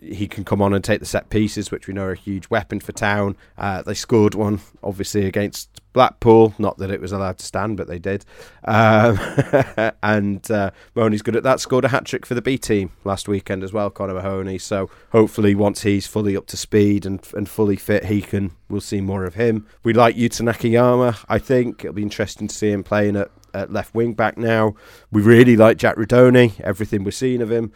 he 0.00 0.28
can 0.28 0.44
come 0.44 0.62
on 0.62 0.72
and 0.72 0.82
take 0.82 1.00
the 1.00 1.06
set 1.06 1.30
pieces, 1.30 1.70
which 1.70 1.86
we 1.86 1.94
know 1.94 2.04
are 2.04 2.12
a 2.12 2.16
huge 2.16 2.48
weapon 2.48 2.80
for 2.80 2.92
Town. 2.92 3.36
Uh, 3.58 3.82
they 3.82 3.94
scored 3.94 4.34
one, 4.34 4.60
obviously, 4.82 5.26
against 5.26 5.79
Blackpool. 5.92 6.54
Not 6.58 6.78
that 6.78 6.90
it 6.90 7.00
was 7.00 7.12
allowed 7.12 7.38
to 7.38 7.46
stand, 7.46 7.76
but 7.76 7.88
they 7.88 7.98
did. 7.98 8.24
Um, 8.64 9.18
and 10.02 10.48
uh, 10.50 10.70
Mahoney's 10.94 11.22
good 11.22 11.36
at 11.36 11.42
that. 11.42 11.60
Scored 11.60 11.84
a 11.84 11.88
hat 11.88 12.04
trick 12.04 12.26
for 12.26 12.34
the 12.34 12.42
B 12.42 12.58
team 12.58 12.92
last 13.04 13.28
weekend 13.28 13.62
as 13.62 13.72
well, 13.72 13.90
Connor 13.90 14.14
Mahoney. 14.14 14.58
So 14.58 14.90
hopefully, 15.12 15.54
once 15.54 15.82
he's 15.82 16.06
fully 16.06 16.36
up 16.36 16.46
to 16.48 16.56
speed 16.56 17.06
and, 17.06 17.20
and 17.34 17.48
fully 17.48 17.76
fit, 17.76 18.06
he 18.06 18.22
can. 18.22 18.52
We'll 18.68 18.80
see 18.80 19.00
more 19.00 19.24
of 19.24 19.34
him. 19.34 19.66
We 19.82 19.92
like 19.92 20.14
Yuta 20.14 20.42
Nakayama. 20.42 21.24
I 21.28 21.38
think 21.38 21.84
it'll 21.84 21.94
be 21.94 22.02
interesting 22.02 22.46
to 22.46 22.54
see 22.54 22.70
him 22.70 22.84
playing 22.84 23.16
at, 23.16 23.30
at 23.52 23.72
left 23.72 23.94
wing 23.94 24.14
back 24.14 24.38
now. 24.38 24.74
We 25.10 25.22
really 25.22 25.56
like 25.56 25.76
Jack 25.76 25.96
Rudoni. 25.96 26.60
Everything 26.60 27.02
we're 27.02 27.10
seeing 27.10 27.42
of 27.42 27.50
him 27.50 27.72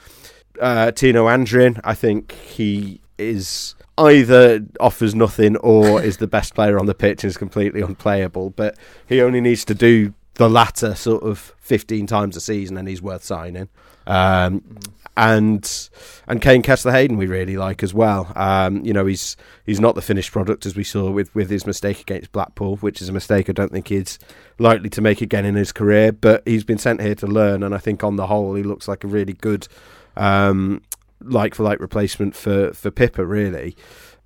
uh, 0.61 0.91
Tino 0.93 1.27
Anjorin. 1.27 1.81
I 1.85 1.95
think 1.95 2.33
he 2.33 3.01
is 3.19 3.75
either 3.99 4.65
offers 4.81 5.15
nothing 5.15 5.57
or 5.59 6.03
is 6.03 6.19
the 6.19 6.27
best 6.27 6.55
player 6.55 6.79
on 6.79 6.87
the 6.87 6.95
pitch 6.95 7.25
and 7.25 7.31
is 7.31 7.37
completely 7.37 7.81
unplayable. 7.81 8.51
But 8.51 8.77
he 9.09 9.21
only 9.21 9.41
needs 9.41 9.65
to 9.67 9.75
do 9.75 10.15
the 10.35 10.51
latter 10.51 10.95
sort 10.95 11.23
of 11.23 11.55
15 11.61 12.07
times 12.07 12.37
a 12.37 12.41
season 12.41 12.77
and 12.77 12.89
he's 12.89 13.03
worth 13.03 13.25
signing. 13.25 13.69
Um, 14.07 14.61
mm. 14.61 14.87
And 15.17 15.89
and 16.27 16.43
Kaine 16.43 16.65
Kesler-Hayden 16.65 17.17
we 17.17 17.27
really 17.27 17.57
like 17.57 17.85
as 17.85 17.95
well. 17.95 18.33
Um, 18.35 18.85
you 18.85 18.93
know 18.93 19.07
he's 19.07 19.37
he's 19.65 19.79
not 19.79 19.95
the 19.95 20.03
finished 20.03 20.33
product 20.33 20.67
as 20.67 20.75
we 20.75 20.83
saw 20.83 21.09
with, 21.09 21.33
with 21.37 21.51
his 21.51 21.69
mistake 21.69 22.01
against 22.01 22.33
Blackpool, 22.33 22.79
which 22.79 23.01
is 23.01 23.09
a 23.09 23.13
mistake 23.13 23.49
I 23.49 23.53
don't 23.53 23.71
think 23.71 23.87
he's 23.87 24.19
likely 24.59 24.91
to 24.91 25.01
make 25.01 25.21
again 25.23 25.45
in 25.45 25.55
his 25.55 25.71
career. 25.71 26.11
But 26.11 26.43
he's 26.45 26.65
been 26.65 26.79
sent 26.79 27.01
here 27.01 27.15
to 27.15 27.29
learn, 27.29 27.63
and 27.63 27.77
I 27.77 27.79
think 27.79 28.03
on 28.03 28.17
the 28.17 28.27
whole 28.27 28.57
he 28.57 28.65
looks 28.65 28.89
like 28.89 29.05
a 29.05 29.07
really 29.07 29.35
good 29.35 29.69
um, 30.17 30.83
like 31.25 31.55
for 31.55 31.63
like 31.63 31.81
replacement 31.81 32.35
for 32.35 32.73
for 32.73 32.91
Pipa 32.91 33.25
really. 33.27 33.77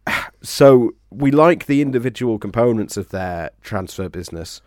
So 0.41 0.93
we 1.11 1.33
like 1.33 1.67
the 1.67 1.83
individual 1.83 2.39
components 2.39 2.97
of 2.97 3.09
their 3.09 3.51
transfer 3.61 4.09
business. 4.09 4.63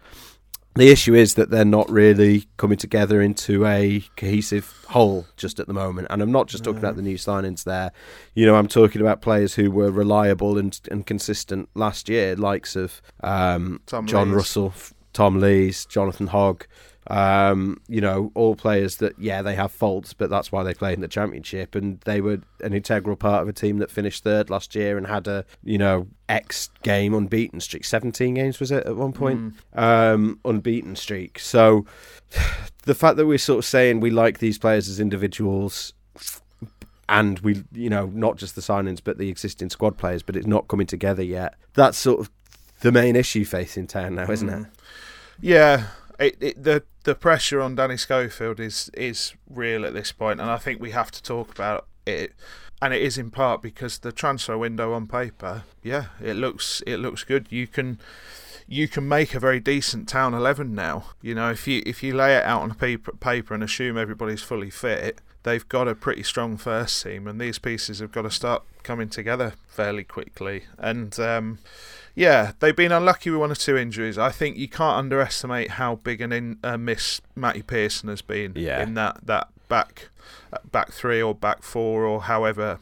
The 0.75 0.89
issue 0.89 1.13
is 1.13 1.35
that 1.35 1.49
they're 1.49 1.65
not 1.65 1.89
really 1.89 2.45
coming 2.57 2.77
together 2.77 3.21
into 3.21 3.65
a 3.65 4.03
cohesive 4.15 4.85
whole 4.89 5.27
just 5.35 5.59
at 5.59 5.67
the 5.67 5.73
moment. 5.73 6.07
And 6.09 6.21
I'm 6.21 6.31
not 6.31 6.47
just 6.47 6.63
talking 6.63 6.79
about 6.79 6.95
the 6.95 7.01
new 7.01 7.17
signings 7.17 7.65
there. 7.65 7.91
You 8.35 8.45
know, 8.45 8.55
I'm 8.55 8.67
talking 8.67 9.01
about 9.01 9.21
players 9.21 9.55
who 9.55 9.69
were 9.69 9.91
reliable 9.91 10.57
and, 10.57 10.79
and 10.89 11.05
consistent 11.05 11.69
last 11.73 12.07
year, 12.07 12.35
likes 12.35 12.75
of 12.75 13.01
um, 13.21 13.81
John 13.85 14.05
Lees. 14.05 14.35
Russell, 14.35 14.73
Tom 15.11 15.39
Lees, 15.39 15.85
Jonathan 15.85 16.27
Hogg, 16.27 16.65
um, 17.07 17.81
you 17.87 17.99
know, 17.99 18.31
all 18.35 18.55
players 18.55 18.97
that 18.97 19.17
yeah 19.17 19.41
they 19.41 19.55
have 19.55 19.71
faults, 19.71 20.13
but 20.13 20.29
that's 20.29 20.51
why 20.51 20.63
they 20.63 20.73
play 20.73 20.93
in 20.93 21.01
the 21.01 21.07
championship, 21.07 21.75
and 21.75 21.99
they 22.01 22.21
were 22.21 22.39
an 22.61 22.73
integral 22.73 23.15
part 23.15 23.41
of 23.41 23.49
a 23.49 23.53
team 23.53 23.79
that 23.79 23.89
finished 23.89 24.23
third 24.23 24.49
last 24.49 24.75
year 24.75 24.97
and 24.97 25.07
had 25.07 25.27
a 25.27 25.45
you 25.63 25.77
know 25.77 26.07
X 26.29 26.69
game 26.83 27.13
unbeaten 27.13 27.59
streak, 27.59 27.85
seventeen 27.85 28.35
games 28.35 28.59
was 28.59 28.71
it 28.71 28.85
at 28.85 28.95
one 28.95 29.13
point, 29.13 29.55
mm. 29.75 29.81
um, 29.81 30.39
unbeaten 30.45 30.95
streak. 30.95 31.39
So 31.39 31.85
the 32.83 32.95
fact 32.95 33.17
that 33.17 33.25
we're 33.25 33.37
sort 33.37 33.59
of 33.59 33.65
saying 33.65 33.99
we 33.99 34.11
like 34.11 34.39
these 34.39 34.57
players 34.59 34.87
as 34.87 34.99
individuals 34.99 35.93
and 37.09 37.39
we 37.39 37.63
you 37.73 37.89
know 37.89 38.05
not 38.13 38.37
just 38.37 38.55
the 38.55 38.61
signings 38.61 39.01
but 39.03 39.17
the 39.17 39.29
existing 39.29 39.69
squad 39.69 39.97
players 39.97 40.23
but 40.23 40.35
it's 40.35 40.47
not 40.47 40.67
coming 40.67 40.87
together 40.87 41.23
yet 41.23 41.55
that's 41.73 41.97
sort 41.97 42.19
of 42.19 42.29
the 42.79 42.91
main 42.91 43.15
issue 43.15 43.43
facing 43.43 43.85
town 43.85 44.15
now 44.15 44.31
isn't 44.31 44.49
mm. 44.49 44.65
it 44.65 44.71
yeah 45.41 45.87
it, 46.21 46.37
it, 46.39 46.63
the 46.63 46.83
the 47.03 47.15
pressure 47.15 47.61
on 47.61 47.75
Danny 47.75 47.97
Schofield 47.97 48.59
is 48.59 48.89
is 48.93 49.33
real 49.49 49.85
at 49.85 49.93
this 49.93 50.11
point, 50.11 50.39
and 50.39 50.49
I 50.49 50.57
think 50.57 50.79
we 50.79 50.91
have 50.91 51.11
to 51.11 51.23
talk 51.23 51.51
about 51.51 51.87
it. 52.05 52.33
And 52.83 52.93
it 52.95 53.01
is 53.01 53.17
in 53.17 53.29
part 53.29 53.61
because 53.61 53.99
the 53.99 54.11
transfer 54.11 54.57
window 54.57 54.93
on 54.93 55.07
paper, 55.07 55.63
yeah, 55.83 56.05
it 56.21 56.35
looks 56.35 56.81
it 56.87 56.97
looks 56.97 57.23
good. 57.23 57.47
You 57.49 57.67
can 57.67 57.99
you 58.67 58.87
can 58.87 59.07
make 59.07 59.33
a 59.33 59.39
very 59.39 59.59
decent 59.59 60.07
town 60.07 60.33
eleven 60.33 60.73
now. 60.73 61.05
You 61.21 61.35
know, 61.35 61.51
if 61.51 61.67
you 61.67 61.83
if 61.85 62.01
you 62.01 62.15
lay 62.15 62.35
it 62.35 62.43
out 62.43 62.61
on 62.61 62.73
paper, 62.75 63.11
paper 63.13 63.53
and 63.53 63.63
assume 63.63 63.97
everybody's 63.97 64.41
fully 64.41 64.69
fit, 64.69 65.19
they've 65.43 65.67
got 65.67 65.87
a 65.87 65.95
pretty 65.95 66.23
strong 66.23 66.57
first 66.57 67.03
team, 67.03 67.27
and 67.27 67.39
these 67.39 67.59
pieces 67.59 67.99
have 67.99 68.11
got 68.11 68.23
to 68.23 68.31
start 68.31 68.63
coming 68.83 69.09
together 69.09 69.53
fairly 69.67 70.03
quickly. 70.03 70.63
And 70.77 71.19
um, 71.19 71.59
yeah, 72.15 72.53
they've 72.59 72.75
been 72.75 72.91
unlucky 72.91 73.29
with 73.29 73.39
one 73.39 73.51
or 73.51 73.55
two 73.55 73.77
injuries. 73.77 74.17
I 74.17 74.29
think 74.31 74.57
you 74.57 74.67
can't 74.67 74.97
underestimate 74.97 75.71
how 75.71 75.95
big 75.95 76.21
an 76.21 76.31
in, 76.31 76.59
uh, 76.63 76.77
miss 76.77 77.21
Matty 77.35 77.61
Pearson 77.61 78.09
has 78.09 78.21
been 78.21 78.53
yeah. 78.55 78.81
in 78.81 78.93
that 78.95 79.25
that 79.25 79.47
back 79.67 80.09
back 80.69 80.91
three 80.91 81.21
or 81.21 81.33
back 81.33 81.63
four 81.63 82.03
or 82.03 82.23
however 82.23 82.79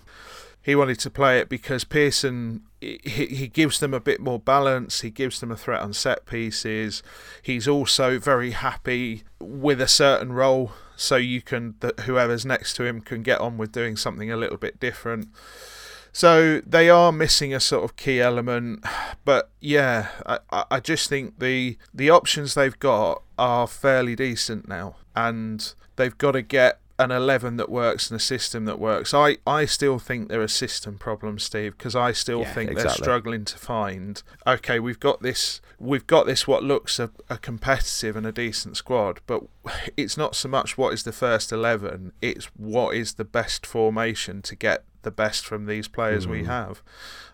he 0.62 0.76
wanted 0.76 1.00
to 1.00 1.10
play 1.10 1.39
it 1.39 1.50
because 1.50 1.84
Pearson 1.84 2.62
he, 2.82 3.00
he 3.04 3.48
gives 3.48 3.80
them 3.80 3.94
a 3.94 4.00
bit 4.00 4.20
more 4.20 4.39
balance. 4.39 5.02
He 5.02 5.10
gives 5.10 5.39
them 5.39 5.52
a 5.52 5.58
threat 5.58 5.82
on 5.82 5.94
set 5.94 6.26
pieces. 6.26 7.04
He's 7.42 7.68
also 7.68 8.20
very 8.20 8.52
happy 8.52 9.24
with 9.39 9.82
a 9.82 9.88
certain 9.88 10.32
role, 10.32 10.72
so 10.96 11.15
you 11.15 11.42
can 11.42 11.76
that 11.80 12.02
whoever's 12.02 12.46
next 12.46 12.76
to 12.76 12.86
him 12.86 13.02
can 13.02 13.24
get 13.24 13.39
on 13.42 13.58
with 13.58 13.72
doing 13.72 13.98
something 13.98 14.32
a 14.32 14.38
little 14.38 14.58
bit 14.58 14.80
different. 14.80 15.30
So 16.12 16.62
they 16.62 16.89
are 16.89 17.12
missing 17.12 17.54
a 17.54 17.60
sort 17.60 17.84
of 17.84 17.95
key 17.95 18.19
element, 18.22 18.86
but 19.26 19.50
yeah, 19.60 20.10
I, 20.26 20.65
I 20.72 20.80
just 20.80 21.10
think 21.10 21.39
the 21.39 21.78
the 21.93 22.10
options 22.10 22.54
they've 22.54 22.78
got 22.80 23.22
are 23.38 23.67
fairly 23.67 24.15
decent 24.15 24.67
now, 24.67 24.95
and 25.15 25.74
they've 25.95 26.17
got 26.17 26.32
to 26.32 26.41
get 26.41 26.80
an 27.00 27.12
11 27.12 27.56
that 27.56 27.69
works 27.69 28.12
and 28.12 28.19
a 28.19 28.24
system 28.24 28.65
that 28.65 28.78
works. 28.78 29.13
I, 29.13 29.38
I 29.48 29.63
still 29.63 30.00
think 30.00 30.28
there 30.28 30.41
are 30.41 30.50
system 30.50 30.98
problems, 30.98 31.43
Steve, 31.43 31.78
because 31.78 31.95
I 31.95 32.12
still 32.12 32.41
yeah, 32.41 32.54
think 32.54 32.72
exactly. 32.72 32.89
they're 32.89 33.04
struggling 33.04 33.45
to 33.45 33.58
find. 33.58 34.22
Okay, 34.45 34.82
we've 34.82 35.00
got 35.00 35.22
this. 35.22 35.62
We've 35.80 36.06
got 36.06 36.26
this. 36.26 36.45
What 36.45 36.62
looks 36.62 37.00
a, 37.00 37.10
a 37.30 37.38
competitive 37.38 38.17
and 38.17 38.28
a 38.28 38.34
decent 38.34 38.76
squad, 38.76 39.22
but 39.28 39.43
it's 39.98 40.17
not 40.17 40.36
so 40.36 40.50
much 40.50 40.78
what 40.78 40.93
is 40.93 41.04
the 41.04 41.13
first 41.13 41.54
11. 41.54 42.12
It's 42.22 42.45
what 42.58 42.95
is 42.95 43.13
the 43.13 43.26
best 43.26 43.65
formation 43.65 44.41
to 44.41 44.56
get 44.58 44.84
the 45.04 45.12
best 45.12 45.46
from 45.46 45.66
these 45.66 45.88
players 45.88 46.26
mm. 46.26 46.32
we 46.32 46.44
have. 46.46 46.82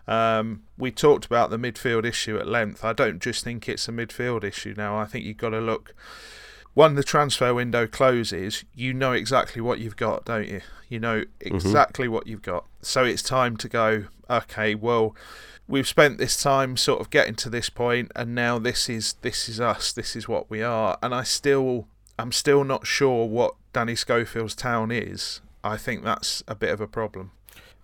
Um, 0.06 0.62
we 0.78 0.90
talked 0.90 1.26
about 1.26 1.50
the 1.50 1.58
midfield 1.58 2.04
issue 2.04 2.38
at 2.38 2.46
length. 2.46 2.84
I 2.84 2.92
don't 2.92 3.20
just 3.20 3.44
think 3.44 3.68
it's 3.68 3.88
a 3.88 3.92
midfield 3.92 4.44
issue 4.44 4.74
now. 4.76 4.96
I 4.96 5.04
think 5.04 5.24
you've 5.24 5.36
got 5.36 5.50
to 5.50 5.60
look 5.60 5.94
when 6.76 6.94
the 6.94 7.02
transfer 7.02 7.54
window 7.54 7.86
closes, 7.86 8.66
you 8.74 8.92
know 8.92 9.12
exactly 9.12 9.62
what 9.62 9.78
you've 9.78 9.96
got, 9.96 10.26
don't 10.26 10.46
you? 10.46 10.60
You 10.90 11.00
know 11.00 11.24
exactly 11.40 12.04
mm-hmm. 12.04 12.12
what 12.12 12.26
you've 12.26 12.42
got. 12.42 12.66
So 12.82 13.02
it's 13.02 13.22
time 13.22 13.56
to 13.56 13.66
go, 13.66 14.04
okay, 14.28 14.74
well, 14.74 15.16
we've 15.66 15.88
spent 15.88 16.18
this 16.18 16.40
time 16.40 16.76
sort 16.76 17.00
of 17.00 17.08
getting 17.08 17.34
to 17.36 17.48
this 17.48 17.70
point 17.70 18.12
and 18.14 18.34
now 18.34 18.58
this 18.58 18.90
is 18.90 19.14
this 19.22 19.48
is 19.48 19.58
us, 19.58 19.90
this 19.90 20.14
is 20.14 20.28
what 20.28 20.50
we 20.50 20.62
are. 20.62 20.98
And 21.02 21.14
I 21.14 21.22
still 21.22 21.88
I'm 22.18 22.30
still 22.30 22.62
not 22.62 22.86
sure 22.86 23.26
what 23.26 23.54
Danny 23.72 23.94
Schofield's 23.94 24.54
town 24.54 24.90
is. 24.90 25.40
I 25.64 25.78
think 25.78 26.04
that's 26.04 26.42
a 26.46 26.54
bit 26.54 26.68
of 26.68 26.82
a 26.82 26.86
problem. 26.86 27.30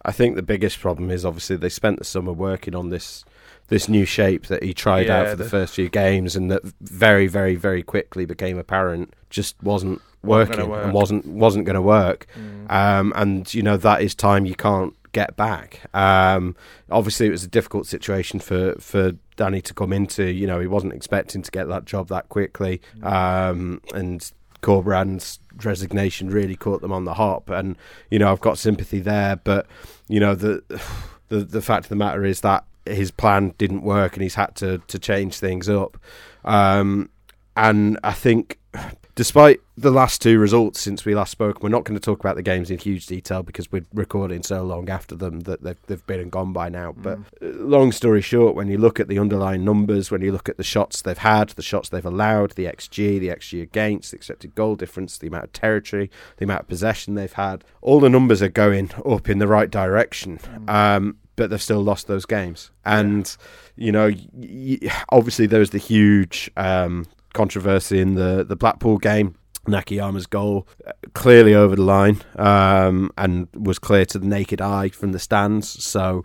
I 0.04 0.12
think 0.12 0.36
the 0.36 0.42
biggest 0.42 0.80
problem 0.80 1.10
is 1.10 1.24
obviously 1.24 1.56
they 1.56 1.68
spent 1.68 1.98
the 1.98 2.04
summer 2.04 2.32
working 2.32 2.74
on 2.74 2.90
this 2.90 3.24
this 3.68 3.88
new 3.88 4.04
shape 4.04 4.48
that 4.48 4.62
he 4.62 4.74
tried 4.74 5.06
yeah, 5.06 5.20
out 5.20 5.28
for 5.28 5.36
the, 5.36 5.44
the, 5.44 5.50
first 5.50 5.74
few 5.74 5.88
games, 5.88 6.36
and 6.36 6.50
that 6.50 6.62
very, 6.82 7.26
very, 7.26 7.54
very 7.54 7.82
quickly 7.82 8.26
became 8.26 8.58
apparent 8.58 9.14
just 9.30 9.60
wasn't 9.62 10.00
working 10.22 10.68
work. 10.68 10.84
and 10.84 10.92
wasn't 10.92 11.26
wasn't 11.26 11.64
going 11.64 11.74
to 11.74 11.82
work. 11.82 12.26
Mm. 12.36 12.70
Um, 12.70 13.12
and 13.16 13.52
you 13.54 13.62
know 13.62 13.76
that 13.78 14.02
is 14.02 14.14
time 14.14 14.44
you 14.44 14.54
can't 14.54 14.94
get 15.12 15.36
back. 15.36 15.80
Um, 15.94 16.56
obviously, 16.90 17.26
it 17.26 17.30
was 17.30 17.44
a 17.44 17.48
difficult 17.48 17.86
situation 17.86 18.40
for 18.40 18.74
for 18.74 19.12
Danny 19.36 19.62
to 19.62 19.74
come 19.74 19.92
into. 19.92 20.30
You 20.30 20.46
know, 20.46 20.60
he 20.60 20.66
wasn't 20.66 20.92
expecting 20.92 21.42
to 21.42 21.50
get 21.50 21.68
that 21.68 21.84
job 21.84 22.08
that 22.08 22.28
quickly, 22.28 22.80
mm. 22.98 23.10
um, 23.10 23.80
and 23.94 24.30
Corberán's 24.62 25.40
resignation 25.64 26.31
really 26.31 26.57
caught 26.57 26.81
them 26.81 26.92
on 26.92 27.05
the 27.05 27.14
hop. 27.14 27.51
And 27.51 27.77
you 28.11 28.18
know, 28.18 28.31
I've 28.31 28.40
got 28.40 28.59
sympathy 28.59 29.01
there, 29.01 29.37
but 29.37 29.66
you 30.09 30.20
know 30.20 30.35
the 30.35 30.62
the 31.29 31.40
the 31.40 31.62
fact 31.62 31.87
of 31.87 31.88
the 31.90 31.96
matter 31.96 32.25
is 32.25 32.40
that 32.40 32.64
his 32.87 33.11
plan 33.11 33.55
didn't 33.59 33.83
work 33.83 34.14
and 34.14 34.22
he's 34.22 34.35
had 34.35 34.55
to 34.57 34.79
to 34.87 34.98
change 34.98 35.38
things 35.38 35.68
up. 35.68 35.98
Um, 36.44 37.11
and 37.57 37.98
I 38.03 38.12
think, 38.12 38.59
despite 39.14 39.61
the 39.76 39.90
last 39.90 40.22
two 40.22 40.38
results 40.38 40.80
since 40.80 41.04
we 41.04 41.14
last 41.14 41.30
spoke, 41.30 41.62
we're 41.62 41.68
not 41.68 41.85
going 41.85 41.98
to 41.98 42.04
talk 42.04 42.20
about 42.20 42.37
the 42.37 42.42
games 42.42 42.70
in 42.70 42.78
huge 42.78 43.06
detail 43.06 43.42
because 43.42 43.70
we're 43.70 43.85
recording 43.92 44.42
so 44.42 44.62
long 44.62 44.88
after 44.88 45.14
them 45.14 45.40
that 45.40 45.62
they've, 45.62 45.76
they've 45.87 46.06
been 46.06 46.20
and 46.20 46.32
gone 46.32 46.52
by 46.52 46.68
now. 46.68 46.92
Mm. 46.92 47.02
But 47.02 47.42
long 47.61 47.92
story 47.92 48.22
short, 48.22 48.54
when 48.54 48.68
you 48.68 48.78
look 48.78 48.98
at 49.00 49.08
the 49.08 49.18
underlying 49.18 49.64
numbers, 49.64 50.11
when 50.11 50.22
you 50.22 50.32
look 50.32 50.48
at 50.48 50.56
the 50.56 50.64
shots 50.64 51.02
they've 51.02 51.18
had, 51.18 51.50
the 51.50 51.62
shots 51.62 51.88
they've 51.88 52.04
allowed, 52.04 52.52
the 52.52 52.64
XG, 52.64 53.20
the 53.20 53.28
XG 53.28 53.62
against, 53.62 54.12
the 54.12 54.16
expected 54.16 54.54
goal 54.54 54.76
difference, 54.76 55.18
the 55.18 55.26
amount 55.26 55.44
of 55.44 55.52
territory, 55.52 56.11
the 56.38 56.44
amount 56.44 56.62
of 56.62 56.68
possession 56.68 57.14
they've 57.14 57.32
had, 57.32 57.64
all 57.82 58.00
the 58.00 58.11
numbers 58.11 58.40
are 58.40 58.48
going 58.48 58.90
up 59.04 59.28
in 59.28 59.38
the 59.38 59.48
right 59.48 59.70
direction. 59.70 60.38
Mm. 60.38 60.70
Um, 60.70 61.16
but 61.35 61.50
they've 61.50 61.62
still 61.62 61.82
lost 61.82 62.06
those 62.06 62.26
games. 62.26 62.70
And 62.85 63.37
yeah. 63.76 63.87
you 63.87 63.92
know, 63.92 64.90
obviously 65.08 65.46
there 65.46 65.61
was 65.61 65.70
the 65.70 65.78
huge 65.78 66.50
um, 66.56 67.06
controversy 67.33 68.01
in 68.01 68.14
the 68.14 68.45
the 68.45 68.57
Blackpool 68.57 68.99
game. 68.99 69.37
Nakayama's 69.66 70.27
goal 70.27 70.66
uh, 70.87 70.90
clearly 71.14 71.55
over 71.55 71.77
the 71.77 71.83
line 71.83 72.21
um, 72.35 73.12
and 73.16 73.47
was 73.55 73.79
clear 73.79 74.05
to 74.07 74.18
the 74.18 74.27
naked 74.27 74.61
eye 74.61 74.88
from 74.88 75.12
the 75.12 75.21
stands. 75.21 75.85
So, 75.85 76.25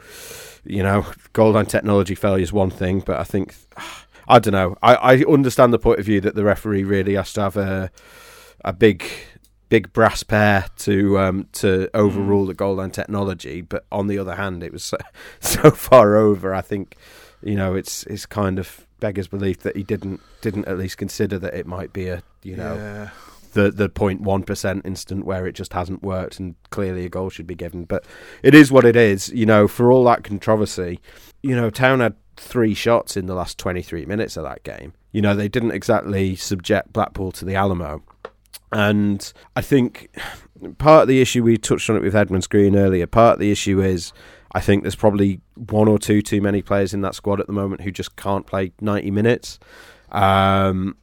you 0.63 0.81
know, 0.81 1.05
goal 1.33 1.51
line 1.51 1.67
technology 1.67 2.15
failure 2.15 2.41
is 2.41 2.51
one 2.51 2.71
thing, 2.71 3.01
but 3.01 3.19
I 3.19 3.23
think 3.23 3.53
I 4.27 4.39
don't 4.39 4.53
know. 4.53 4.75
I, 4.81 4.95
I 4.95 5.23
understand 5.23 5.71
the 5.71 5.79
point 5.79 5.99
of 5.99 6.05
view 6.05 6.19
that 6.21 6.35
the 6.35 6.43
referee 6.43 6.83
really 6.83 7.13
has 7.13 7.31
to 7.33 7.41
have 7.41 7.57
a 7.57 7.91
a 8.65 8.73
big 8.73 9.05
big 9.69 9.93
brass 9.93 10.23
pair 10.23 10.65
to 10.77 11.19
um, 11.19 11.47
to 11.53 11.89
overrule 11.93 12.45
mm. 12.45 12.47
the 12.47 12.53
goal 12.53 12.75
line 12.75 12.91
technology. 12.91 13.61
But 13.61 13.85
on 13.91 14.07
the 14.07 14.17
other 14.17 14.35
hand, 14.35 14.63
it 14.63 14.73
was 14.73 14.83
so, 14.83 14.97
so, 15.39 15.71
far 15.71 16.15
over. 16.15 16.53
I 16.53 16.61
think 16.61 16.95
you 17.41 17.55
know 17.55 17.75
it's 17.75 18.03
it's 18.07 18.25
kind 18.25 18.59
of 18.59 18.86
beggars 18.99 19.27
belief 19.27 19.59
that 19.59 19.75
he 19.75 19.83
didn't 19.83 20.21
didn't 20.41 20.67
at 20.67 20.77
least 20.77 20.97
consider 20.97 21.37
that 21.39 21.53
it 21.53 21.65
might 21.65 21.93
be 21.93 22.07
a 22.07 22.23
you 22.43 22.55
know. 22.55 22.75
Yeah. 22.75 23.09
The 23.53 23.71
the 23.71 23.89
point 23.89 24.21
one 24.21 24.43
percent 24.43 24.85
instant 24.85 25.25
where 25.25 25.47
it 25.47 25.53
just 25.53 25.73
hasn't 25.73 26.03
worked 26.03 26.39
and 26.39 26.55
clearly 26.69 27.05
a 27.05 27.09
goal 27.09 27.29
should 27.29 27.47
be 27.47 27.55
given, 27.55 27.85
but 27.85 28.05
it 28.43 28.53
is 28.53 28.71
what 28.71 28.85
it 28.85 28.95
is. 28.95 29.29
You 29.29 29.45
know, 29.45 29.67
for 29.67 29.91
all 29.91 30.03
that 30.03 30.23
controversy, 30.23 30.99
you 31.41 31.55
know, 31.55 31.69
Town 31.69 32.01
had 32.01 32.15
three 32.35 32.75
shots 32.75 33.17
in 33.17 33.25
the 33.25 33.33
last 33.33 33.57
twenty 33.57 33.81
three 33.81 34.05
minutes 34.05 34.37
of 34.37 34.43
that 34.43 34.63
game. 34.63 34.93
You 35.11 35.21
know, 35.21 35.35
they 35.35 35.47
didn't 35.47 35.71
exactly 35.71 36.35
subject 36.35 36.93
Blackpool 36.93 37.31
to 37.31 37.45
the 37.45 37.55
Alamo 37.55 38.03
and 38.71 39.31
I 39.55 39.61
think 39.61 40.09
part 40.77 41.03
of 41.03 41.07
the 41.07 41.21
issue 41.21 41.43
we 41.43 41.57
touched 41.57 41.89
on 41.89 41.95
it 41.95 42.01
with 42.01 42.15
Edmonds 42.15 42.47
Green 42.47 42.75
earlier. 42.75 43.07
Part 43.07 43.33
of 43.33 43.39
the 43.39 43.51
issue 43.51 43.81
is 43.81 44.11
I 44.57 44.59
think 44.59 44.81
there's 44.81 44.95
probably 44.95 45.39
one 45.53 45.87
or 45.87 45.99
two 45.99 46.23
too 46.23 46.41
many 46.41 46.63
players 46.63 46.91
in 46.91 47.01
that 47.01 47.13
squad 47.13 47.39
at 47.39 47.45
the 47.45 47.53
moment 47.53 47.81
who 47.81 47.91
just 47.91 48.15
can't 48.15 48.47
play 48.47 48.71
90 48.81 49.11
minutes. 49.11 49.59
Um, 50.11 50.97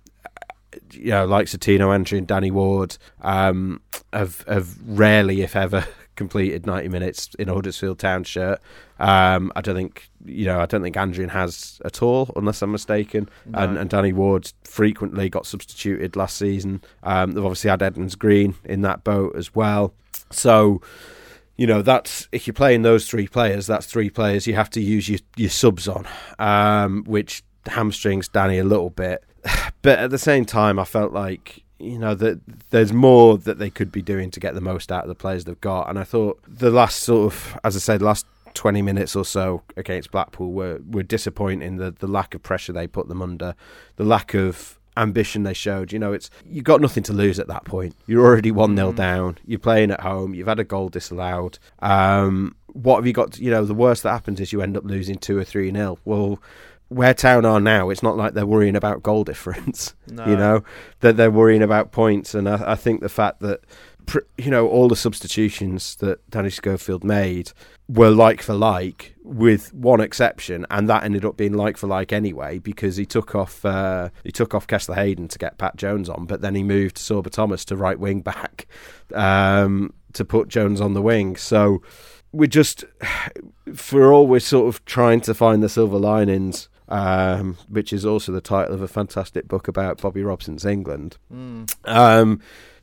you 0.90 1.10
know, 1.10 1.24
like 1.24 1.46
Satino 1.46 1.94
Entry 1.94 2.18
and 2.18 2.26
Danny 2.26 2.50
Ward 2.50 2.98
um, 3.22 3.80
have 4.12 4.44
have 4.48 4.76
rarely, 4.84 5.42
if 5.42 5.54
ever, 5.54 5.86
completed 6.16 6.66
90 6.66 6.88
minutes 6.88 7.30
in 7.38 7.48
a 7.48 7.54
Huddersfield 7.54 8.00
Town 8.00 8.24
shirt. 8.24 8.60
Um, 8.98 9.52
I 9.54 9.60
don't 9.60 9.76
think 9.76 10.10
you 10.24 10.46
know. 10.46 10.58
I 10.58 10.66
don't 10.66 10.82
think 10.82 10.96
Anjorin 10.96 11.30
has 11.30 11.80
at 11.84 12.02
all, 12.02 12.32
unless 12.34 12.60
I'm 12.60 12.72
mistaken. 12.72 13.28
No. 13.46 13.60
And, 13.60 13.78
and, 13.78 13.88
Danny 13.88 14.12
Ward 14.12 14.52
frequently 14.64 15.28
got 15.28 15.46
substituted 15.46 16.16
last 16.16 16.36
season. 16.36 16.82
Um, 17.04 17.32
they've 17.32 17.44
obviously 17.44 17.70
had 17.70 17.84
Edmonds 17.84 18.16
Green 18.16 18.56
in 18.64 18.80
that 18.80 19.04
boat 19.04 19.36
as 19.36 19.54
well. 19.54 19.94
So 20.32 20.82
you 21.56 21.66
know 21.66 21.82
that's 21.82 22.28
if 22.32 22.46
you're 22.46 22.54
playing 22.54 22.82
those 22.82 23.08
three 23.08 23.28
players, 23.28 23.66
that's 23.66 23.86
three 23.86 24.10
players 24.10 24.46
you 24.46 24.54
have 24.54 24.70
to 24.70 24.80
use 24.80 25.08
your, 25.08 25.20
your 25.36 25.50
subs 25.50 25.88
on, 25.88 26.06
um, 26.38 27.04
which 27.04 27.42
hamstrings 27.66 28.28
Danny 28.28 28.58
a 28.58 28.64
little 28.64 28.90
bit. 28.90 29.24
But 29.82 29.98
at 29.98 30.08
the 30.08 30.18
same 30.18 30.46
time, 30.46 30.78
I 30.78 30.84
felt 30.84 31.12
like 31.12 31.62
you 31.78 31.98
know 31.98 32.14
that 32.14 32.40
there's 32.70 32.92
more 32.92 33.36
that 33.36 33.58
they 33.58 33.68
could 33.68 33.92
be 33.92 34.00
doing 34.00 34.30
to 34.30 34.40
get 34.40 34.54
the 34.54 34.62
most 34.62 34.90
out 34.90 35.02
of 35.04 35.08
the 35.08 35.14
players 35.14 35.44
they've 35.44 35.60
got. 35.60 35.90
And 35.90 35.98
I 35.98 36.04
thought 36.04 36.40
the 36.48 36.70
last 36.70 37.00
sort 37.00 37.30
of, 37.30 37.58
as 37.62 37.76
I 37.76 37.80
said, 37.80 38.00
last 38.00 38.24
20 38.54 38.80
minutes 38.80 39.14
or 39.14 39.26
so 39.26 39.62
against 39.76 40.10
Blackpool 40.10 40.52
were 40.52 40.80
were 40.88 41.02
disappointing. 41.02 41.76
The 41.76 41.90
the 41.90 42.06
lack 42.06 42.34
of 42.34 42.42
pressure 42.42 42.72
they 42.72 42.86
put 42.86 43.08
them 43.08 43.20
under, 43.20 43.54
the 43.96 44.04
lack 44.04 44.32
of 44.32 44.78
ambition 44.96 45.42
they 45.42 45.54
showed. 45.54 45.92
You 45.92 45.98
know, 45.98 46.12
it's 46.12 46.30
you've 46.46 46.64
got 46.64 46.80
nothing 46.80 47.02
to 47.04 47.12
lose 47.12 47.38
at 47.38 47.48
that 47.48 47.64
point. 47.64 47.94
You're 48.06 48.24
already 48.24 48.50
one 48.50 48.76
0 48.76 48.92
mm. 48.92 48.96
down. 48.96 49.38
You're 49.46 49.58
playing 49.58 49.90
at 49.90 50.00
home. 50.00 50.34
You've 50.34 50.48
had 50.48 50.60
a 50.60 50.64
goal 50.64 50.88
disallowed. 50.88 51.58
Um, 51.80 52.56
what 52.72 52.96
have 52.96 53.06
you 53.06 53.12
got? 53.12 53.32
To, 53.32 53.42
you 53.42 53.50
know, 53.50 53.64
the 53.64 53.74
worst 53.74 54.02
that 54.02 54.12
happens 54.12 54.40
is 54.40 54.52
you 54.52 54.62
end 54.62 54.76
up 54.76 54.84
losing 54.84 55.16
two 55.16 55.38
or 55.38 55.44
three 55.44 55.70
nil. 55.70 55.98
Well 56.04 56.40
where 56.88 57.14
Town 57.14 57.44
are 57.44 57.60
now, 57.60 57.90
it's 57.90 58.02
not 58.02 58.16
like 58.16 58.34
they're 58.34 58.46
worrying 58.46 58.76
about 58.76 59.02
goal 59.02 59.24
difference. 59.24 59.94
No. 60.06 60.26
You 60.26 60.36
know, 60.36 60.64
that 61.00 61.16
they're, 61.16 61.30
worrying 61.30 61.62
about 61.62 61.92
points, 61.92 62.34
and 62.34 62.48
I, 62.48 62.72
I, 62.72 62.74
think 62.76 63.00
the 63.00 63.08
fact 63.08 63.40
that 63.40 63.60
you 64.38 64.50
know 64.50 64.68
all 64.68 64.88
the 64.88 64.96
substitutions 64.96 65.96
that 65.96 66.28
Danny 66.30 66.50
Schofield 66.50 67.04
made 67.04 67.52
were 67.88 68.10
like 68.10 68.42
for 68.42 68.54
like, 68.54 69.14
with 69.22 69.72
one 69.74 70.00
exception, 70.00 70.66
and 70.70 70.88
that 70.88 71.04
ended 71.04 71.24
up 71.24 71.36
being 71.36 71.54
like 71.54 71.76
for 71.76 71.86
like 71.86 72.12
anyway 72.12 72.58
because 72.58 72.96
he 72.96 73.06
took 73.06 73.34
off 73.34 73.64
uh, 73.64 74.08
he 74.22 74.32
took 74.32 74.54
off 74.54 74.66
Kesler 74.66 74.94
Hayden 74.94 75.28
to 75.28 75.38
get 75.38 75.58
Pat 75.58 75.76
Jones 75.76 76.08
on, 76.08 76.26
but 76.26 76.40
then 76.40 76.54
he 76.54 76.62
moved 76.62 76.96
Sorba 76.96 77.30
Thomas 77.30 77.64
to 77.66 77.76
right 77.76 77.98
wing 77.98 78.20
back 78.20 78.66
um, 79.14 79.92
to 80.12 80.24
put 80.24 80.48
Jones 80.48 80.80
on 80.80 80.94
the 80.94 81.02
wing. 81.02 81.36
So 81.36 81.82
we're 82.32 82.46
just 82.46 82.84
for 83.74 84.12
all 84.12 84.26
we're 84.26 84.40
sort 84.40 84.68
of 84.68 84.84
trying 84.84 85.20
to 85.22 85.34
find 85.34 85.62
the 85.62 85.68
silver 85.68 85.98
linings 85.98 86.68
um, 86.88 87.56
which 87.68 87.92
is 87.92 88.04
also 88.04 88.32
the 88.32 88.40
title 88.40 88.74
of 88.74 88.82
a 88.82 88.88
fantastic 88.88 89.48
book 89.48 89.68
about 89.68 90.00
Bobby 90.00 90.22
Robson's 90.22 90.64
England. 90.64 91.16
Mm. 91.32 91.72
Um, 91.84 92.40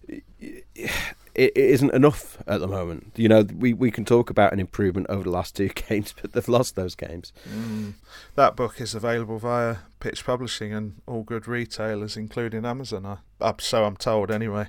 it 0.08 1.56
isn't 1.56 1.94
enough 1.94 2.38
at 2.48 2.60
the 2.60 2.68
moment. 2.68 3.12
You 3.16 3.30
know, 3.30 3.44
we, 3.44 3.74
we 3.74 3.92
can 3.92 4.06
talk 4.06 4.30
about 4.30 4.54
an 4.54 4.60
improvement 4.60 5.08
over 5.10 5.24
the 5.24 5.30
last 5.30 5.56
two 5.58 5.70
games, 5.70 6.14
but 6.20 6.34
they've 6.34 6.48
lost 6.48 6.76
those 6.76 6.96
games. 6.96 7.32
Mm. 7.50 7.94
That 8.36 8.56
book 8.56 8.82
is 8.82 8.94
available 8.94 9.40
via 9.40 9.78
Pitch 10.00 10.26
Publishing 10.26 10.74
and 10.74 11.02
all 11.08 11.24
good 11.24 11.48
retailers, 11.48 12.18
including 12.18 12.66
Amazon. 12.66 13.20
I, 13.40 13.54
so 13.60 13.86
I'm 13.86 13.98
told, 13.98 14.32
anyway. 14.32 14.68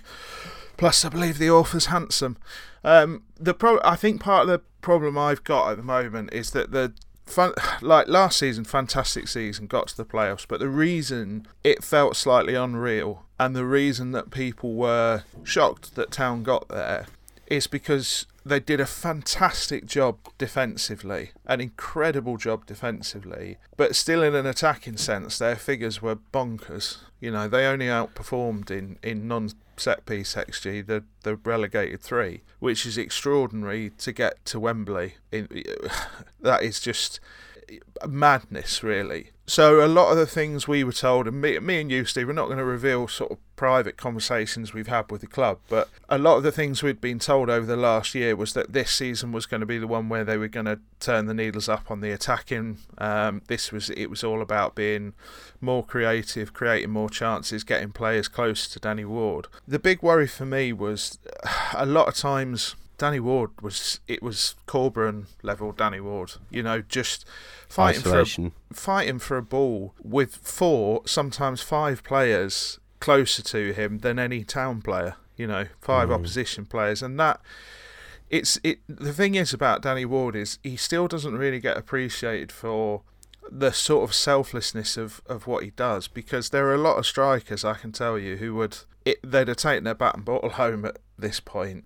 Plus, 0.77 1.05
I 1.05 1.09
believe 1.09 1.39
the 1.39 1.51
author's 1.51 1.87
handsome. 1.87 2.37
Um, 2.85 3.23
the 3.39 3.55
pro- 3.55 3.81
I 3.85 3.97
think 3.97 4.21
part 4.21 4.43
of 4.43 4.49
the 4.49 4.61
problem 4.81 5.17
I've 5.17 5.45
got 5.45 5.71
at 5.71 5.77
the 5.77 5.83
moment 5.83 6.33
is 6.33 6.51
that 6.53 6.73
the 6.73 6.93
fun, 7.27 7.53
like 7.81 8.09
last 8.09 8.39
season, 8.39 8.65
fantastic 8.65 9.29
season, 9.29 9.67
got 9.67 9.89
to 9.89 9.97
the 9.97 10.05
playoffs. 10.05 10.47
But 10.47 10.61
the 10.61 10.69
reason 10.69 11.47
it 11.65 11.85
felt 11.85 12.17
slightly 12.17 12.55
unreal, 12.55 13.25
and 13.39 13.57
the 13.57 13.67
reason 13.67 14.13
that 14.13 14.31
people 14.31 14.75
were 14.75 15.25
shocked 15.45 15.95
that 15.95 16.11
Town 16.11 16.43
got 16.43 16.69
there, 16.69 17.07
is 17.47 17.67
because 17.67 18.27
they 18.45 18.61
did 18.61 18.81
a 18.81 18.87
fantastic 18.87 19.87
job 19.87 20.19
defensively, 20.39 21.31
an 21.47 21.61
incredible 21.61 22.37
job 22.37 22.67
defensively, 22.67 23.59
but 23.77 23.95
still 23.95 24.23
in 24.23 24.35
an 24.35 24.47
attacking 24.47 24.97
sense, 24.97 25.39
their 25.39 25.57
figures 25.57 26.03
were 26.03 26.17
bonkers. 26.17 26.99
You 27.21 27.31
know, 27.31 27.49
they 27.49 27.67
only 27.67 27.87
outperformed 27.87 28.71
in, 28.71 28.99
in 29.03 29.29
non 29.29 29.51
set 29.83 30.07
piece 30.07 30.35
XG, 30.35 30.87
the, 30.87 31.05
the 31.23 31.37
relegated 31.37 32.01
three, 32.01 32.43
which 32.61 32.87
is 32.87 32.97
extraordinary 32.97 33.91
to 33.99 34.13
get 34.13 34.45
to 34.47 34.61
Wembley. 34.61 35.15
In, 35.31 35.49
that 36.41 36.63
is 36.63 36.81
just 36.81 37.21
madness, 38.07 38.83
really. 38.83 39.31
So 39.47 39.85
a 39.85 39.89
lot 39.89 40.13
of 40.13 40.17
the 40.17 40.27
things 40.27 40.69
we 40.69 40.85
were 40.85 40.93
told, 40.93 41.27
and 41.27 41.41
me, 41.41 41.59
me 41.59 41.81
and 41.81 41.91
you, 41.91 42.05
Steve, 42.05 42.29
we're 42.29 42.33
not 42.33 42.47
going 42.47 42.59
to 42.59 42.65
reveal 42.65 43.09
sort 43.09 43.33
of 43.33 43.39
private 43.57 43.97
conversations 43.97 44.73
we've 44.73 44.87
had 44.87 45.11
with 45.11 45.21
the 45.21 45.27
club, 45.27 45.59
but 45.69 45.89
a 46.09 46.17
lot 46.17 46.37
of 46.37 46.43
the 46.43 46.53
things 46.53 46.83
we'd 46.83 47.01
been 47.01 47.19
told 47.19 47.51
over 47.51 47.67
the 47.67 47.77
last 47.77 48.15
year 48.15 48.37
was 48.37 48.55
that 48.55 48.73
this 48.73 48.91
season 48.91 49.33
was 49.33 49.47
going 49.47 49.61
to 49.61 49.67
be 49.67 49.79
the 49.79 49.87
one 49.87 50.09
where 50.09 50.25
they 50.25 50.37
were 50.39 50.49
going 50.49 50.67
to 50.67 50.79
turn 51.01 51.27
the 51.27 51.35
needles 51.35 51.69
up 51.69 51.91
on 51.91 52.01
the 52.01 52.13
attacking. 52.13 52.79
Um, 52.99 53.43
this 53.49 53.73
was 53.73 53.91
it 53.91 54.07
was 54.07 54.25
all 54.25 54.43
about 54.43 54.75
being 54.75 55.13
more 55.61 55.85
creative, 55.85 56.53
creating 56.53 56.91
more 56.91 57.11
chances, 57.11 57.65
getting 57.65 57.91
players 57.91 58.29
close 58.29 58.67
to 58.69 58.79
Danny 58.81 59.05
Ward. 59.05 59.49
The 59.67 59.79
big 59.79 60.03
worry 60.03 60.29
for 60.29 60.47
me 60.47 60.73
was 60.73 61.19
a 61.75 61.87
lot 61.87 62.09
of 62.09 62.15
times 62.15 62.77
Danny 62.99 63.21
Ward 63.21 63.51
was 63.61 64.01
it 64.07 64.23
was 64.23 64.55
Corberan 64.67 65.27
level 65.43 65.73
Danny 65.73 66.01
Ward. 66.01 66.35
You 66.51 66.63
know, 66.63 66.83
just 66.83 67.27
fighting 67.69 68.01
Isolation. 68.03 68.51
for 68.71 68.73
a, 68.73 68.75
fighting 68.77 69.19
for 69.19 69.37
a 69.37 69.43
ball 69.43 69.95
with 70.03 70.37
four, 70.37 71.03
sometimes 71.07 71.61
five 71.63 72.03
players 72.05 72.79
closer 73.01 73.43
to 73.43 73.73
him 73.73 73.99
than 73.99 74.19
any 74.19 74.45
town 74.45 74.83
player. 74.83 75.17
You 75.37 75.47
know, 75.47 75.67
five 75.81 76.09
Mm. 76.11 76.15
opposition 76.15 76.67
players, 76.67 77.03
and 77.03 77.19
that 77.19 77.41
it's 78.31 78.59
it. 78.63 78.81
The 78.89 79.13
thing 79.13 79.35
is 79.35 79.53
about 79.53 79.83
Danny 79.83 80.05
Ward 80.05 80.37
is 80.37 80.59
he 80.63 80.77
still 80.77 81.09
doesn't 81.09 81.37
really 81.37 81.59
get 81.61 81.77
appreciated 81.77 82.53
for 82.53 83.03
the 83.51 83.73
sort 83.73 84.09
of 84.09 84.15
selflessness 84.15 84.97
of, 84.97 85.21
of 85.27 85.47
what 85.47 85.65
he 85.65 85.71
does 85.71 86.07
because 86.09 86.51
there 86.51 86.67
are 86.69 86.75
a 86.75 86.79
lot 86.79 86.97
of 86.97 87.05
strikers 87.05 87.65
I 87.65 87.75
can 87.75 87.91
tell 87.93 88.17
you 88.19 88.37
who 88.37 88.55
would 88.55 88.79
it, 89.05 89.19
they'd 89.29 89.49
have 89.49 89.57
taken 89.57 89.83
their 89.85 89.95
bat 89.97 90.15
and 90.15 90.25
bottle 90.25 90.51
home 90.63 90.85
at 90.85 90.99
this 91.19 91.41
point. 91.41 91.85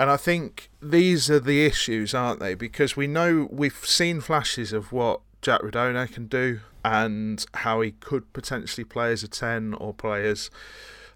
And 0.00 0.08
I 0.10 0.16
think 0.16 0.70
these 0.80 1.28
are 1.30 1.38
the 1.38 1.66
issues, 1.66 2.14
aren't 2.14 2.40
they? 2.40 2.54
Because 2.54 2.96
we 2.96 3.06
know 3.06 3.46
we've 3.52 3.84
seen 3.84 4.22
flashes 4.22 4.72
of 4.72 4.92
what 4.92 5.20
Jack 5.42 5.60
Rudoni 5.60 6.10
can 6.10 6.26
do 6.26 6.60
and 6.82 7.44
how 7.52 7.82
he 7.82 7.90
could 7.90 8.32
potentially 8.32 8.82
play 8.84 9.12
as 9.12 9.22
a 9.22 9.28
10 9.28 9.74
or 9.74 9.92
play 9.92 10.26
as 10.26 10.50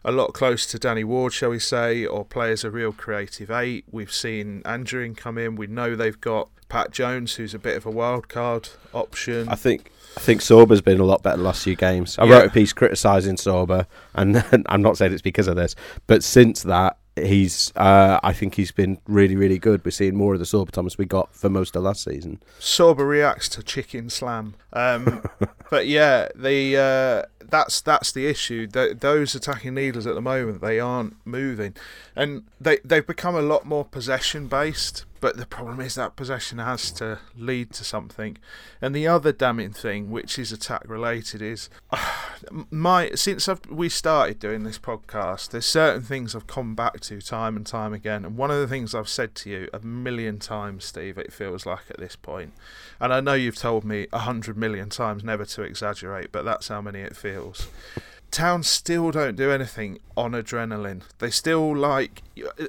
a 0.05 0.13
lot 0.13 0.35
close 0.35 0.67
to 0.67 0.79
Danny 0.79 1.03
Ward, 1.03 1.33
shall 1.33 1.49
we 1.49 1.59
say, 1.59 2.05
or 2.05 2.27
play 2.27 2.53
as 2.53 2.63
a 2.63 2.71
real 2.71 2.93
creative 2.93 3.51
8. 3.51 3.87
We've 3.91 4.13
seen 4.13 4.61
Andrew 4.67 5.15
come 5.15 5.39
in. 5.39 5.57
We 5.57 5.67
know 5.67 5.97
they've 5.97 6.21
got 6.21 6.51
Pat 6.69 6.91
Jones, 6.91 7.37
who's 7.37 7.55
a 7.55 7.59
bit 7.59 7.79
of 7.79 7.87
a 7.87 7.91
wild 7.91 8.29
card 8.29 8.69
option. 8.93 9.49
I 9.49 9.55
think 9.55 9.93
I 10.19 10.21
think 10.21 10.43
Sorba's 10.43 10.83
been 10.83 11.01
a 11.01 11.05
lot 11.05 11.23
better 11.23 11.39
the 11.39 11.43
last 11.43 11.65
few 11.65 11.75
games. 11.75 12.19
I 12.19 12.25
Yeah. 12.27 12.35
wrote 12.41 12.47
a 12.49 12.51
piece 12.51 12.75
criticising 12.75 13.37
Sorber, 13.37 13.87
and 14.15 14.45
I'm 14.69 14.83
not 14.83 14.99
saying 14.99 15.15
it's 15.15 15.23
because 15.23 15.49
of 15.49 15.57
this, 15.57 15.75
but 16.07 16.23
since 16.23 16.63
that 16.65 16.99
he's 17.17 17.73
uh, 17.77 18.19
I 18.23 18.33
think 18.33 18.55
he's 18.55 18.73
been 18.73 18.99
really 19.07 19.37
really 19.37 19.59
good. 19.59 19.85
We're 19.85 19.91
seeing 19.91 20.17
more 20.17 20.35
of 20.35 20.41
the 20.41 20.47
Sorba 20.47 20.71
Thomas 20.71 20.99
we 20.99 21.05
got 21.05 21.35
for 21.35 21.49
most 21.49 21.77
of 21.77 21.83
last 21.83 22.05
season. 22.05 22.41
Sorba 22.59 23.07
reacts 23.07 23.49
to 23.51 23.63
chicken 23.63 24.11
slam. 24.11 24.55
Um, 24.73 25.25
but 25.71 25.87
yeah, 25.87 26.29
the 26.35 26.77
uh, 26.77 27.29
that's 27.41 27.81
that's 27.81 28.13
the 28.13 28.27
issue. 28.27 28.67
Th- 28.67 28.99
those 28.99 29.35
attacking 29.35 29.75
needles 29.75 30.07
at 30.07 30.15
the 30.15 30.21
moment 30.21 30.61
they 30.61 30.81
aren't 30.81 31.17
moving, 31.25 31.75
and 32.17 32.45
they 32.61 32.79
they've 32.85 33.07
become 33.07 33.37
a 33.37 33.43
lot 33.43 33.65
more 33.65 33.85
possession 33.85 34.47
based. 34.49 35.05
But 35.25 35.39
the 35.39 35.47
problem 35.47 35.81
is 35.81 35.95
that 35.95 36.17
possession 36.17 36.59
has 36.59 36.91
to 36.91 37.19
lead 37.35 37.71
to 37.73 37.83
something. 37.83 38.37
And 38.83 38.95
the 38.95 39.07
other 39.07 39.33
damning 39.33 39.73
thing, 39.73 40.11
which 40.11 40.39
is 40.39 40.53
attack 40.53 40.83
related, 40.87 41.41
is 41.41 41.71
my 42.71 43.09
since 43.15 43.49
I've, 43.49 43.65
we 43.71 43.89
started 43.89 44.39
doing 44.39 44.65
this 44.65 44.79
podcast, 44.79 45.49
there's 45.49 45.65
certain 45.65 46.03
things 46.03 46.35
I've 46.35 46.47
come 46.47 46.75
back 46.75 47.01
to 47.01 47.23
time 47.23 47.57
and 47.57 47.67
time 47.67 47.95
again. 47.95 48.27
And 48.27 48.37
one 48.37 48.51
of 48.51 48.61
the 48.61 48.69
things 48.69 48.95
I've 48.95 49.09
said 49.09 49.35
to 49.37 49.49
you 49.49 49.71
a 49.73 49.79
million 49.81 50.41
times, 50.41 50.85
Steve, 50.85 51.17
it 51.17 51.33
feels 51.33 51.65
like 51.65 51.89
at 51.89 51.97
this 51.97 52.17
point, 52.17 52.53
and 53.01 53.11
I 53.11 53.21
know 53.21 53.33
you've 53.33 53.57
told 53.57 53.83
me 53.83 54.09
a 54.13 54.19
hundred 54.19 54.59
million 54.59 54.91
times 54.91 55.25
never 55.25 55.47
to 55.47 55.63
exaggerate, 55.63 56.33
but 56.33 56.45
that's 56.45 56.69
how 56.69 56.83
many 56.83 57.01
it 57.01 57.17
feels. 57.17 57.69
Towns 58.31 58.67
still 58.67 59.11
don't 59.11 59.37
do 59.37 59.51
anything 59.51 60.01
on 60.19 60.33
adrenaline. 60.33 61.01
They 61.19 61.31
still 61.31 61.75
like. 61.75 62.21
Uh, 62.61 62.67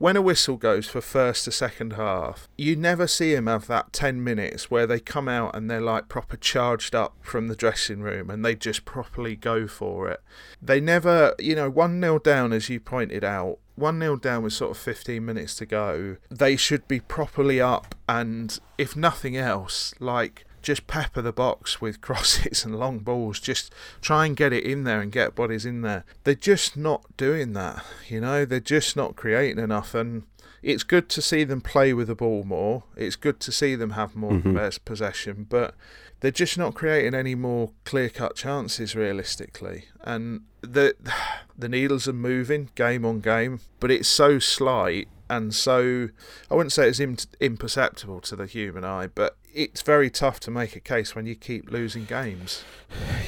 When 0.00 0.16
a 0.16 0.22
whistle 0.22 0.56
goes 0.56 0.88
for 0.88 1.02
first 1.02 1.44
to 1.44 1.52
second 1.52 1.92
half, 1.92 2.48
you 2.56 2.74
never 2.74 3.06
see 3.06 3.34
him 3.34 3.46
have 3.48 3.66
that 3.66 3.92
10 3.92 4.24
minutes 4.24 4.70
where 4.70 4.86
they 4.86 4.98
come 4.98 5.28
out 5.28 5.54
and 5.54 5.70
they're 5.70 5.78
like 5.78 6.08
proper 6.08 6.38
charged 6.38 6.94
up 6.94 7.16
from 7.20 7.48
the 7.48 7.54
dressing 7.54 8.00
room 8.00 8.30
and 8.30 8.42
they 8.42 8.54
just 8.54 8.86
properly 8.86 9.36
go 9.36 9.66
for 9.66 10.08
it. 10.08 10.22
They 10.62 10.80
never, 10.80 11.34
you 11.38 11.54
know, 11.54 11.68
1 11.68 12.00
0 12.00 12.18
down, 12.20 12.54
as 12.54 12.70
you 12.70 12.80
pointed 12.80 13.22
out, 13.24 13.58
1 13.74 14.00
0 14.00 14.16
down 14.16 14.42
with 14.42 14.54
sort 14.54 14.70
of 14.70 14.78
15 14.78 15.22
minutes 15.22 15.54
to 15.56 15.66
go. 15.66 16.16
They 16.30 16.56
should 16.56 16.88
be 16.88 17.00
properly 17.00 17.60
up 17.60 17.94
and, 18.08 18.58
if 18.78 18.96
nothing 18.96 19.36
else, 19.36 19.92
like 20.00 20.46
just 20.62 20.86
pepper 20.86 21.22
the 21.22 21.32
box 21.32 21.80
with 21.80 22.00
crosses 22.02 22.64
and 22.64 22.78
long 22.78 22.98
balls. 22.98 23.40
Just 23.40 23.72
try 24.00 24.26
and 24.26 24.36
get 24.36 24.52
it 24.52 24.64
in 24.64 24.84
there 24.84 25.00
and 25.00 25.12
get 25.12 25.34
bodies 25.34 25.66
in 25.66 25.82
there. 25.82 26.04
They're 26.24 26.34
just 26.34 26.76
not 26.76 27.04
doing 27.16 27.52
that, 27.54 27.84
you 28.08 28.20
know. 28.20 28.44
They're 28.44 28.60
just 28.60 28.96
not 28.96 29.16
creating 29.16 29.62
enough, 29.62 29.94
and 29.94 30.24
it's 30.62 30.82
good 30.82 31.08
to 31.10 31.22
see 31.22 31.44
them 31.44 31.60
play 31.60 31.92
with 31.92 32.08
the 32.08 32.14
ball 32.14 32.44
more. 32.44 32.84
It's 32.96 33.16
good 33.16 33.40
to 33.40 33.52
see 33.52 33.74
them 33.74 33.90
have 33.90 34.14
more 34.14 34.32
mm 34.32 34.84
possession, 34.84 35.46
but 35.48 35.74
they're 36.20 36.30
just 36.30 36.58
not 36.58 36.74
creating 36.74 37.14
any 37.14 37.34
more 37.34 37.70
clear-cut 37.84 38.36
chances 38.36 38.94
realistically. 38.94 39.86
And 40.02 40.42
the 40.60 40.94
the 41.58 41.68
needles 41.68 42.08
are 42.08 42.12
moving 42.12 42.70
game 42.74 43.04
on 43.04 43.20
game, 43.20 43.60
but 43.80 43.90
it's 43.90 44.08
so 44.08 44.38
slight 44.38 45.08
and 45.30 45.54
so 45.54 46.08
I 46.50 46.54
wouldn't 46.56 46.72
say 46.72 46.88
it's 46.88 47.00
imperceptible 47.40 48.20
to 48.22 48.36
the 48.36 48.46
human 48.46 48.84
eye, 48.84 49.06
but 49.06 49.36
it's 49.54 49.82
very 49.82 50.10
tough 50.10 50.40
to 50.40 50.50
make 50.50 50.76
a 50.76 50.80
case 50.80 51.14
when 51.14 51.26
you 51.26 51.34
keep 51.34 51.70
losing 51.70 52.04
games. 52.04 52.64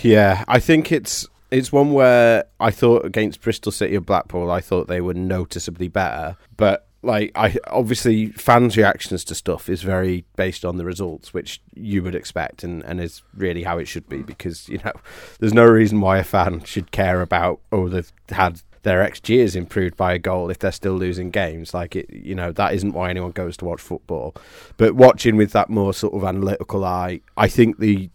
Yeah, 0.02 0.44
I 0.48 0.58
think 0.58 0.92
it's 0.92 1.26
it's 1.50 1.70
one 1.70 1.92
where 1.92 2.44
I 2.60 2.70
thought 2.70 3.04
against 3.04 3.42
Bristol 3.42 3.72
City 3.72 3.96
or 3.96 4.00
Blackpool, 4.00 4.50
I 4.50 4.60
thought 4.60 4.88
they 4.88 5.00
were 5.00 5.14
noticeably 5.14 5.88
better, 5.88 6.36
but 6.56 6.86
like 7.02 7.32
I 7.34 7.56
obviously 7.66 8.28
fans' 8.28 8.76
reactions 8.76 9.24
to 9.24 9.34
stuff 9.34 9.68
is 9.68 9.82
very 9.82 10.24
based 10.36 10.64
on 10.64 10.76
the 10.76 10.84
results, 10.84 11.34
which 11.34 11.60
you 11.74 12.02
would 12.02 12.14
expect, 12.14 12.64
and 12.64 12.82
and 12.84 13.00
is 13.00 13.22
really 13.36 13.64
how 13.64 13.78
it 13.78 13.86
should 13.86 14.08
be 14.08 14.22
because 14.22 14.68
you 14.68 14.78
know 14.84 14.92
there's 15.40 15.54
no 15.54 15.66
reason 15.66 16.00
why 16.00 16.18
a 16.18 16.24
fan 16.24 16.64
should 16.64 16.90
care 16.90 17.20
about 17.20 17.60
oh 17.70 17.88
they've 17.88 18.12
had 18.30 18.62
their 18.82 19.06
XG 19.08 19.36
is 19.36 19.54
improved 19.54 19.96
by 19.96 20.12
a 20.12 20.18
goal 20.18 20.50
if 20.50 20.58
they're 20.58 20.72
still 20.72 20.94
losing 20.94 21.30
games. 21.30 21.72
Like 21.72 21.96
it, 21.96 22.10
you 22.10 22.34
know, 22.34 22.52
that 22.52 22.74
isn't 22.74 22.92
why 22.92 23.10
anyone 23.10 23.30
goes 23.30 23.56
to 23.58 23.64
watch 23.64 23.80
football. 23.80 24.34
But 24.76 24.94
watching 24.94 25.36
with 25.36 25.52
that 25.52 25.70
more 25.70 25.94
sort 25.94 26.14
of 26.14 26.24
analytical 26.24 26.84
eye, 26.84 27.20
I 27.36 27.48
think 27.48 27.78
the 27.78 28.10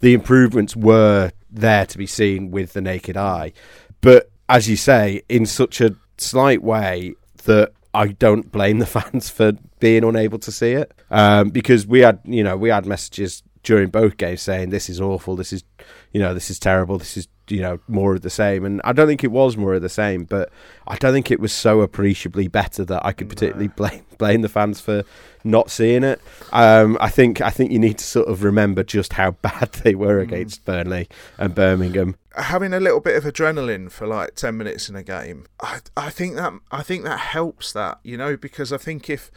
the 0.00 0.14
improvements 0.14 0.76
were 0.76 1.32
there 1.50 1.86
to 1.86 1.98
be 1.98 2.06
seen 2.06 2.50
with 2.50 2.72
the 2.72 2.80
naked 2.80 3.16
eye. 3.16 3.52
But 4.00 4.30
as 4.48 4.68
you 4.68 4.76
say, 4.76 5.22
in 5.28 5.46
such 5.46 5.80
a 5.80 5.96
slight 6.18 6.62
way 6.62 7.14
that 7.44 7.72
I 7.92 8.08
don't 8.08 8.52
blame 8.52 8.78
the 8.78 8.86
fans 8.86 9.30
for 9.30 9.52
being 9.80 10.04
unable 10.04 10.38
to 10.40 10.52
see 10.52 10.72
it 10.72 10.92
um, 11.10 11.50
because 11.50 11.86
we 11.86 12.00
had, 12.00 12.20
you 12.24 12.44
know, 12.44 12.56
we 12.56 12.68
had 12.68 12.86
messages 12.86 13.42
during 13.62 13.90
both 13.90 14.16
games 14.16 14.42
saying 14.42 14.70
this 14.70 14.88
is 14.88 15.00
awful, 15.00 15.34
this 15.36 15.52
is, 15.52 15.64
you 16.12 16.20
know, 16.20 16.34
this 16.34 16.50
is 16.50 16.58
terrible, 16.58 16.98
this 16.98 17.16
is 17.16 17.28
you 17.48 17.60
know 17.60 17.78
more 17.88 18.14
of 18.14 18.22
the 18.22 18.30
same. 18.30 18.64
And 18.64 18.80
i 18.84 18.92
don't 18.92 19.06
think 19.06 19.24
it 19.24 19.30
was 19.30 19.56
more 19.56 19.74
of 19.74 19.82
the 19.82 19.88
same 19.88 20.24
but 20.24 20.50
i 20.86 20.96
don't 20.96 21.12
think 21.12 21.30
it 21.30 21.40
was 21.40 21.52
so 21.52 21.80
appreciably 21.80 22.48
better 22.48 22.84
that 22.84 23.04
i 23.04 23.12
could 23.12 23.28
particularly 23.28 23.68
blame 23.68 24.02
blame 24.18 24.42
the 24.42 24.48
fans 24.48 24.80
for 24.80 25.04
not 25.44 25.70
seeing 25.70 26.02
it. 26.02 26.20
Um, 26.52 26.96
i 27.00 27.08
think 27.08 27.40
i 27.40 27.50
think 27.50 27.70
you 27.70 27.78
need 27.78 27.98
to 27.98 28.04
sort 28.04 28.28
of 28.28 28.42
remember 28.42 28.82
just 28.82 29.14
how 29.14 29.30
bad 29.42 29.72
they 29.84 29.94
were 29.94 30.18
against 30.20 30.64
burnley 30.64 31.08
and 31.38 31.54
birmingham. 31.54 32.16
Having 32.36 32.74
a 32.74 32.80
little 32.80 33.00
bit 33.00 33.16
of 33.16 33.24
adrenaline 33.24 33.90
for 33.90 34.06
like 34.06 34.34
10 34.34 34.56
minutes 34.56 34.88
in 34.88 34.96
a 34.96 35.02
game 35.02 35.46
i 35.60 35.80
i 35.96 36.10
think 36.10 36.36
that 36.36 36.52
i 36.70 36.82
think 36.82 37.04
that 37.04 37.18
helps 37.18 37.72
that 37.72 37.98
you 38.02 38.16
know 38.16 38.36
because 38.36 38.72
i 38.72 38.76
think 38.76 39.08
if 39.08 39.30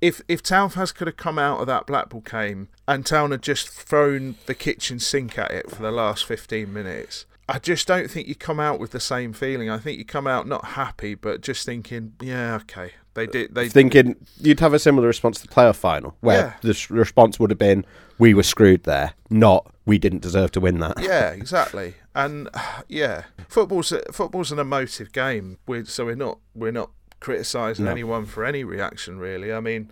if 0.00 0.22
if 0.28 0.42
Townfast 0.42 0.94
could 0.94 1.06
have 1.06 1.16
come 1.16 1.38
out 1.38 1.60
of 1.60 1.66
that 1.66 1.86
Blackpool 1.86 2.22
game 2.22 2.68
and 2.88 3.04
Town 3.04 3.30
had 3.30 3.42
just 3.42 3.68
thrown 3.68 4.36
the 4.46 4.54
kitchen 4.54 4.98
sink 4.98 5.38
at 5.38 5.50
it 5.50 5.70
for 5.70 5.82
the 5.82 5.90
last 5.90 6.24
15 6.24 6.72
minutes, 6.72 7.26
I 7.52 7.58
just 7.58 7.86
don't 7.88 8.08
think 8.10 8.28
you 8.28 8.34
come 8.36 8.60
out 8.60 8.78
with 8.78 8.92
the 8.92 9.00
same 9.00 9.32
feeling. 9.32 9.68
I 9.68 9.78
think 9.78 9.98
you 9.98 10.04
come 10.04 10.26
out 10.28 10.46
not 10.46 10.64
happy, 10.64 11.16
but 11.16 11.40
just 11.40 11.66
thinking, 11.66 12.12
yeah, 12.20 12.54
okay, 12.62 12.92
they 13.14 13.26
did. 13.26 13.54
They 13.54 13.68
thinking 13.68 14.14
you'd 14.40 14.60
have 14.60 14.72
a 14.72 14.78
similar 14.78 15.08
response 15.08 15.40
to 15.40 15.46
the 15.48 15.52
playoff 15.52 15.74
final, 15.76 16.16
where 16.20 16.56
Yeah. 16.62 16.72
the 16.72 16.86
response 16.90 17.40
would 17.40 17.50
have 17.50 17.58
been, 17.58 17.84
"We 18.18 18.34
were 18.34 18.44
screwed 18.44 18.84
there," 18.84 19.14
not 19.28 19.66
"We 19.84 19.98
didn't 19.98 20.22
deserve 20.22 20.52
to 20.52 20.60
win 20.60 20.78
that." 20.78 20.94
yeah, 21.02 21.30
exactly. 21.30 21.94
And 22.14 22.48
yeah, 22.88 23.24
football's 23.48 23.92
football's 24.12 24.52
an 24.52 24.60
emotive 24.60 25.10
game. 25.12 25.58
We're, 25.66 25.84
so 25.86 26.04
we're 26.04 26.14
not 26.14 26.38
we're 26.54 26.70
not 26.72 26.90
criticising 27.20 27.84
No. 27.84 27.90
anyone 27.90 28.26
for 28.26 28.44
any 28.44 28.64
reaction 28.64 29.18
really. 29.18 29.52
I 29.52 29.60
mean, 29.60 29.90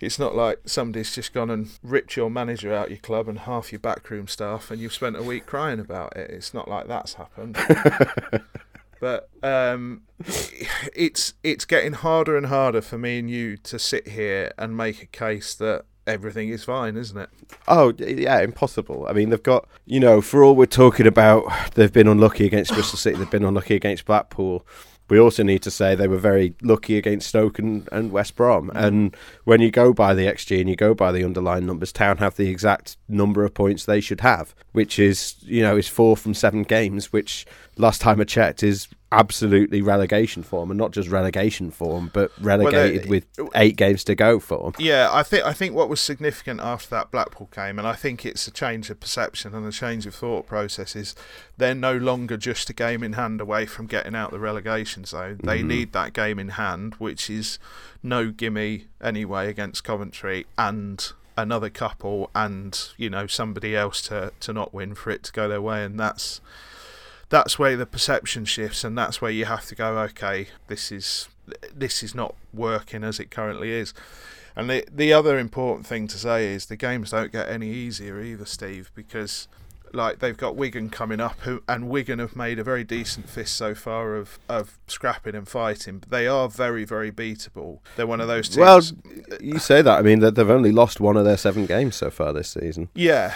it's 0.00 0.18
not 0.18 0.34
like 0.34 0.60
somebody's 0.64 1.14
just 1.14 1.32
gone 1.32 1.50
and 1.50 1.68
ripped 1.82 2.16
your 2.16 2.30
manager 2.30 2.72
out 2.72 2.86
of 2.86 2.90
your 2.90 2.98
club 3.00 3.28
and 3.28 3.40
half 3.40 3.70
your 3.70 3.78
backroom 3.80 4.26
staff, 4.28 4.70
and 4.70 4.80
you've 4.80 4.94
spent 4.94 5.16
a 5.16 5.22
week 5.22 5.44
crying 5.46 5.78
about 5.78 6.16
it. 6.16 6.30
It's 6.30 6.54
not 6.54 6.68
like 6.68 6.88
that's 6.88 7.14
happened. 7.14 7.58
but 9.00 9.28
um, 9.42 10.02
it's 10.94 11.34
it's 11.42 11.64
getting 11.64 11.92
harder 11.92 12.36
and 12.36 12.46
harder 12.46 12.80
for 12.80 12.98
me 12.98 13.18
and 13.18 13.30
you 13.30 13.56
to 13.58 13.78
sit 13.78 14.08
here 14.08 14.52
and 14.58 14.76
make 14.76 15.02
a 15.02 15.06
case 15.06 15.54
that 15.56 15.84
everything 16.06 16.48
is 16.48 16.64
fine, 16.64 16.96
isn't 16.96 17.18
it? 17.18 17.28
Oh 17.68 17.92
yeah, 17.98 18.40
impossible. 18.40 19.06
I 19.08 19.12
mean, 19.12 19.30
they've 19.30 19.42
got 19.42 19.68
you 19.86 20.00
know, 20.00 20.20
for 20.20 20.42
all 20.42 20.56
we're 20.56 20.66
talking 20.66 21.06
about, 21.06 21.44
they've 21.74 21.92
been 21.92 22.08
unlucky 22.08 22.46
against 22.46 22.72
Bristol 22.72 22.98
City. 22.98 23.18
They've 23.18 23.30
been 23.30 23.44
unlucky 23.44 23.74
against 23.74 24.06
Blackpool. 24.06 24.66
We 25.10 25.18
also 25.18 25.42
need 25.42 25.62
to 25.62 25.70
say 25.70 25.94
they 25.94 26.08
were 26.08 26.16
very 26.16 26.54
lucky 26.62 26.96
against 26.96 27.28
Stoke 27.28 27.58
and, 27.58 27.88
and 27.92 28.12
West 28.12 28.36
Brom. 28.36 28.70
Mm. 28.70 28.84
And 28.84 29.16
when 29.44 29.60
you 29.60 29.70
go 29.70 29.92
by 29.92 30.14
the 30.14 30.26
XG 30.26 30.60
and 30.60 30.70
you 30.70 30.76
go 30.76 30.94
by 30.94 31.12
the 31.12 31.24
underlying 31.24 31.66
numbers, 31.66 31.92
Town 31.92 32.18
have 32.18 32.36
the 32.36 32.48
exact 32.48 32.96
number 33.08 33.44
of 33.44 33.52
points 33.52 33.84
they 33.84 34.00
should 34.00 34.20
have, 34.20 34.54
which 34.72 34.98
is 34.98 35.36
you 35.42 35.62
know 35.62 35.76
is 35.76 35.88
four 35.88 36.16
from 36.16 36.32
seven 36.32 36.62
games, 36.62 37.12
which 37.12 37.44
last 37.76 38.00
time 38.00 38.20
I 38.20 38.24
checked 38.24 38.62
is 38.62 38.88
absolutely 39.12 39.82
relegation 39.82 40.42
form, 40.42 40.70
and 40.70 40.78
not 40.78 40.92
just 40.92 41.08
relegation 41.08 41.70
form, 41.70 42.10
but 42.12 42.30
relegated 42.40 43.08
Well, 43.08 43.20
uh, 43.40 43.44
with 43.44 43.50
eight 43.56 43.76
games 43.76 44.04
to 44.04 44.14
go 44.14 44.38
form. 44.38 44.74
Yeah, 44.78 45.08
I 45.12 45.22
think 45.22 45.44
I 45.44 45.52
think 45.52 45.74
what 45.74 45.88
was 45.88 46.00
significant 46.00 46.60
after 46.60 46.90
that 46.90 47.10
Blackpool 47.10 47.48
game, 47.54 47.78
and 47.78 47.86
I 47.86 47.94
think 47.94 48.24
it's 48.24 48.46
a 48.46 48.50
change 48.50 48.90
of 48.90 49.00
perception 49.00 49.54
and 49.54 49.66
a 49.66 49.72
change 49.72 50.06
of 50.06 50.14
thought 50.14 50.46
process, 50.46 50.94
is 50.94 51.14
they're 51.56 51.74
no 51.74 51.96
longer 51.96 52.36
just 52.36 52.70
a 52.70 52.72
game 52.72 53.02
in 53.02 53.14
hand 53.14 53.40
away 53.40 53.66
from 53.66 53.86
getting 53.86 54.14
out 54.14 54.30
the 54.30 54.38
relegation 54.38 55.04
zone. 55.04 55.40
They 55.42 55.62
need 55.62 55.92
that 55.92 56.12
game 56.12 56.38
in 56.38 56.50
hand, 56.50 56.94
which 56.98 57.28
is 57.28 57.58
no 58.02 58.30
gimme 58.30 58.86
anyway 59.00 59.48
against 59.48 59.84
Coventry 59.84 60.46
and 60.56 61.12
another 61.36 61.70
couple 61.70 62.28
and 62.34 62.90
you 62.98 63.08
know 63.08 63.26
somebody 63.26 63.74
else 63.74 64.02
to 64.02 64.30
to 64.40 64.52
not 64.52 64.74
win 64.74 64.94
for 64.94 65.10
it 65.10 65.22
to 65.22 65.32
go 65.32 65.48
their 65.48 65.62
way 65.62 65.82
and 65.82 65.98
that's 65.98 66.40
that's 67.30 67.58
where 67.58 67.76
the 67.76 67.86
perception 67.86 68.44
shifts 68.44 68.84
and 68.84 68.98
that's 68.98 69.22
where 69.22 69.30
you 69.30 69.46
have 69.46 69.64
to 69.66 69.74
go 69.74 69.98
okay 69.98 70.48
this 70.66 70.92
is 70.92 71.28
this 71.74 72.02
is 72.02 72.14
not 72.14 72.34
working 72.52 73.02
as 73.02 73.18
it 73.18 73.30
currently 73.30 73.70
is 73.70 73.94
and 74.54 74.68
the 74.68 74.84
the 74.92 75.12
other 75.12 75.38
important 75.38 75.86
thing 75.86 76.06
to 76.06 76.18
say 76.18 76.52
is 76.52 76.66
the 76.66 76.76
games 76.76 77.10
don't 77.10 77.32
get 77.32 77.48
any 77.48 77.70
easier 77.70 78.20
either 78.20 78.44
Steve 78.44 78.90
because 78.94 79.48
like 79.92 80.20
they've 80.20 80.36
got 80.36 80.54
Wigan 80.54 80.88
coming 80.88 81.20
up 81.20 81.40
who 81.40 81.62
and 81.68 81.88
Wigan 81.88 82.20
have 82.20 82.36
made 82.36 82.58
a 82.58 82.64
very 82.64 82.84
decent 82.84 83.28
fist 83.28 83.56
so 83.56 83.74
far 83.74 84.14
of 84.14 84.38
of 84.48 84.78
scrapping 84.86 85.34
and 85.34 85.48
fighting 85.48 85.98
but 85.98 86.10
they 86.10 86.26
are 86.28 86.48
very 86.48 86.84
very 86.84 87.10
beatable 87.10 87.78
they're 87.96 88.06
one 88.06 88.20
of 88.20 88.28
those 88.28 88.48
teams 88.48 88.58
Well, 88.58 88.82
you 89.40 89.58
say 89.58 89.82
that. 89.82 89.98
I 89.98 90.02
mean, 90.02 90.20
they've 90.20 90.38
only 90.38 90.70
lost 90.72 91.00
one 91.00 91.16
of 91.16 91.24
their 91.24 91.36
seven 91.36 91.66
games 91.66 91.96
so 91.96 92.10
far 92.10 92.32
this 92.32 92.50
season, 92.50 92.88
yeah 92.94 93.34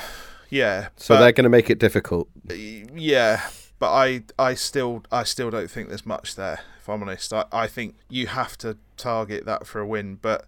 yeah 0.50 0.88
so 0.96 1.16
they're 1.16 1.32
going 1.32 1.44
to 1.44 1.50
make 1.50 1.70
it 1.70 1.78
difficult. 1.80 2.28
Yeah, 2.48 3.40
but 3.78 3.90
I, 3.90 4.22
I 4.38 4.54
still, 4.54 5.04
I 5.10 5.24
still 5.24 5.50
don't 5.50 5.70
think 5.70 5.88
there's 5.88 6.06
much 6.06 6.36
there. 6.36 6.60
If 6.80 6.88
I'm 6.88 7.02
honest, 7.02 7.32
I, 7.32 7.44
I 7.50 7.66
think 7.66 7.96
you 8.10 8.26
have 8.26 8.58
to 8.58 8.76
target 8.96 9.46
that 9.46 9.66
for 9.66 9.80
a 9.80 9.86
win, 9.86 10.16
but 10.20 10.46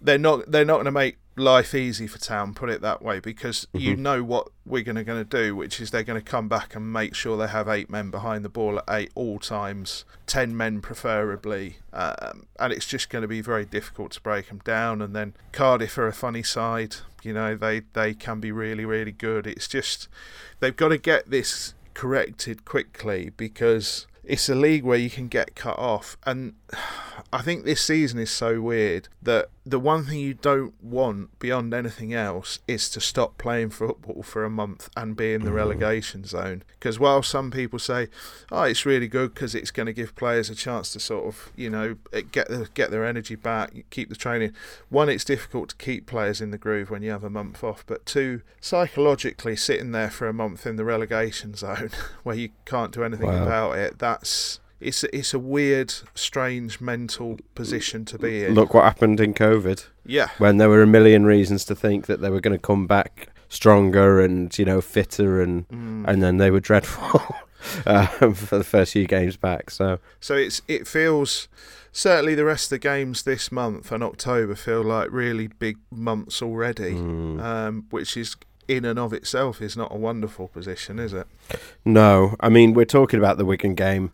they're 0.00 0.18
not, 0.18 0.50
they're 0.50 0.64
not 0.64 0.74
going 0.74 0.86
to 0.86 0.90
make 0.90 1.18
life 1.36 1.72
easy 1.72 2.08
for 2.08 2.18
Town. 2.18 2.52
Put 2.52 2.68
it 2.68 2.80
that 2.80 3.00
way, 3.00 3.20
because 3.20 3.68
you 3.72 3.94
know 3.94 4.24
what 4.24 4.48
we're 4.66 4.82
going 4.82 5.04
to 5.04 5.24
do, 5.24 5.54
which 5.54 5.80
is 5.80 5.92
they're 5.92 6.02
going 6.02 6.20
to 6.20 6.30
come 6.30 6.48
back 6.48 6.74
and 6.74 6.92
make 6.92 7.14
sure 7.14 7.36
they 7.36 7.46
have 7.46 7.68
eight 7.68 7.88
men 7.88 8.10
behind 8.10 8.44
the 8.44 8.48
ball 8.48 8.78
at 8.78 8.84
eight 8.90 9.12
all 9.14 9.38
times, 9.38 10.04
ten 10.26 10.56
men 10.56 10.80
preferably, 10.80 11.76
um, 11.92 12.46
and 12.58 12.72
it's 12.72 12.86
just 12.86 13.08
going 13.08 13.22
to 13.22 13.28
be 13.28 13.40
very 13.40 13.64
difficult 13.64 14.10
to 14.12 14.20
break 14.20 14.48
them 14.48 14.60
down. 14.64 15.00
And 15.00 15.14
then 15.14 15.34
Cardiff 15.52 15.96
are 15.96 16.08
a 16.08 16.12
funny 16.12 16.42
side. 16.42 16.96
You 17.22 17.32
know, 17.32 17.54
they 17.54 17.82
they 17.92 18.14
can 18.14 18.40
be 18.40 18.50
really 18.50 18.84
really 18.84 19.12
good. 19.12 19.46
It's 19.46 19.68
just 19.68 20.08
they've 20.58 20.74
got 20.74 20.88
to 20.88 20.98
get 20.98 21.30
this 21.30 21.74
corrected 21.98 22.64
quickly 22.64 23.32
because 23.36 24.06
it's 24.22 24.48
a 24.48 24.54
league 24.54 24.84
where 24.84 24.96
you 24.96 25.10
can 25.10 25.26
get 25.26 25.56
cut 25.56 25.76
off. 25.76 26.16
And 26.24 26.54
I 27.32 27.42
think 27.42 27.64
this 27.64 27.82
season 27.82 28.18
is 28.18 28.30
so 28.30 28.60
weird 28.60 29.08
that 29.20 29.50
the 29.66 29.78
one 29.78 30.04
thing 30.04 30.18
you 30.18 30.32
don't 30.32 30.72
want 30.82 31.38
beyond 31.38 31.74
anything 31.74 32.14
else 32.14 32.58
is 32.66 32.88
to 32.90 33.00
stop 33.00 33.36
playing 33.36 33.68
football 33.70 34.22
for 34.22 34.44
a 34.44 34.50
month 34.50 34.88
and 34.96 35.14
be 35.14 35.34
in 35.34 35.42
the 35.42 35.48
mm-hmm. 35.48 35.56
relegation 35.56 36.24
zone 36.24 36.62
because 36.78 36.98
while 36.98 37.22
some 37.22 37.50
people 37.50 37.78
say 37.78 38.08
oh 38.50 38.62
it's 38.62 38.86
really 38.86 39.08
good 39.08 39.34
because 39.34 39.54
it's 39.54 39.70
going 39.70 39.86
to 39.86 39.92
give 39.92 40.16
players 40.16 40.48
a 40.48 40.54
chance 40.54 40.92
to 40.92 41.00
sort 41.00 41.26
of 41.26 41.52
you 41.54 41.68
know 41.68 41.96
eh, 42.14 42.22
get 42.32 42.48
the, 42.48 42.68
get 42.72 42.90
their 42.90 43.04
energy 43.04 43.34
back 43.34 43.74
keep 43.90 44.08
the 44.08 44.16
training 44.16 44.52
one 44.88 45.10
it's 45.10 45.24
difficult 45.24 45.68
to 45.68 45.76
keep 45.76 46.06
players 46.06 46.40
in 46.40 46.50
the 46.50 46.58
groove 46.58 46.88
when 46.88 47.02
you 47.02 47.10
have 47.10 47.24
a 47.24 47.30
month 47.30 47.62
off 47.62 47.84
but 47.86 48.06
two 48.06 48.40
psychologically 48.60 49.56
sitting 49.56 49.92
there 49.92 50.10
for 50.10 50.28
a 50.28 50.32
month 50.32 50.66
in 50.66 50.76
the 50.76 50.84
relegation 50.84 51.54
zone 51.56 51.90
where 52.22 52.36
you 52.36 52.48
can't 52.64 52.92
do 52.92 53.04
anything 53.04 53.28
Wow. 53.28 53.42
about 53.42 53.78
it 53.78 53.98
that's 53.98 54.60
it's 54.80 55.04
it's 55.04 55.34
a 55.34 55.38
weird 55.38 55.92
strange 56.14 56.80
mental 56.80 57.38
position 57.54 58.04
to 58.06 58.18
be 58.18 58.44
in 58.44 58.54
Look 58.54 58.74
what 58.74 58.84
happened 58.84 59.20
in 59.20 59.34
COVID 59.34 59.86
yeah 60.06 60.28
when 60.38 60.58
there 60.58 60.68
were 60.68 60.82
a 60.82 60.86
million 60.86 61.24
reasons 61.24 61.64
to 61.66 61.74
think 61.74 62.06
that 62.06 62.20
they 62.20 62.30
were 62.30 62.40
going 62.40 62.56
to 62.56 62.62
come 62.62 62.86
back 62.86 63.28
stronger 63.48 64.20
and 64.20 64.56
you 64.58 64.64
know 64.64 64.80
fitter 64.80 65.40
and 65.42 65.66
Mm. 65.68 66.04
and 66.06 66.22
then 66.22 66.36
they 66.36 66.50
were 66.50 66.60
dreadful 66.60 67.22
um, 67.86 68.34
for 68.34 68.58
the 68.58 68.64
first 68.64 68.92
few 68.92 69.06
games 69.06 69.36
back. 69.36 69.70
So 69.70 69.98
So 70.20 70.34
it's 70.34 70.62
it 70.68 70.86
feels 70.86 71.48
certainly 71.92 72.34
the 72.34 72.44
rest 72.44 72.66
of 72.66 72.70
the 72.70 72.78
games 72.78 73.22
this 73.22 73.50
month 73.50 73.90
and 73.90 74.02
October 74.04 74.54
feel 74.54 74.82
like 74.82 75.08
really 75.10 75.48
big 75.48 75.78
months 75.90 76.40
already, 76.42 76.92
mm, 76.94 77.42
um, 77.42 77.86
which 77.90 78.16
is 78.16 78.36
in 78.68 78.84
and 78.84 78.98
of 78.98 79.12
itself 79.14 79.60
is 79.62 79.76
not 79.76 79.90
a 79.90 79.96
wonderful 79.96 80.46
position, 80.48 80.98
is 80.98 81.12
it? 81.14 81.26
no, 81.84 82.36
I 82.40 82.48
mean 82.48 82.74
we're 82.74 82.84
talking 82.84 83.18
about 83.18 83.38
the 83.38 83.44
Wigan 83.44 83.74
game. 83.74 84.12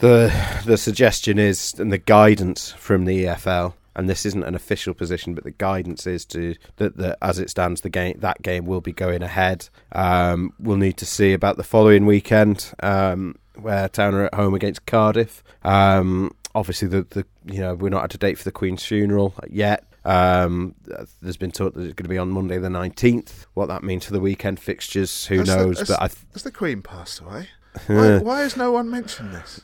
The 0.00 0.32
the 0.66 0.76
suggestion 0.76 1.38
is 1.38 1.74
and 1.78 1.92
the 1.92 1.98
guidance 1.98 2.72
from 2.72 3.04
the 3.04 3.24
EFL. 3.24 3.74
And 3.96 4.08
this 4.08 4.24
isn't 4.24 4.44
an 4.44 4.54
official 4.54 4.94
position, 4.94 5.34
but 5.34 5.42
the 5.44 5.50
guidance 5.50 6.06
is 6.06 6.24
to 6.26 6.54
that, 6.76 6.96
that 6.98 7.18
as 7.22 7.38
it 7.40 7.50
stands, 7.50 7.80
the 7.80 7.90
game 7.90 8.16
that 8.20 8.40
game 8.40 8.64
will 8.64 8.80
be 8.80 8.92
going 8.92 9.22
ahead. 9.22 9.68
Um, 9.92 10.52
we'll 10.60 10.76
need 10.76 10.96
to 10.98 11.06
see 11.06 11.32
about 11.32 11.56
the 11.56 11.64
following 11.64 12.06
weekend, 12.06 12.72
um, 12.82 13.34
where 13.56 13.88
Town 13.88 14.14
are 14.14 14.26
at 14.26 14.34
home 14.34 14.54
against 14.54 14.86
Cardiff. 14.86 15.42
Um, 15.64 16.30
obviously, 16.54 16.86
the, 16.88 17.02
the 17.10 17.26
you 17.52 17.58
know 17.60 17.74
we're 17.74 17.90
not 17.90 18.04
at 18.04 18.14
a 18.14 18.18
date 18.18 18.38
for 18.38 18.44
the 18.44 18.52
Queen's 18.52 18.84
funeral 18.86 19.34
yet. 19.50 19.84
Um, 20.04 20.76
there's 21.20 21.36
been 21.36 21.50
talk 21.50 21.74
that 21.74 21.80
it's 21.82 21.94
going 21.94 22.04
to 22.04 22.08
be 22.08 22.16
on 22.16 22.30
Monday 22.30 22.56
the 22.58 22.68
19th. 22.68 23.46
What 23.54 23.66
that 23.66 23.82
means 23.82 24.06
for 24.06 24.12
the 24.12 24.20
weekend 24.20 24.60
fixtures, 24.60 25.26
who 25.26 25.38
Has 25.40 25.48
the- 25.48 25.56
knows? 25.56 25.78
has- 25.80 25.88
but 25.88 26.00
I, 26.00 26.06
th- 26.08 26.18
Has 26.32 26.42
the 26.44 26.52
Queen 26.52 26.80
passed 26.80 27.20
away? 27.20 27.48
Why, 27.86 28.18
why 28.18 28.40
has 28.40 28.56
no 28.56 28.72
one 28.72 28.90
mentioned 28.90 29.32
this? 29.32 29.60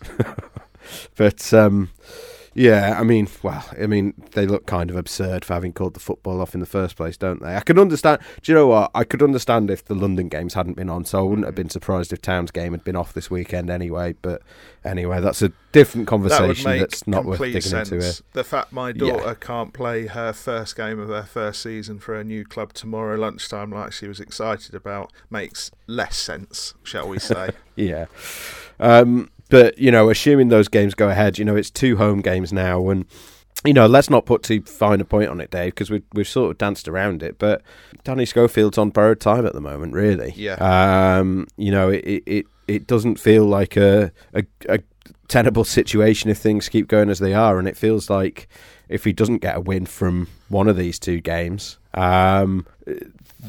but 1.17 1.53
um, 1.53 1.91
yeah, 2.59 2.97
I 2.99 3.03
mean, 3.03 3.29
well, 3.43 3.63
I 3.79 3.87
mean, 3.87 4.15
they 4.33 4.47
look 4.47 4.65
kind 4.65 4.89
of 4.89 4.97
absurd 4.97 5.45
for 5.45 5.53
having 5.53 5.75
called 5.75 5.93
the 5.93 6.01
football 6.01 6.41
off 6.41 6.55
in 6.55 6.61
the 6.61 6.67
first 6.67 6.97
place, 6.97 7.19
don't 7.19 7.43
they? 7.43 7.55
I 7.55 7.61
could 7.61 7.79
understand. 7.79 8.19
Do 8.41 8.51
you 8.51 8.57
know 8.57 8.67
what? 8.67 8.91
I 8.95 9.05
could 9.05 9.23
understand 9.23 9.71
if 9.71 9.85
the 9.85 9.95
London 9.95 10.31
games 10.31 10.55
hadn't 10.55 10.75
been 10.75 10.89
on, 10.89 11.05
so 11.05 11.19
I 11.19 11.23
wouldn't 11.23 11.45
have 11.47 11.55
been 11.55 11.69
surprised 11.69 12.15
if 12.15 12.23
Town's 12.23 12.51
game 12.51 12.73
had 12.73 12.83
been 12.83 12.97
off 12.97 13.13
this 13.13 13.31
weekend 13.31 13.69
anyway. 13.69 14.15
But 14.23 14.41
anyway, 14.87 15.21
that's 15.21 15.43
a 15.43 15.53
different 15.73 16.07
conversation 16.07 16.65
make 16.71 16.81
that's 16.81 17.07
not 17.07 17.27
worth 17.27 17.41
digging 17.41 17.61
sense. 17.61 17.91
into 17.93 18.03
here. 18.03 18.15
The 18.33 18.45
fact 18.45 18.73
my 18.73 18.89
Yeah. 18.89 18.93
daughter 18.95 19.35
can't 19.35 19.75
play 19.75 20.07
her 20.07 20.33
first 20.33 20.77
game 20.77 20.99
of 20.99 21.11
her 21.11 21.25
first 21.25 21.63
season 21.63 21.99
for 21.99 22.15
a 22.15 22.25
new 22.25 22.47
club 22.47 22.73
tomorrow 22.73 23.17
lunchtime, 23.17 23.71
like 23.71 23.93
she 23.93 24.09
was 24.09 24.19
excited 24.19 24.75
about, 24.75 25.13
makes 25.29 25.71
less 25.87 26.17
sense, 26.17 26.73
shall 26.83 27.07
we 27.07 27.19
say? 27.19 27.51
Yeah. 27.77 28.07
Um, 28.81 29.29
but, 29.49 29.79
you 29.79 29.91
know, 29.91 30.11
assuming 30.11 30.49
those 30.49 30.69
games 30.69 30.95
go 30.95 31.09
ahead, 31.09 31.39
you 31.39 31.45
know, 31.45 31.57
it's 31.57 31.71
two 31.71 31.97
home 31.97 32.21
games 32.21 32.53
now. 32.53 32.89
And, 32.89 33.07
you 33.65 33.73
know, 33.73 33.87
let's 33.87 34.11
not 34.11 34.27
put 34.27 34.43
too 34.43 34.63
fine 34.63 35.01
a 35.01 35.05
point 35.05 35.31
on 35.31 35.41
it, 35.41 35.51
Dave, 35.51 35.75
because 35.75 35.91
we've, 35.91 36.05
we've 36.13 36.29
sort 36.29 36.51
of 36.51 36.59
danced 36.59 36.89
around 36.89 37.23
it. 37.23 37.39
But 37.39 37.63
Danny 38.05 38.25
Schofield's 38.25 38.79
on 38.79 38.91
borrowed 38.91 39.21
time 39.21 39.47
at 39.47 39.53
the 39.53 39.61
moment, 39.61 39.93
really. 39.93 40.33
Yeah. 40.37 40.55
Um, 40.55 41.47
you 41.57 41.71
know, 41.71 41.91
it, 41.91 42.23
it, 42.27 42.47
it 42.69 42.87
doesn't 42.87 43.21
feel 43.21 43.45
like 43.45 43.77
a, 43.77 44.13
a, 44.35 44.45
a 44.69 44.81
tenable 45.29 45.65
situation 45.65 46.31
if 46.31 46.39
things 46.39 46.69
keep 46.69 46.89
going 46.89 47.11
as 47.11 47.19
they 47.19 47.35
are. 47.35 47.59
And 47.59 47.69
it 47.69 47.77
feels 47.77 48.11
like 48.11 48.49
if 48.89 49.05
he 49.05 49.13
doesn't 49.13 49.39
get 49.39 49.57
a 49.57 49.61
win 49.61 49.87
from 49.87 50.29
one 50.49 50.69
of 50.69 50.77
these 50.77 50.99
two 50.99 51.21
games, 51.21 51.79
um, 51.95 52.67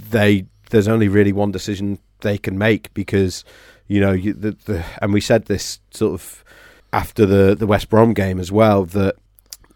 they 0.10 0.45
there's 0.70 0.88
only 0.88 1.08
really 1.08 1.32
one 1.32 1.52
decision 1.52 2.00
they 2.22 2.38
can 2.38 2.58
make 2.58 2.93
because 2.93 3.45
you 3.88 4.00
know 4.00 4.12
you, 4.12 4.34
the, 4.34 4.52
the 4.66 4.86
and 5.02 5.14
we 5.14 5.22
said 5.22 5.46
this 5.46 5.80
sort 5.92 6.14
of 6.14 6.44
after 6.94 7.26
the 7.26 7.56
the 7.56 7.68
West 7.68 7.90
Brom 7.90 8.14
game 8.14 8.40
as 8.40 8.52
well 8.52 8.86
that 8.86 9.16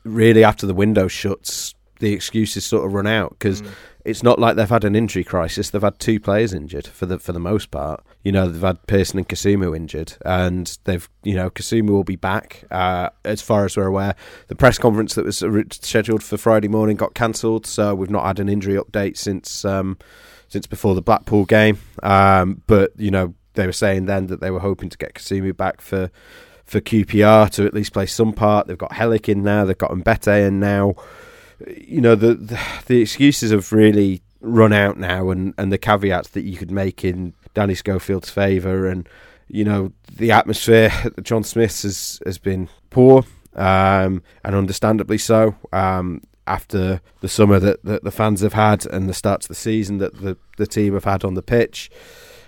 really 0.03 0.43
after 0.43 0.65
the 0.65 0.73
window 0.73 1.07
shuts 1.07 1.75
the 1.99 2.13
excuses 2.13 2.65
sort 2.65 2.85
of 2.85 2.93
run 2.93 3.07
out 3.07 3.29
because 3.31 3.61
it's 4.03 4.23
not 4.23 4.39
like 4.39 4.55
they've 4.55 4.67
had 4.67 4.83
an 4.83 4.95
injury 4.95 5.23
crisis. 5.23 5.69
They've 5.69 5.81
had 5.81 5.99
two 5.99 6.19
players 6.19 6.53
injured 6.53 6.87
for 6.87 7.05
the 7.05 7.19
for 7.19 7.31
the 7.31 7.39
most 7.39 7.71
part. 7.71 8.03
You 8.23 8.31
know 8.31 8.49
they've 8.49 8.61
had 8.61 8.85
Pearson 8.87 9.19
and 9.19 9.29
Kasumu 9.29 9.75
injured 9.75 10.13
and 10.25 10.77
they've 10.85 11.07
you 11.23 11.35
know 11.35 11.49
Kasumu 11.49 11.89
will 11.89 12.03
be 12.03 12.15
back 12.15 12.63
uh, 12.71 13.09
as 13.23 13.41
far 13.41 13.65
as 13.65 13.77
we're 13.77 13.85
aware. 13.85 14.15
The 14.47 14.55
press 14.55 14.77
conference 14.77 15.15
that 15.15 15.25
was 15.25 15.43
scheduled 15.71 16.23
for 16.23 16.37
Friday 16.37 16.67
morning 16.67 16.97
got 16.97 17.13
cancelled 17.13 17.65
so 17.65 17.93
we've 17.93 18.09
not 18.09 18.25
had 18.25 18.39
an 18.39 18.49
injury 18.49 18.75
update 18.75 19.17
since 19.17 19.63
um, 19.63 19.97
since 20.47 20.67
before 20.67 20.95
the 20.95 21.01
Blackpool 21.01 21.45
game. 21.45 21.77
Um, 22.01 22.61
but 22.67 22.91
you 22.97 23.11
know, 23.11 23.35
they 23.53 23.65
were 23.65 23.71
saying 23.71 24.05
then 24.05 24.27
that 24.27 24.41
they 24.41 24.51
were 24.51 24.59
hoping 24.59 24.89
to 24.89 24.97
get 24.97 25.13
Kasumu 25.13 25.55
back 25.55 25.81
for 25.81 26.09
for 26.65 26.79
QPR 26.79 27.49
to 27.49 27.65
at 27.65 27.73
least 27.73 27.91
play 27.91 28.05
some 28.05 28.31
part. 28.31 28.67
They've 28.67 28.77
got 28.77 28.91
Helik 28.91 29.27
in 29.27 29.43
now. 29.43 29.65
They've 29.65 29.77
got 29.77 29.91
Mbete 29.91 30.47
in 30.47 30.59
now. 30.59 30.95
you 31.67 31.99
know 32.01 32.15
the, 32.15 32.33
the 32.33 32.59
the 32.85 33.01
excuses 33.01 33.51
have 33.51 33.71
really 33.71 34.21
run 34.39 34.73
out 34.73 34.97
now, 34.97 35.29
and 35.29 35.53
and 35.57 35.71
the 35.71 35.77
caveats 35.77 36.29
that 36.29 36.43
you 36.43 36.57
could 36.57 36.71
make 36.71 37.03
in 37.03 37.33
Danny 37.53 37.75
Schofield's 37.75 38.29
favour, 38.29 38.87
and 38.87 39.07
you 39.47 39.63
know 39.63 39.91
the 40.15 40.31
atmosphere 40.31 40.91
at 41.03 41.23
John 41.23 41.43
Smith's 41.43 41.83
has 41.83 42.21
has 42.25 42.37
been 42.37 42.69
poor, 42.89 43.23
um, 43.55 44.23
and 44.43 44.55
understandably 44.55 45.17
so. 45.17 45.55
Um, 45.71 46.21
after 46.47 46.99
the 47.21 47.29
summer 47.29 47.59
that, 47.59 47.83
that 47.85 48.03
the 48.03 48.11
fans 48.11 48.41
have 48.41 48.53
had 48.53 48.85
and 48.87 49.07
the 49.07 49.13
start 49.13 49.43
of 49.43 49.47
the 49.47 49.55
season 49.55 49.99
that 49.99 50.21
the, 50.21 50.35
the 50.57 50.65
team 50.65 50.93
have 50.95 51.03
had 51.03 51.23
on 51.23 51.35
the 51.35 51.41
pitch, 51.41 51.89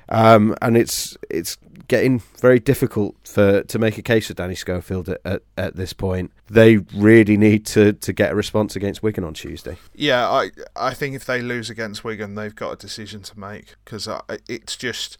um, 0.09 0.55
and 0.61 0.77
it's 0.77 1.17
it's 1.29 1.57
getting 1.87 2.19
very 2.39 2.59
difficult 2.59 3.15
for 3.23 3.63
to 3.63 3.79
make 3.79 3.97
a 3.97 4.01
case 4.01 4.27
for 4.27 4.33
Danny 4.33 4.55
Schofield 4.55 5.09
at, 5.09 5.21
at, 5.25 5.41
at, 5.57 5.75
this 5.75 5.93
point. 5.93 6.31
They 6.49 6.77
really 6.77 7.37
need 7.37 7.65
to, 7.67 7.93
to 7.93 8.13
get 8.13 8.31
a 8.31 8.35
response 8.35 8.75
against 8.75 9.03
Wigan 9.03 9.23
on 9.23 9.33
Tuesday. 9.33 9.77
Yeah, 9.93 10.29
I 10.29 10.51
I 10.75 10.93
think 10.93 11.15
if 11.15 11.25
they 11.25 11.41
lose 11.41 11.69
against 11.69 12.03
Wigan, 12.03 12.35
they've 12.35 12.55
got 12.55 12.71
a 12.71 12.75
decision 12.75 13.21
to 13.23 13.39
make 13.39 13.75
because 13.83 14.07
it's 14.47 14.75
just 14.75 15.17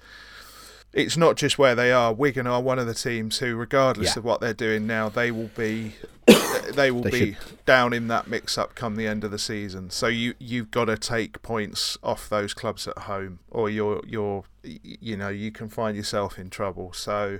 it's 0.93 1.17
not 1.17 1.35
just 1.35 1.57
where 1.57 1.73
they 1.75 1.91
are. 1.91 2.13
Wigan 2.13 2.45
are 2.45 2.61
one 2.61 2.77
of 2.77 2.85
the 2.85 2.93
teams 2.93 3.39
who, 3.39 3.55
regardless 3.55 4.15
yeah. 4.15 4.19
of 4.19 4.25
what 4.25 4.41
they're 4.41 4.53
doing 4.53 4.85
now, 4.85 5.09
they 5.09 5.31
will 5.31 5.49
be 5.55 5.93
they 6.73 6.91
will 6.91 7.01
they 7.01 7.09
be 7.09 7.33
should. 7.33 7.65
down 7.65 7.93
in 7.93 8.07
that 8.07 8.27
mix 8.27 8.57
up 8.57 8.75
come 8.75 8.95
the 8.95 9.07
end 9.07 9.23
of 9.23 9.31
the 9.31 9.39
season. 9.39 9.89
So 9.89 10.07
you 10.07 10.35
you've 10.39 10.71
got 10.71 10.85
to 10.85 10.97
take 10.97 11.41
points 11.41 11.97
off 12.03 12.29
those 12.29 12.53
clubs 12.53 12.87
at 12.87 12.99
home, 12.99 13.39
or 13.49 13.69
you're 13.69 14.01
you're 14.05 14.43
you 14.63 15.17
know 15.17 15.29
you 15.29 15.51
can 15.51 15.67
find 15.67 15.97
yourself 15.97 16.37
in 16.37 16.49
trouble. 16.49 16.93
So 16.93 17.39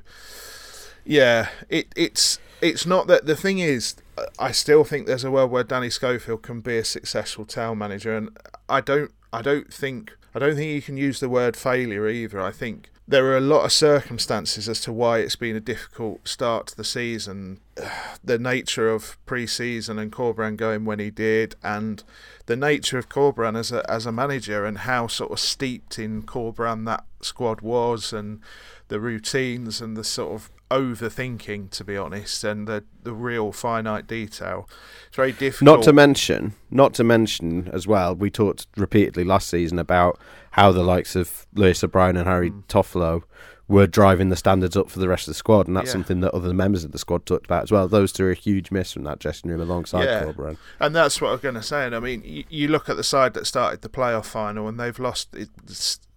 yeah, 1.06 1.50
it 1.70 1.88
it's 1.96 2.40
it's 2.60 2.86
not 2.86 3.08
that 3.08 3.26
the 3.26 3.36
thing 3.36 3.60
is. 3.60 3.96
I 4.38 4.52
still 4.52 4.84
think 4.84 5.08
there's 5.08 5.24
a 5.24 5.32
world 5.32 5.50
where 5.50 5.64
Danny 5.64 5.90
Schofield 5.90 6.44
can 6.44 6.62
be 6.62 6.78
a 6.78 6.84
successful 6.86 7.46
town 7.46 7.78
manager, 7.78 8.16
and 8.16 8.38
I 8.68 8.82
don't 8.82 9.12
I 9.32 9.42
don't 9.42 9.72
think 9.74 10.16
I 10.34 10.40
don't 10.40 10.56
think 10.56 10.72
you 10.72 10.82
can 10.82 10.98
use 10.98 11.20
the 11.20 11.30
word 11.30 11.56
failure 11.56 12.08
either. 12.08 12.42
I 12.42 12.52
think 12.52 12.90
there 13.08 13.26
are 13.26 13.38
a 13.38 13.42
lot 13.42 13.66
of 13.66 13.72
circumstances 13.72 14.70
as 14.70 14.80
to 14.82 14.94
why 14.94 15.20
it's 15.20 15.36
been 15.36 15.56
a 15.56 15.62
difficult 15.62 16.28
start 16.28 16.68
to 16.68 16.78
the 16.78 16.84
season. 16.84 17.60
The 18.26 18.40
nature 18.40 18.88
of 18.88 19.18
pre-season 19.26 20.00
and 20.00 20.10
Corberán 20.10 20.56
going 20.56 20.86
when 20.86 21.00
he 21.00 21.10
did, 21.10 21.58
and 21.62 22.02
the 22.46 22.56
nature 22.56 22.98
of 22.98 23.10
Corberán 23.10 23.58
as 23.58 23.70
a 23.70 23.90
as 23.92 24.06
a 24.06 24.14
manager, 24.14 24.64
and 24.64 24.78
how 24.78 25.08
sort 25.08 25.34
of 25.34 25.42
steeped 25.42 26.00
in 26.00 26.24
Corberán 26.24 26.86
that 26.86 27.04
squad 27.20 27.60
was, 27.60 28.14
and 28.14 28.40
the 28.88 29.02
routines 29.02 29.82
and 29.82 29.98
the 29.98 30.06
sort 30.06 30.32
of 30.32 30.52
overthinking, 30.74 31.70
to 31.70 31.84
be 31.84 31.96
honest, 31.96 32.44
and 32.44 32.68
the 32.68 32.84
the 33.04 33.14
real 33.14 33.52
finite 33.52 34.08
detail. 34.08 34.68
It's 35.08 35.16
very 35.16 35.32
difficult. 35.32 35.62
Not 35.78 35.84
to 35.84 35.94
mention, 35.94 36.54
not 36.72 36.94
to 36.96 37.04
mention 37.04 37.70
as 37.72 37.86
well. 37.86 38.16
We 38.16 38.32
talked 38.32 38.68
repeatedly 38.76 39.24
last 39.24 39.50
season 39.50 39.78
about 39.78 40.20
how 40.52 40.72
the 40.72 40.84
likes 40.84 41.16
of 41.16 41.46
Lewis 41.54 41.84
O'Brien 41.84 42.18
and 42.18 42.28
Harry 42.28 42.52
mm. 42.52 42.64
Toffolo 42.68 43.24
were 43.68 43.88
driving 43.88 44.30
the 44.30 44.36
standards 44.36 44.76
up 44.76 44.90
for 44.90 45.00
the 45.00 45.08
rest 45.08 45.28
of 45.28 45.32
the 45.32 45.38
squad, 45.38 45.68
and 45.68 45.78
that's 45.78 45.88
yeah. 45.88 45.94
something 45.94 46.20
that 46.20 46.34
other 46.34 46.54
members 46.54 46.84
of 46.84 46.92
the 46.92 46.98
squad 46.98 47.26
talked 47.26 47.46
about 47.46 47.64
as 47.64 47.72
well. 47.72 47.88
Those 47.88 48.12
two 48.12 48.26
are 48.26 48.32
a 48.32 48.36
huge 48.36 48.72
miss 48.72 48.92
from 48.92 49.04
that 49.04 49.20
dressing 49.20 49.50
room 49.50 49.62
alongside 49.62 50.04
yeah. 50.04 50.24
Corberán. 50.24 50.58
And 50.80 50.96
that's 50.96 51.22
what 51.22 51.30
I 51.30 51.32
was 51.32 51.42
going 51.42 51.56
to 51.56 51.64
say. 51.64 51.86
And 51.86 51.96
I 51.96 52.00
mean, 52.00 52.24
you, 52.26 52.44
you, 52.50 52.68
look 52.68 52.90
at 52.90 52.98
the 52.98 53.04
side 53.04 53.34
that 53.36 53.48
started 53.48 53.82
the 53.82 53.90
playoff 53.90 54.26
final, 54.26 54.68
and 54.68 54.80
they've 54.80 55.00
lost. 55.00 55.36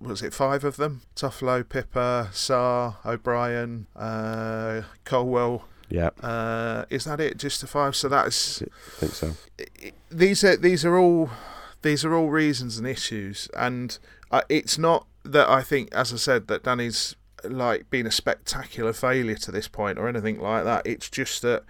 Was 0.01 0.23
it 0.23 0.35
five 0.35 0.65
of 0.65 0.77
them? 0.77 1.03
Toffolo, 1.15 1.63
Pipa, 1.63 2.29
Sarr, 2.33 2.97
O'Brien, 3.05 3.87
uh, 3.95 4.83
Colwill. 5.05 5.65
Yeah. 5.89 6.11
Uh, 6.21 6.85
is 6.91 7.05
that 7.05 7.21
it? 7.21 7.39
Just 7.39 7.61
the 7.61 7.69
five? 7.69 7.95
So 7.95 8.09
that's. 8.09 8.61
I 8.63 8.67
think 8.97 9.13
so. 9.13 9.37
These 10.11 10.43
are 10.43 10.57
these 10.57 10.85
are 10.85 10.99
all 10.99 11.31
these 11.83 12.05
are 12.05 12.13
all 12.13 12.29
reasons 12.29 12.77
and 12.77 12.89
issues, 12.89 13.49
and 13.57 13.97
uh, 14.33 14.43
it's 14.49 14.79
not 14.79 15.07
that 15.25 15.49
I 15.49 15.63
think, 15.63 15.95
as 15.95 16.13
I 16.13 16.17
said, 16.17 16.49
that 16.49 16.65
Danny's 16.65 17.15
like 17.45 17.91
been 17.91 18.07
a 18.07 18.11
spectacular 18.11 18.93
failure 18.93 19.35
to 19.35 19.53
this 19.53 19.69
point 19.69 19.99
or 19.99 20.09
anything 20.09 20.41
like 20.41 20.65
that. 20.65 20.87
It's 20.87 21.11
just 21.11 21.43
that 21.43 21.65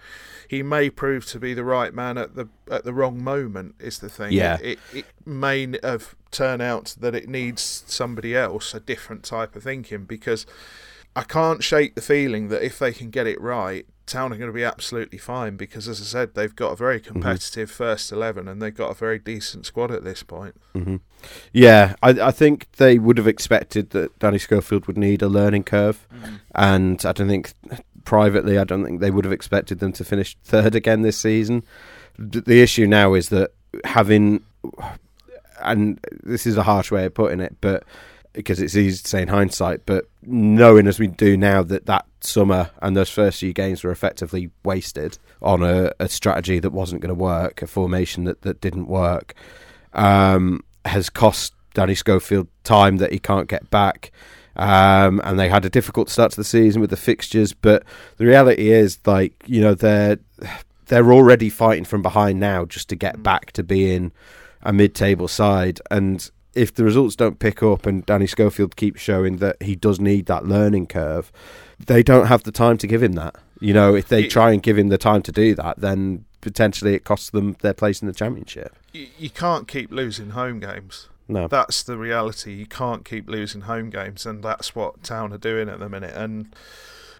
he 0.47 0.63
may 0.63 0.89
prove 0.89 1.25
to 1.27 1.39
be 1.39 1.53
the 1.53 1.63
right 1.63 1.93
man 1.93 2.17
at 2.17 2.35
the 2.35 2.47
at 2.71 2.83
the 2.83 2.93
wrong 2.93 3.23
moment. 3.23 3.75
Is 3.79 3.99
the 3.99 4.09
thing? 4.09 4.31
Yeah. 4.31 4.57
It, 4.61 4.79
it, 4.93 4.99
it 4.99 5.05
may 5.25 5.77
have 5.83 6.15
turned 6.31 6.61
out 6.61 6.95
that 6.99 7.15
it 7.15 7.27
needs 7.27 7.83
somebody 7.87 8.35
else, 8.35 8.73
a 8.73 8.79
different 8.79 9.23
type 9.23 9.55
of 9.55 9.63
thinking, 9.63 10.05
because 10.05 10.45
I 11.15 11.23
can't 11.23 11.63
shake 11.63 11.95
the 11.95 12.01
feeling 12.01 12.49
that 12.49 12.63
if 12.63 12.79
they 12.79 12.93
can 12.93 13.09
get 13.09 13.27
it 13.27 13.39
right, 13.41 13.85
Town 14.07 14.33
are 14.33 14.37
going 14.37 14.49
to 14.49 14.53
be 14.53 14.63
absolutely 14.63 15.17
fine 15.17 15.57
because, 15.57 15.87
as 15.87 16.01
I 16.01 16.05
said, 16.05 16.33
they've 16.33 16.55
got 16.55 16.71
a 16.71 16.75
very 16.75 16.99
mm-hmm. 16.99 17.13
competitive 17.13 17.69
mm-hmm. 17.69 17.83
first 17.83 18.11
eleven 18.11 18.47
and 18.47 18.61
they've 18.61 18.73
got 18.73 18.91
a 18.91 18.95
very 18.95 19.19
decent 19.19 19.65
squad 19.65 19.91
at 19.91 20.03
this 20.03 20.23
point. 20.23 20.55
Mm-hmm. 20.73 20.97
Yeah, 21.53 21.95
I, 22.01 22.09
I, 22.09 22.31
think 22.31 22.71
they 22.73 22.99
would 22.99 23.17
have 23.17 23.27
expected 23.27 23.89
that 23.91 24.17
Danny 24.19 24.37
Schofield 24.37 24.87
would 24.87 24.97
need 24.97 25.21
a 25.21 25.27
learning 25.27 25.63
curve, 25.63 26.07
mm. 26.13 26.39
and 26.55 27.05
I 27.05 27.11
don't 27.11 27.27
think 27.27 27.53
privately, 28.05 28.57
I 28.57 28.63
don't 28.63 28.85
think 28.85 29.01
they 29.01 29.11
would 29.11 29.25
have 29.25 29.33
expected 29.33 29.79
them 29.79 29.91
to 29.93 30.05
finish 30.05 30.37
third 30.43 30.75
again 30.75 31.01
this 31.01 31.17
season. 31.17 31.63
The 32.17 32.61
issue 32.61 32.87
now 32.87 33.13
is 33.13 33.29
that 33.29 33.51
having, 33.83 34.43
and 35.61 35.99
this 36.23 36.47
is 36.47 36.55
a 36.55 36.63
harsh 36.63 36.89
way 36.91 37.05
of 37.05 37.13
putting 37.13 37.41
it, 37.41 37.57
but 37.61 37.83
because 38.37 38.61
it's 38.61 38.75
easy 38.75 39.01
to 39.01 39.07
say 39.09 39.21
in 39.23 39.27
hindsight, 39.27 39.85
but 39.85 40.05
knowing 40.21 40.87
as 40.87 40.99
we 40.99 41.07
do 41.07 41.35
now 41.35 41.63
that 41.63 41.87
that 41.87 42.05
summer 42.21 42.69
and 42.81 42.95
those 42.95 43.09
first 43.09 43.39
few 43.39 43.51
games 43.51 43.83
were 43.83 43.91
effectively 43.91 44.51
wasted 44.63 45.17
on 45.41 45.63
a, 45.63 45.91
a 45.99 46.07
strategy 46.07 46.59
that 46.59 46.69
wasn't 46.69 47.01
going 47.01 47.09
to 47.09 47.15
work, 47.15 47.61
a 47.61 47.67
formation 47.67 48.25
that, 48.25 48.43
that 48.43 48.61
didn't 48.61 48.87
work, 48.87 49.33
um, 49.93 50.63
has 50.85 51.09
cost 51.09 51.53
Danny 51.73 51.95
Schofield 51.95 52.47
time 52.63 52.97
that 52.97 53.11
he 53.11 53.19
can't 53.19 53.49
get 53.49 53.69
back. 53.69 54.11
Um, 54.55 55.19
and 55.23 55.39
they 55.39 55.49
had 55.49 55.65
a 55.65 55.69
difficult 55.69 56.09
start 56.09 56.31
to 56.31 56.37
the 56.37 56.43
season 56.43 56.79
with 56.81 56.89
the 56.89 56.97
fixtures, 56.97 57.53
but 57.53 57.83
the 58.17 58.25
reality 58.25 58.71
is, 58.71 58.99
like 59.05 59.33
you 59.45 59.61
know, 59.61 59.73
they're 59.73 60.17
they're 60.87 61.11
already 61.11 61.49
fighting 61.49 61.85
from 61.85 62.01
behind 62.01 62.39
now 62.39 62.65
just 62.65 62.89
to 62.89 62.95
get 62.95 63.21
back 63.21 63.51
to 63.53 63.63
being 63.63 64.11
a 64.61 64.73
mid-table 64.73 65.27
side, 65.27 65.79
and 65.91 66.31
if 66.57 66.73
the 66.73 66.83
results 66.83 67.15
don't 67.15 67.39
pick 67.39 67.61
up 67.61 67.85
and 67.85 68.05
Danny 68.05 68.27
Schofield 68.27 68.75
keeps 68.75 68.99
showing 68.99 69.37
that 69.37 69.61
he 69.61 69.75
does 69.75 69.99
need 69.99 70.25
that 70.25 70.45
learning 70.45 70.87
curve, 70.87 71.31
they 71.85 72.01
don't 72.03 72.27
have 72.27 72.43
the 72.43 72.51
time 72.51 72.77
to 72.79 72.87
give 72.87 73.03
him 73.03 73.13
that. 73.13 73.35
You 73.59 73.73
know, 73.73 73.95
if 73.95 74.07
they 74.07 74.27
try 74.27 74.51
and 74.51 74.61
give 74.61 74.77
him 74.77 74.89
the 74.89 74.97
time 74.97 75.21
to 75.23 75.31
do 75.31 75.55
that, 75.55 75.79
then 75.79 76.25
potentially 76.41 76.93
it 76.93 77.03
costs 77.03 77.29
them 77.29 77.55
their 77.61 77.73
place 77.73 78.01
in 78.01 78.07
the 78.07 78.13
championship. 78.13 78.75
You 78.93 79.29
can't 79.29 79.67
keep 79.67 79.91
losing 79.91 80.31
home 80.31 80.59
games. 80.59 81.09
No, 81.27 81.47
that's 81.47 81.83
the 81.83 81.97
reality. 81.97 82.53
You 82.53 82.65
can't 82.65 83.03
keep 83.03 83.29
losing 83.29 83.61
home 83.61 83.89
games, 83.89 84.25
and 84.25 84.43
that's 84.43 84.75
what 84.75 85.03
Town 85.03 85.33
are 85.33 85.37
doing 85.37 85.67
at 85.69 85.79
the 85.79 85.89
minute. 85.89 86.15
And 86.15 86.55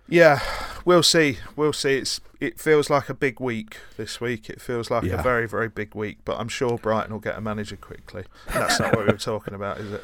yeah, 0.08 0.40
we'll 0.86 1.04
see. 1.04 1.40
We'll 1.56 1.74
see. 1.74 1.98
It's 1.98 2.22
it 2.40 2.60
feels 2.60 2.90
like 2.90 3.10
a 3.10 3.14
big 3.14 3.40
week 3.40 3.78
this 3.98 4.22
week. 4.22 4.50
It 4.50 4.62
feels 4.62 4.92
like 4.92 5.04
yeah. 5.04 5.20
a 5.20 5.24
very 5.24 5.48
very 5.48 5.70
big 5.70 5.96
week. 5.96 6.20
But 6.26 6.40
I'm 6.40 6.50
sure 6.50 6.78
Brighton 6.78 7.12
will 7.12 7.20
get 7.20 7.38
a 7.38 7.42
manager 7.42 7.78
quickly. 7.78 8.26
That's 8.54 8.80
not 8.80 8.96
what 8.96 9.06
we 9.06 9.12
were 9.12 9.18
talking 9.18 9.54
about, 9.54 9.80
is 9.80 9.92
it? 9.92 10.04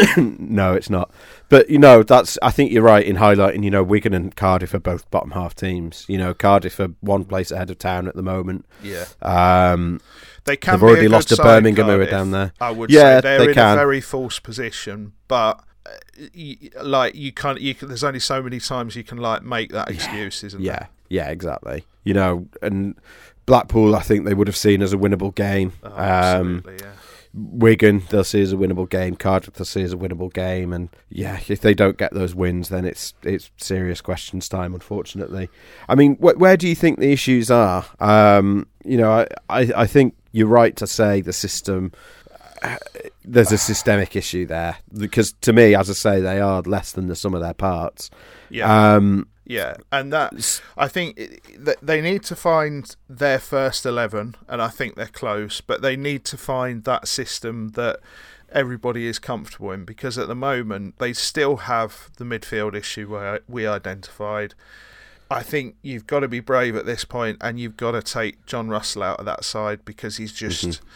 no, 0.16 0.74
it's 0.74 0.90
not. 0.90 1.10
But 1.48 1.68
you 1.70 1.78
know, 1.78 2.02
that's. 2.02 2.38
I 2.42 2.50
think 2.50 2.72
you're 2.72 2.82
right 2.82 3.04
in 3.04 3.16
highlighting. 3.16 3.64
You 3.64 3.70
know, 3.70 3.82
Wigan 3.82 4.14
and 4.14 4.34
Cardiff 4.34 4.74
are 4.74 4.80
both 4.80 5.10
bottom 5.10 5.32
half 5.32 5.54
teams. 5.54 6.04
You 6.08 6.18
know, 6.18 6.34
Cardiff 6.34 6.78
are 6.80 6.90
one 7.00 7.24
place 7.24 7.50
ahead 7.50 7.70
of 7.70 7.78
Town 7.78 8.08
at 8.08 8.14
the 8.14 8.22
moment. 8.22 8.66
Yeah. 8.82 9.06
Um, 9.20 10.00
they 10.44 10.56
can. 10.56 10.74
They've 10.74 10.82
already 10.82 11.08
lost 11.08 11.28
to 11.28 11.36
Birmingham, 11.36 11.86
who 11.86 12.00
are 12.00 12.06
down 12.06 12.30
there. 12.30 12.52
I 12.60 12.70
would 12.70 12.90
yeah, 12.90 13.18
say 13.18 13.20
they're 13.20 13.38
they 13.38 13.48
in 13.48 13.54
can. 13.54 13.72
a 13.72 13.76
very 13.76 14.00
false 14.00 14.38
position, 14.38 15.12
but 15.28 15.62
like 16.82 17.14
you 17.14 17.32
can't 17.32 17.60
you 17.60 17.74
can, 17.74 17.88
there's 17.88 18.04
only 18.04 18.20
so 18.20 18.42
many 18.42 18.60
times 18.60 18.94
you 18.94 19.04
can 19.04 19.18
like 19.18 19.42
make 19.42 19.72
that 19.72 19.90
excuse 19.90 20.44
isn't 20.44 20.62
yeah. 20.62 20.72
there? 20.72 20.88
yeah 21.08 21.28
exactly. 21.28 21.84
You 22.04 22.14
know 22.14 22.48
and 22.60 22.96
blackpool 23.44 23.96
i 23.96 24.00
think 24.00 24.24
they 24.24 24.34
would 24.34 24.46
have 24.46 24.56
seen 24.56 24.82
as 24.82 24.92
a 24.92 24.96
winnable 24.96 25.34
game. 25.34 25.72
Oh, 25.82 26.38
um, 26.40 26.64
yeah. 26.78 26.92
wigan 27.34 28.04
they'll 28.10 28.24
see 28.24 28.40
as 28.40 28.52
a 28.52 28.56
winnable 28.56 28.88
game. 28.88 29.16
Cardiff 29.16 29.54
they'll 29.54 29.64
see 29.64 29.82
as 29.82 29.92
a 29.92 29.96
winnable 29.96 30.32
game. 30.32 30.72
And 30.72 30.88
yeah 31.10 31.40
if 31.48 31.60
they 31.60 31.74
don't 31.74 31.98
get 31.98 32.14
those 32.14 32.34
wins 32.34 32.68
then 32.68 32.84
it's 32.84 33.14
it's 33.22 33.50
serious 33.56 34.00
questions 34.00 34.48
time 34.48 34.74
unfortunately. 34.74 35.48
I 35.88 35.96
mean 35.96 36.14
wh- 36.16 36.38
where 36.38 36.56
do 36.56 36.68
you 36.68 36.74
think 36.76 36.98
the 36.98 37.12
issues 37.12 37.50
are? 37.50 37.84
Um, 37.98 38.68
you 38.84 38.96
know 38.96 39.12
I, 39.12 39.26
I 39.48 39.72
i 39.82 39.86
think 39.86 40.16
you're 40.32 40.48
right 40.48 40.74
to 40.76 40.86
say 40.86 41.20
the 41.20 41.32
system 41.32 41.92
there's 43.24 43.52
a 43.52 43.58
systemic 43.58 44.16
issue 44.16 44.46
there 44.46 44.76
because 44.96 45.32
to 45.42 45.52
me, 45.52 45.74
as 45.74 45.90
I 45.90 45.94
say, 45.94 46.20
they 46.20 46.40
are 46.40 46.62
less 46.62 46.92
than 46.92 47.08
the 47.08 47.16
sum 47.16 47.34
of 47.34 47.40
their 47.40 47.54
parts. 47.54 48.10
Yeah. 48.50 48.94
Um, 48.94 49.28
yeah, 49.44 49.74
and 49.90 50.12
that 50.12 50.60
I 50.76 50.88
think 50.88 51.18
they 51.82 52.00
need 52.00 52.22
to 52.24 52.36
find 52.36 52.94
their 53.08 53.40
first 53.40 53.84
eleven, 53.84 54.36
and 54.48 54.62
I 54.62 54.68
think 54.68 54.94
they're 54.94 55.06
close. 55.06 55.60
But 55.60 55.82
they 55.82 55.96
need 55.96 56.24
to 56.26 56.36
find 56.36 56.84
that 56.84 57.08
system 57.08 57.70
that 57.70 57.98
everybody 58.52 59.06
is 59.06 59.18
comfortable 59.18 59.72
in 59.72 59.84
because 59.84 60.18
at 60.18 60.28
the 60.28 60.34
moment 60.34 60.98
they 60.98 61.12
still 61.12 61.56
have 61.56 62.10
the 62.18 62.24
midfield 62.24 62.74
issue 62.74 63.10
where 63.10 63.40
we 63.48 63.66
identified. 63.66 64.54
I 65.30 65.42
think 65.42 65.76
you've 65.82 66.06
got 66.06 66.20
to 66.20 66.28
be 66.28 66.40
brave 66.40 66.76
at 66.76 66.86
this 66.86 67.04
point, 67.04 67.38
and 67.40 67.58
you've 67.58 67.76
got 67.76 67.92
to 67.92 68.02
take 68.02 68.44
John 68.46 68.68
Russell 68.68 69.02
out 69.02 69.18
of 69.18 69.24
that 69.24 69.44
side 69.44 69.84
because 69.84 70.18
he's 70.18 70.32
just 70.32 70.64
mm-hmm. 70.64 70.86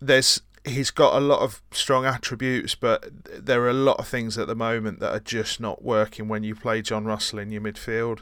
there's 0.00 0.42
he's 0.64 0.90
got 0.90 1.14
a 1.14 1.20
lot 1.24 1.40
of 1.40 1.62
strong 1.70 2.04
attributes, 2.04 2.74
but 2.74 3.08
there 3.44 3.62
are 3.62 3.70
a 3.70 3.74
lot 3.74 3.98
of 3.98 4.08
things 4.08 4.36
at 4.38 4.46
the 4.46 4.54
moment 4.54 5.00
that 5.00 5.12
are 5.12 5.20
just 5.20 5.60
not 5.60 5.82
working 5.82 6.28
when 6.28 6.42
you 6.42 6.54
play 6.54 6.82
John 6.82 7.04
Russell 7.04 7.38
in 7.38 7.50
your 7.50 7.62
midfield. 7.62 8.20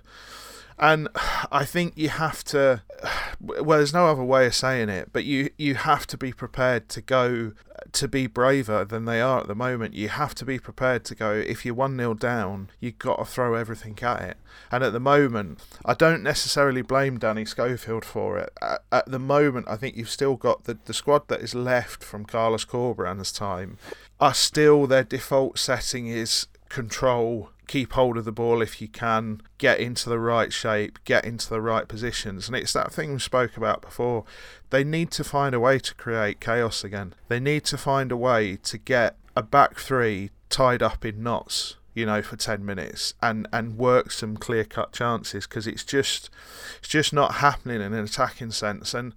And 0.79 1.09
I 1.51 1.65
think 1.65 1.95
you 1.97 2.09
have 2.09 2.45
to. 2.45 2.83
Well, 3.41 3.79
there's 3.79 3.95
no 3.95 4.09
other 4.09 4.25
way 4.25 4.47
of 4.47 4.55
saying 4.57 4.89
it, 4.89 5.11
but 5.13 5.25
you 5.25 5.51
you 5.57 5.77
have 5.77 6.09
to 6.09 6.17
be 6.17 6.33
prepared 6.33 6.89
to 6.89 7.01
go 7.01 7.53
to 7.93 8.09
be 8.09 8.27
braver 8.27 8.85
than 8.85 9.05
they 9.05 9.21
are 9.21 9.41
at 9.41 9.49
the 9.49 9.55
moment. 9.55 9.95
You 9.95 10.09
have 10.09 10.35
to 10.37 10.45
be 10.45 10.59
prepared 10.59 11.05
to 11.07 11.15
go. 11.15 11.33
If 11.33 11.65
you're 11.65 11.75
one 11.75 11.97
0 11.97 12.15
down, 12.15 12.71
you've 12.81 12.99
got 12.99 13.17
to 13.17 13.25
throw 13.25 13.55
everything 13.55 13.99
at 14.03 14.23
it. 14.23 14.37
And 14.71 14.85
at 14.85 14.93
the 14.93 15.01
moment, 15.01 15.61
I 15.85 15.95
don't 15.95 16.23
necessarily 16.23 16.83
blame 16.83 17.19
Danny 17.19 17.45
Schofield 17.45 18.05
for 18.05 18.39
it. 18.39 18.53
At, 18.61 18.83
at 18.93 19.11
the 19.11 19.19
moment, 19.19 19.67
I 19.69 19.77
think 19.77 19.97
you've 19.97 20.11
still 20.11 20.37
got 20.37 20.65
the 20.65 20.79
the 20.85 20.95
squad 20.95 21.29
that 21.29 21.41
is 21.41 21.55
left 21.55 22.05
from 22.05 22.25
Carlos 22.25 22.65
Corberan's 22.65 23.33
time 23.33 23.79
are 24.21 24.35
still 24.35 24.87
their 24.87 25.05
default 25.05 25.59
setting 25.59 26.07
is 26.07 26.47
control 26.69 27.51
keep 27.69 27.93
hold 27.93 28.17
of 28.17 28.25
the 28.25 28.33
ball 28.33 28.61
if 28.61 28.83
you 28.83 28.89
can, 28.89 29.41
get 29.59 29.79
into 29.79 30.09
the 30.09 30.19
right 30.19 30.53
shape, 30.53 30.99
get 31.05 31.25
into 31.25 31.49
the 31.49 31.61
right 31.61 31.87
positions. 31.87 32.49
And 32.49 32.57
it's 32.57 32.73
that 32.73 32.93
thing 32.93 33.13
we 33.13 33.21
spoke 33.21 33.57
about 33.57 33.83
before. 33.83 34.25
They 34.71 34.83
need 34.83 35.13
to 35.13 35.23
find 35.23 35.55
a 35.55 35.61
way 35.61 35.79
to 35.79 35.95
create 35.95 36.41
chaos 36.41 36.83
again. 36.83 37.15
They 37.29 37.39
need 37.39 37.65
to 37.67 37.79
find 37.79 38.11
a 38.11 38.17
way 38.17 38.57
to 38.65 38.79
get 38.79 39.17
a 39.37 39.43
back 39.43 39.79
three 39.79 40.31
tied 40.49 40.83
up 40.83 41.05
in 41.05 41.23
knots, 41.23 41.77
you 41.95 42.07
know, 42.07 42.23
for 42.23 42.37
10 42.37 42.65
minutes 42.65 43.15
and, 43.23 43.47
and 43.53 43.79
work 43.79 44.11
some 44.11 44.37
clear 44.37 44.65
cut 44.65 44.93
chances 44.93 45.47
because 45.47 45.67
it's 45.67 45.85
just 45.85 46.31
it's 46.79 46.89
just 46.89 47.13
not 47.13 47.37
happening 47.37 47.81
in 47.81 47.93
an 47.93 48.05
attacking 48.05 48.51
sense. 48.51 48.95
And 48.95 49.15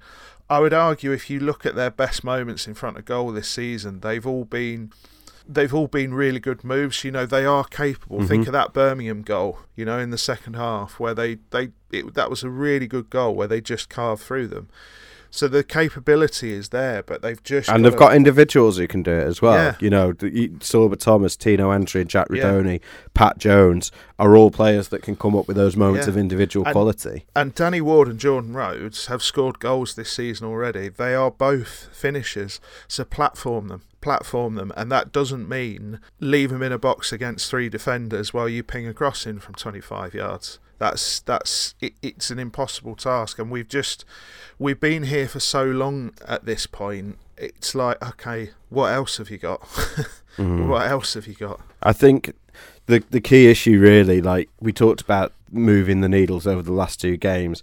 I 0.50 0.60
would 0.60 0.74
argue 0.74 1.14
if 1.14 1.30
you 1.30 1.40
look 1.40 1.66
at 1.66 1.76
their 1.76 1.90
best 1.90 2.24
moments 2.26 2.68
in 2.68 2.74
front 2.74 2.98
of 2.98 3.06
goal 3.06 3.32
this 3.32 3.48
season, 3.48 4.02
they've 4.02 4.28
all 4.28 4.44
been 4.44 4.92
they've 5.48 5.74
all 5.74 5.88
been 5.88 6.14
really 6.14 6.40
good 6.40 6.64
moves. 6.64 7.04
You 7.04 7.12
know, 7.12 7.26
they 7.26 7.46
are 7.46 7.64
capable. 7.64 8.20
Mm-hmm. 8.20 8.28
Think 8.28 8.48
of 8.48 8.54
that 8.54 8.74
Birmingham 8.74 9.22
goal, 9.22 9.60
you 9.76 9.86
know, 9.86 10.00
in 10.00 10.10
the 10.10 10.18
second 10.18 10.56
half 10.56 11.00
where 11.00 11.14
they 11.14 11.40
they 11.52 11.70
it, 11.92 12.14
that 12.14 12.30
was 12.30 12.44
a 12.44 12.50
really 12.50 12.88
good 12.88 13.10
goal 13.10 13.36
where 13.36 13.48
they 13.48 13.62
just 13.62 13.90
carved 13.90 14.24
through 14.24 14.48
them. 14.48 14.70
So 15.34 15.48
the 15.48 15.64
capability 15.64 16.52
is 16.52 16.70
there, 16.70 17.04
but 17.04 17.22
they've 17.22 17.42
just 17.42 17.70
and 17.70 17.84
got 17.84 17.90
they've 17.90 18.00
got 18.00 18.16
individuals 18.16 18.78
who 18.78 18.86
can 18.86 19.02
do 19.02 19.12
it 19.12 19.26
as 19.26 19.42
well. 19.42 19.56
Yeah. 19.56 19.76
You 19.80 19.90
know, 19.90 20.14
Sorba 20.14 21.00
Thomas, 21.00 21.38
Tino 21.38 21.70
Anjorin, 21.70 22.08
Jack 22.08 22.28
Rudoni, 22.28 22.82
yeah. 22.82 22.88
Pat 23.14 23.38
Jones 23.38 23.94
are 24.20 24.36
all 24.36 24.52
players 24.52 24.90
that 24.90 25.02
can 25.02 25.16
come 25.16 25.34
up 25.34 25.48
with 25.48 25.56
those 25.56 25.78
moments 25.78 26.06
yeah. 26.06 26.12
of 26.12 26.18
individual 26.18 26.66
and, 26.66 26.74
quality. 26.74 27.26
And 27.34 27.56
Danny 27.56 27.80
Ward 27.80 28.10
and 28.10 28.20
Jordan 28.20 28.54
Rhodes 28.54 29.06
have 29.06 29.24
scored 29.24 29.60
goals 29.60 29.96
this 29.96 30.12
season 30.12 30.48
already. 30.48 30.90
They 30.90 31.16
are 31.16 31.32
both 31.32 31.88
finishers, 31.94 32.60
so 32.90 33.06
platform 33.06 33.70
them 33.70 33.84
platform 34.02 34.56
them, 34.56 34.74
and 34.76 34.92
that 34.92 35.12
doesn't 35.12 35.48
mean 35.48 36.00
leave 36.20 36.50
them 36.50 36.64
in 36.64 36.72
a 36.72 36.80
box 36.80 37.12
against 37.12 37.50
three 37.50 37.70
defenders 37.70 38.34
while 38.34 38.50
you 38.50 38.64
ping 38.64 38.88
a 38.88 38.94
cross 38.94 39.26
in 39.26 39.40
from 39.40 39.56
25 39.56 40.14
yards. 40.14 40.60
That's 40.80 41.20
that's 41.20 41.76
it, 41.80 41.94
it's 42.02 42.32
an 42.32 42.40
impossible 42.40 42.96
task, 42.96 43.38
and 43.38 43.52
we've 43.52 43.68
just 43.68 44.04
we've 44.58 44.80
been 44.80 45.04
here 45.04 45.28
for 45.28 45.40
so 45.40 45.64
long 45.64 46.14
at 46.28 46.46
this 46.46 46.66
point. 46.66 47.18
It's 47.38 47.76
like, 47.76 48.04
okay, 48.04 48.52
what 48.70 48.92
else 48.92 49.18
have 49.18 49.30
you 49.30 49.38
got? 49.38 49.62
mm. 50.38 50.68
What 50.68 50.88
else 50.88 51.14
have 51.14 51.28
you 51.28 51.36
got? 51.36 51.62
I 51.84 51.94
think 51.94 52.34
the 52.88 53.04
the 53.12 53.22
key 53.22 53.48
issue 53.48 53.80
really, 53.80 54.22
like 54.22 54.50
we 54.60 54.74
talked 54.74 55.02
about 55.02 55.34
moving 55.52 56.02
the 56.02 56.10
needles 56.10 56.48
over 56.48 56.62
the 56.62 56.74
last 56.74 57.00
two 57.00 57.18
games. 57.18 57.62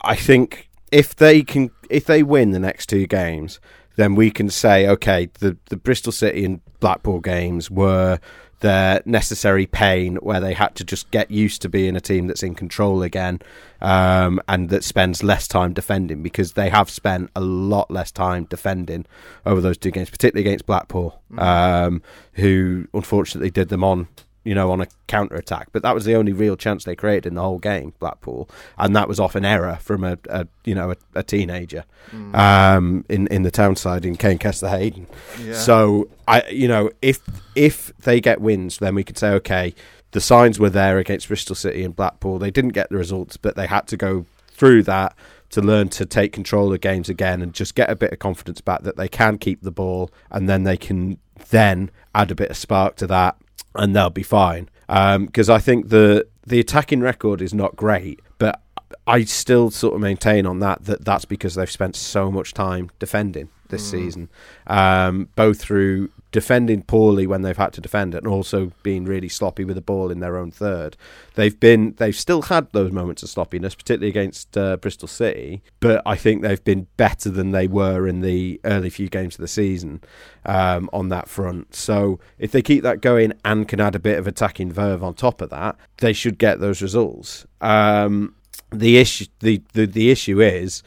I 0.00 0.16
think 0.16 0.68
if 0.90 1.14
they 1.14 1.42
can, 1.42 1.70
if 1.90 2.04
they 2.04 2.22
win 2.22 2.52
the 2.52 2.58
next 2.58 2.86
two 2.86 3.06
games, 3.06 3.60
then 3.98 4.14
we 4.14 4.30
can 4.30 4.48
say, 4.48 4.86
okay, 4.86 5.28
the, 5.40 5.56
the 5.70 5.76
Bristol 5.76 6.12
City 6.12 6.44
and 6.44 6.60
Blackpool 6.78 7.18
games 7.18 7.68
were 7.68 8.20
their 8.60 9.02
necessary 9.04 9.66
pain 9.66 10.14
where 10.16 10.38
they 10.38 10.54
had 10.54 10.76
to 10.76 10.84
just 10.84 11.10
get 11.10 11.32
used 11.32 11.62
to 11.62 11.68
being 11.68 11.96
a 11.96 12.00
team 12.00 12.28
that's 12.28 12.44
in 12.44 12.54
control 12.54 13.02
again 13.02 13.40
um, 13.80 14.40
and 14.46 14.68
that 14.70 14.84
spends 14.84 15.24
less 15.24 15.48
time 15.48 15.72
defending 15.72 16.22
because 16.22 16.52
they 16.52 16.68
have 16.68 16.88
spent 16.88 17.28
a 17.34 17.40
lot 17.40 17.90
less 17.90 18.12
time 18.12 18.44
defending 18.44 19.04
over 19.44 19.60
those 19.60 19.76
two 19.76 19.90
games, 19.90 20.10
particularly 20.10 20.48
against 20.48 20.64
Blackpool, 20.64 21.20
mm-hmm. 21.32 21.40
um, 21.40 22.02
who 22.34 22.86
unfortunately 22.94 23.50
did 23.50 23.68
them 23.68 23.82
on 23.82 24.06
you 24.44 24.54
know, 24.54 24.70
on 24.70 24.80
a 24.80 24.86
counter 25.06 25.36
attack. 25.36 25.68
But 25.72 25.82
that 25.82 25.94
was 25.94 26.04
the 26.04 26.14
only 26.14 26.32
real 26.32 26.56
chance 26.56 26.84
they 26.84 26.96
created 26.96 27.26
in 27.26 27.34
the 27.34 27.42
whole 27.42 27.58
game, 27.58 27.92
Blackpool, 27.98 28.48
and 28.78 28.94
that 28.96 29.08
was 29.08 29.20
off 29.20 29.34
an 29.34 29.44
error 29.44 29.78
from 29.80 30.04
a, 30.04 30.18
a 30.28 30.46
you 30.64 30.74
know 30.74 30.92
a, 30.92 30.96
a 31.14 31.22
teenager 31.22 31.84
mm. 32.10 32.34
um, 32.34 33.04
in 33.08 33.26
in 33.28 33.42
the 33.42 33.50
town 33.50 33.76
side 33.76 34.04
in 34.04 34.16
Kaine 34.16 34.38
Kesler 34.38 34.70
Hayden. 34.70 35.06
Yeah. 35.42 35.54
So 35.54 36.08
I, 36.26 36.46
you 36.48 36.68
know, 36.68 36.90
if 37.02 37.20
if 37.54 37.92
they 37.98 38.20
get 38.20 38.40
wins, 38.40 38.78
then 38.78 38.94
we 38.94 39.04
could 39.04 39.18
say 39.18 39.30
okay, 39.32 39.74
the 40.12 40.20
signs 40.20 40.58
were 40.58 40.70
there 40.70 40.98
against 40.98 41.28
Bristol 41.28 41.56
City 41.56 41.84
and 41.84 41.94
Blackpool. 41.94 42.38
They 42.38 42.50
didn't 42.50 42.70
get 42.70 42.88
the 42.90 42.96
results, 42.96 43.36
but 43.36 43.56
they 43.56 43.66
had 43.66 43.86
to 43.88 43.96
go 43.96 44.26
through 44.48 44.82
that 44.84 45.14
to 45.50 45.62
learn 45.62 45.88
to 45.88 46.04
take 46.04 46.32
control 46.32 46.72
of 46.72 46.80
games 46.80 47.08
again 47.08 47.40
and 47.40 47.54
just 47.54 47.74
get 47.74 47.90
a 47.90 47.96
bit 47.96 48.12
of 48.12 48.18
confidence 48.18 48.60
back 48.60 48.82
that 48.82 48.96
they 48.96 49.08
can 49.08 49.38
keep 49.38 49.62
the 49.62 49.70
ball 49.70 50.10
and 50.30 50.48
then 50.48 50.64
they 50.64 50.76
can 50.76 51.18
then 51.50 51.90
add 52.14 52.30
a 52.30 52.34
bit 52.34 52.50
of 52.50 52.56
spark 52.56 52.96
to 52.96 53.06
that 53.06 53.36
and 53.78 53.96
they'll 53.96 54.10
be 54.10 54.22
fine. 54.22 54.68
Because 54.86 55.48
um, 55.48 55.56
I 55.56 55.58
think 55.58 55.88
the 55.88 56.26
the 56.46 56.60
attacking 56.60 57.00
record 57.00 57.40
is 57.40 57.54
not 57.54 57.76
great, 57.76 58.20
but 58.38 58.60
I 59.06 59.24
still 59.24 59.70
sort 59.70 59.94
of 59.94 60.00
maintain 60.00 60.46
on 60.46 60.60
that 60.60 60.84
that 60.84 61.04
that's 61.04 61.24
because 61.24 61.54
they've 61.54 61.70
spent 61.70 61.96
so 61.96 62.30
much 62.30 62.52
time 62.52 62.90
defending 62.98 63.48
this 63.68 63.86
mm. 63.86 63.90
season, 63.90 64.28
um, 64.66 65.28
both 65.34 65.60
through 65.60 66.10
defending 66.30 66.82
poorly 66.82 67.26
when 67.26 67.42
they've 67.42 67.56
had 67.56 67.72
to 67.72 67.80
defend 67.80 68.14
and 68.14 68.26
also 68.26 68.72
being 68.82 69.04
really 69.04 69.28
sloppy 69.28 69.64
with 69.64 69.76
the 69.76 69.82
ball 69.82 70.10
in 70.10 70.20
their 70.20 70.36
own 70.36 70.50
third. 70.50 70.96
They've 71.34 71.58
been 71.58 71.94
they've 71.98 72.14
still 72.14 72.42
had 72.42 72.70
those 72.72 72.92
moments 72.92 73.22
of 73.22 73.30
sloppiness, 73.30 73.74
particularly 73.74 74.10
against 74.10 74.56
uh, 74.56 74.76
Bristol 74.76 75.08
City, 75.08 75.62
but 75.80 76.02
I 76.04 76.16
think 76.16 76.42
they've 76.42 76.62
been 76.62 76.86
better 76.96 77.30
than 77.30 77.52
they 77.52 77.66
were 77.66 78.06
in 78.06 78.20
the 78.20 78.60
early 78.64 78.90
few 78.90 79.08
games 79.08 79.36
of 79.36 79.40
the 79.40 79.48
season 79.48 80.02
um, 80.44 80.90
on 80.92 81.08
that 81.08 81.28
front. 81.28 81.74
So 81.74 82.18
if 82.38 82.52
they 82.52 82.62
keep 82.62 82.82
that 82.82 83.00
going 83.00 83.32
and 83.44 83.66
can 83.66 83.80
add 83.80 83.94
a 83.94 84.00
bit 84.00 84.18
of 84.18 84.26
attacking 84.26 84.72
verve 84.72 85.02
on 85.02 85.14
top 85.14 85.40
of 85.40 85.50
that, 85.50 85.76
they 85.98 86.12
should 86.12 86.38
get 86.38 86.60
those 86.60 86.82
results. 86.82 87.46
Um, 87.60 88.34
the 88.70 88.98
issue 88.98 89.26
the, 89.40 89.62
the 89.72 89.86
the 89.86 90.10
issue 90.10 90.40
is 90.40 90.82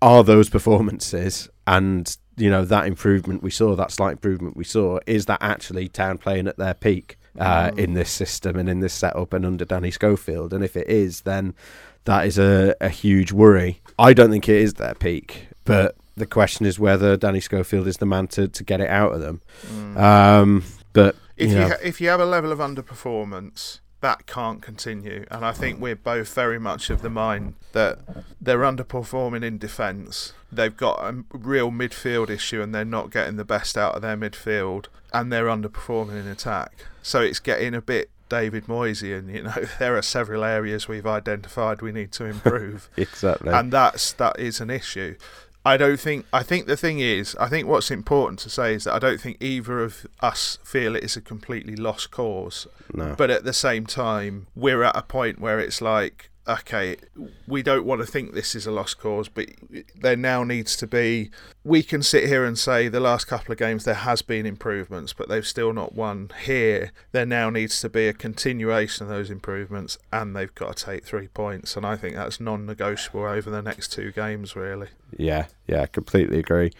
are 0.00 0.24
those 0.24 0.48
performances 0.48 1.48
and 1.66 2.16
you 2.36 2.50
know 2.50 2.64
that 2.64 2.86
improvement 2.86 3.42
we 3.42 3.50
saw, 3.50 3.74
that 3.76 3.90
slight 3.90 4.12
improvement 4.12 4.56
we 4.56 4.64
saw, 4.64 4.98
is 5.06 5.26
that 5.26 5.38
actually 5.40 5.88
Town 5.88 6.18
playing 6.18 6.48
at 6.48 6.56
their 6.56 6.74
peak 6.74 7.18
uh, 7.38 7.70
mm. 7.70 7.78
in 7.78 7.94
this 7.94 8.10
system 8.10 8.56
and 8.56 8.68
in 8.68 8.80
this 8.80 8.94
setup 8.94 9.32
and 9.32 9.44
under 9.44 9.64
Danny 9.64 9.90
Schofield? 9.90 10.52
And 10.52 10.64
if 10.64 10.76
it 10.76 10.88
is, 10.88 11.22
then 11.22 11.54
that 12.04 12.26
is 12.26 12.38
a, 12.38 12.74
a 12.80 12.88
huge 12.88 13.32
worry. 13.32 13.80
I 13.98 14.12
don't 14.12 14.30
think 14.30 14.48
it 14.48 14.56
is 14.56 14.74
their 14.74 14.94
peak, 14.94 15.48
but 15.64 15.96
the 16.16 16.26
question 16.26 16.66
is 16.66 16.78
whether 16.78 17.16
Danny 17.16 17.40
Schofield 17.40 17.86
is 17.86 17.98
the 17.98 18.06
man 18.06 18.26
to, 18.28 18.48
to 18.48 18.64
get 18.64 18.80
it 18.80 18.88
out 18.88 19.12
of 19.12 19.20
them. 19.20 19.40
Mm. 19.66 19.96
Um, 19.96 20.64
but 20.92 21.16
if 21.36 21.50
you, 21.50 21.58
you 21.58 21.68
ha- 21.68 21.78
if 21.82 22.00
you 22.00 22.08
have 22.08 22.20
a 22.20 22.26
level 22.26 22.52
of 22.52 22.58
underperformance 22.58 23.80
that 24.06 24.24
can't 24.24 24.62
continue. 24.62 25.26
And 25.32 25.44
I 25.44 25.50
think 25.50 25.80
we're 25.80 25.96
both 25.96 26.32
very 26.32 26.60
much 26.60 26.90
of 26.90 27.02
the 27.02 27.10
mind 27.10 27.54
that 27.72 27.98
they're 28.40 28.60
underperforming 28.60 29.42
in 29.42 29.58
defence. 29.58 30.32
They've 30.52 30.76
got 30.76 31.00
a 31.00 31.24
real 31.32 31.72
midfield 31.72 32.30
issue 32.30 32.62
and 32.62 32.72
they're 32.72 32.84
not 32.84 33.10
getting 33.10 33.34
the 33.34 33.44
best 33.44 33.76
out 33.76 33.96
of 33.96 34.02
their 34.02 34.16
midfield 34.16 34.86
and 35.12 35.32
they're 35.32 35.46
underperforming 35.46 36.20
in 36.20 36.28
attack. 36.28 36.84
So 37.02 37.20
it's 37.20 37.40
getting 37.40 37.74
a 37.74 37.82
bit 37.82 38.10
David 38.28 38.66
Moyesian. 38.66 39.34
You 39.34 39.42
know, 39.42 39.66
there 39.80 39.96
are 39.96 40.02
several 40.02 40.44
areas 40.44 40.86
we've 40.86 41.06
identified 41.06 41.82
we 41.82 41.90
need 41.90 42.12
to 42.12 42.24
improve. 42.34 42.88
exactly. 42.96 43.52
And 43.52 43.72
that's 43.72 44.12
that 44.12 44.38
is 44.38 44.60
an 44.60 44.70
issue. 44.70 45.16
I 45.66 45.76
don't 45.76 45.98
think. 45.98 46.26
I 46.32 46.44
think 46.44 46.66
the 46.66 46.76
thing 46.76 47.00
is, 47.00 47.34
I 47.40 47.48
think 47.48 47.66
what's 47.66 47.90
important 47.90 48.38
to 48.40 48.50
say 48.50 48.72
is 48.74 48.84
that 48.84 48.94
I 48.94 49.00
don't 49.00 49.20
think 49.20 49.36
either 49.40 49.80
of 49.80 50.06
us 50.20 50.58
feel 50.62 50.94
it 50.94 51.02
is 51.02 51.16
a 51.16 51.20
completely 51.20 51.74
lost 51.74 52.12
cause. 52.12 52.68
No. 52.94 53.16
But 53.18 53.30
at 53.30 53.42
the 53.42 53.52
same 53.52 53.84
time, 53.84 54.46
we're 54.54 54.84
at 54.84 54.96
a 54.96 55.02
point 55.02 55.40
where 55.40 55.58
it's 55.58 55.82
like 55.82 56.30
okay, 56.48 56.96
we 57.46 57.62
don't 57.62 57.84
want 57.84 58.00
to 58.00 58.06
think 58.06 58.32
this 58.32 58.54
is 58.54 58.66
a 58.66 58.70
lost 58.70 58.98
cause, 58.98 59.28
but 59.28 59.48
there 59.94 60.16
now 60.16 60.44
needs 60.44 60.76
to 60.76 60.86
be. 60.86 61.30
We 61.64 61.82
can 61.82 62.02
sit 62.02 62.28
here 62.28 62.44
and 62.44 62.58
say 62.58 62.88
the 62.88 63.00
last 63.00 63.26
couple 63.26 63.52
of 63.52 63.58
games 63.58 63.84
there 63.84 63.94
has 63.94 64.22
been 64.22 64.46
improvements, 64.46 65.12
but 65.12 65.28
they've 65.28 65.46
still 65.46 65.72
not 65.72 65.94
won. 65.94 66.30
Here, 66.44 66.92
there 67.12 67.26
now 67.26 67.50
needs 67.50 67.80
to 67.80 67.88
be 67.88 68.08
a 68.08 68.12
continuation 68.12 69.04
of 69.04 69.08
those 69.08 69.30
improvements, 69.30 69.98
and 70.12 70.36
they've 70.36 70.54
got 70.54 70.76
to 70.76 70.84
take 70.84 71.04
three 71.04 71.28
points. 71.28 71.76
And 71.76 71.84
I 71.84 71.96
think 71.96 72.14
that's 72.14 72.40
non-negotiable 72.40 73.24
over 73.24 73.50
the 73.50 73.62
next 73.62 73.92
two 73.92 74.12
games, 74.12 74.54
really. 74.54 74.88
Yeah, 75.16 75.46
yeah, 75.66 75.86
completely 75.86 76.38
agree. 76.38 76.72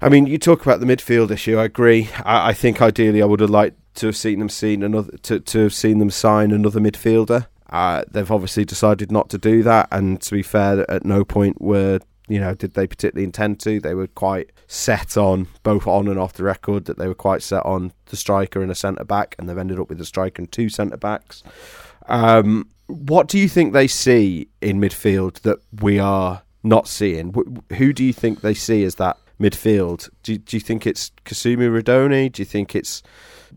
I 0.00 0.08
mean, 0.08 0.26
you 0.26 0.38
talk 0.38 0.62
about 0.62 0.78
the 0.78 0.86
midfield 0.86 1.32
issue. 1.32 1.58
I 1.58 1.64
agree. 1.64 2.08
I, 2.24 2.50
I 2.50 2.52
think 2.52 2.80
ideally, 2.80 3.20
I 3.20 3.26
would 3.26 3.40
have 3.40 3.50
liked 3.50 3.76
to 3.96 4.06
have 4.06 4.16
seen 4.16 4.38
them 4.38 4.48
seen 4.48 4.84
another 4.84 5.16
to, 5.18 5.40
to 5.40 5.58
have 5.64 5.74
seen 5.74 5.98
them 5.98 6.10
sign 6.10 6.52
another 6.52 6.78
midfielder. 6.78 7.46
Uh, 7.70 8.02
they've 8.10 8.30
obviously 8.30 8.64
decided 8.64 9.12
not 9.12 9.28
to 9.30 9.38
do 9.38 9.62
that, 9.62 9.88
and 9.92 10.20
to 10.22 10.32
be 10.32 10.42
fair, 10.42 10.90
at 10.90 11.04
no 11.04 11.24
point 11.24 11.60
were 11.60 12.00
you 12.28 12.38
know 12.38 12.54
did 12.54 12.74
they 12.74 12.86
particularly 12.86 13.24
intend 13.24 13.60
to. 13.60 13.80
They 13.80 13.94
were 13.94 14.06
quite 14.06 14.50
set 14.66 15.16
on 15.16 15.48
both 15.62 15.86
on 15.86 16.08
and 16.08 16.18
off 16.18 16.34
the 16.34 16.44
record 16.44 16.86
that 16.86 16.98
they 16.98 17.08
were 17.08 17.14
quite 17.14 17.42
set 17.42 17.64
on 17.64 17.92
the 18.06 18.16
striker 18.16 18.62
and 18.62 18.70
a 18.70 18.74
centre 18.74 19.04
back, 19.04 19.34
and 19.38 19.48
they've 19.48 19.58
ended 19.58 19.80
up 19.80 19.88
with 19.88 20.00
a 20.00 20.06
striker 20.06 20.42
and 20.42 20.50
two 20.50 20.68
centre 20.68 20.96
backs. 20.96 21.42
Um, 22.06 22.68
what 22.86 23.28
do 23.28 23.38
you 23.38 23.48
think 23.48 23.72
they 23.72 23.86
see 23.86 24.48
in 24.62 24.80
midfield 24.80 25.40
that 25.42 25.58
we 25.80 25.98
are 25.98 26.42
not 26.62 26.88
seeing? 26.88 27.34
Who 27.74 27.92
do 27.92 28.02
you 28.02 28.14
think 28.14 28.40
they 28.40 28.54
see 28.54 28.82
as 28.84 28.94
that 28.96 29.18
midfield? 29.38 30.08
Do, 30.22 30.38
do 30.38 30.56
you 30.56 30.60
think 30.60 30.86
it's 30.86 31.12
Kasumu 31.24 31.70
Rudoni? 31.70 32.32
Do 32.32 32.40
you 32.40 32.46
think 32.46 32.74
it's 32.74 33.02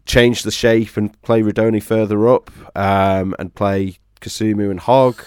change 0.06 0.44
the 0.44 0.52
shape 0.52 0.98
and 0.98 1.20
play 1.22 1.42
Rudoni 1.42 1.82
further 1.82 2.28
up 2.28 2.52
um, 2.76 3.36
and 3.40 3.54
play 3.54 4.00
Kasumu 4.22 4.70
and 4.70 4.80
Hogg? 4.80 5.24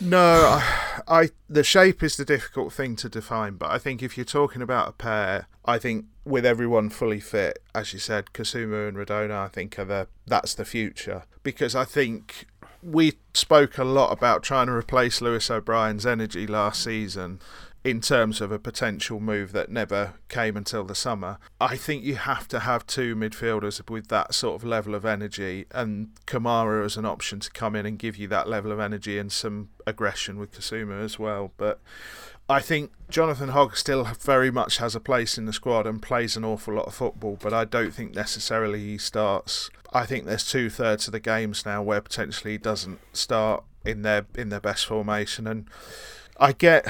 No, 0.00 0.18
I, 0.18 1.00
I, 1.06 1.28
the 1.48 1.62
shape 1.62 2.02
is 2.02 2.16
the 2.16 2.24
difficult 2.24 2.72
thing 2.72 2.96
to 2.96 3.08
define, 3.08 3.54
but 3.54 3.70
I 3.70 3.78
think 3.78 4.02
if 4.02 4.16
you're 4.16 4.24
talking 4.24 4.62
about 4.62 4.88
a 4.88 4.92
pair, 4.92 5.46
I 5.66 5.78
think 5.78 6.06
with 6.24 6.46
everyone 6.46 6.88
fully 6.88 7.20
fit, 7.20 7.58
as 7.74 7.92
you 7.92 7.98
said, 7.98 8.32
Kasumu 8.32 8.88
and 8.88 8.96
Rudoni, 8.96 9.30
I 9.30 9.48
think 9.48 9.78
are 9.78 9.84
the 9.84 10.08
that's 10.26 10.54
the 10.54 10.64
future 10.64 11.24
because 11.42 11.74
I 11.74 11.84
think 11.84 12.46
we 12.82 13.18
spoke 13.34 13.76
a 13.76 13.84
lot 13.84 14.12
about 14.12 14.42
trying 14.42 14.66
to 14.66 14.72
replace 14.72 15.20
Lewis 15.20 15.50
O'Brien's 15.50 16.06
energy 16.06 16.46
last 16.46 16.82
season 16.82 17.40
in 17.82 18.00
terms 18.00 18.40
of 18.40 18.52
a 18.52 18.58
potential 18.58 19.20
move 19.20 19.52
that 19.52 19.70
never 19.70 20.14
came 20.28 20.56
until 20.56 20.84
the 20.84 20.94
summer. 20.94 21.38
I 21.60 21.76
think 21.76 22.04
you 22.04 22.16
have 22.16 22.46
to 22.48 22.60
have 22.60 22.86
two 22.86 23.16
midfielders 23.16 23.88
with 23.88 24.08
that 24.08 24.34
sort 24.34 24.56
of 24.56 24.68
level 24.68 24.94
of 24.94 25.06
energy, 25.06 25.66
and 25.70 26.10
Camara 26.26 26.84
as 26.84 26.96
an 26.96 27.06
option 27.06 27.40
to 27.40 27.50
come 27.50 27.74
in 27.74 27.86
and 27.86 27.98
give 27.98 28.16
you 28.16 28.28
that 28.28 28.48
level 28.48 28.70
of 28.70 28.80
energy 28.80 29.18
and 29.18 29.32
some 29.32 29.70
aggression 29.86 30.38
with 30.38 30.52
Kasumu 30.52 31.02
as 31.02 31.18
well. 31.18 31.52
But 31.56 31.80
I 32.50 32.60
think 32.60 32.92
Jonathan 33.08 33.50
Hogg 33.50 33.76
still 33.76 34.04
very 34.04 34.50
much 34.50 34.76
has 34.76 34.94
a 34.94 35.00
place 35.00 35.38
in 35.38 35.46
the 35.46 35.52
squad 35.52 35.86
and 35.86 36.02
plays 36.02 36.36
an 36.36 36.44
awful 36.44 36.74
lot 36.74 36.86
of 36.86 36.94
football, 36.94 37.38
but 37.40 37.54
I 37.54 37.64
don't 37.64 37.94
think 37.94 38.14
necessarily 38.14 38.80
he 38.80 38.98
starts. 38.98 39.70
I 39.92 40.04
think 40.04 40.26
there's 40.26 40.46
two 40.46 40.68
thirds 40.68 41.06
of 41.08 41.12
the 41.12 41.20
games 41.20 41.64
now 41.64 41.82
where 41.82 42.00
potentially 42.00 42.52
he 42.52 42.58
doesn't 42.58 43.00
start 43.12 43.64
in 43.84 44.02
their 44.02 44.26
in 44.34 44.50
their 44.50 44.60
best 44.60 44.84
formation 44.84 45.46
and 45.46 45.66
I 46.40 46.52
get 46.52 46.86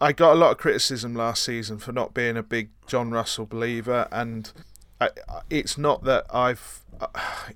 I 0.00 0.12
got 0.12 0.32
a 0.32 0.34
lot 0.34 0.50
of 0.50 0.58
criticism 0.58 1.14
last 1.14 1.44
season 1.44 1.78
for 1.78 1.92
not 1.92 2.14
being 2.14 2.36
a 2.36 2.42
big 2.42 2.70
John 2.86 3.12
Russell 3.12 3.46
believer, 3.46 4.08
and 4.10 4.52
I, 5.00 5.10
it's 5.48 5.78
not 5.78 6.02
that 6.04 6.26
I've 6.34 6.80
uh, 7.00 7.06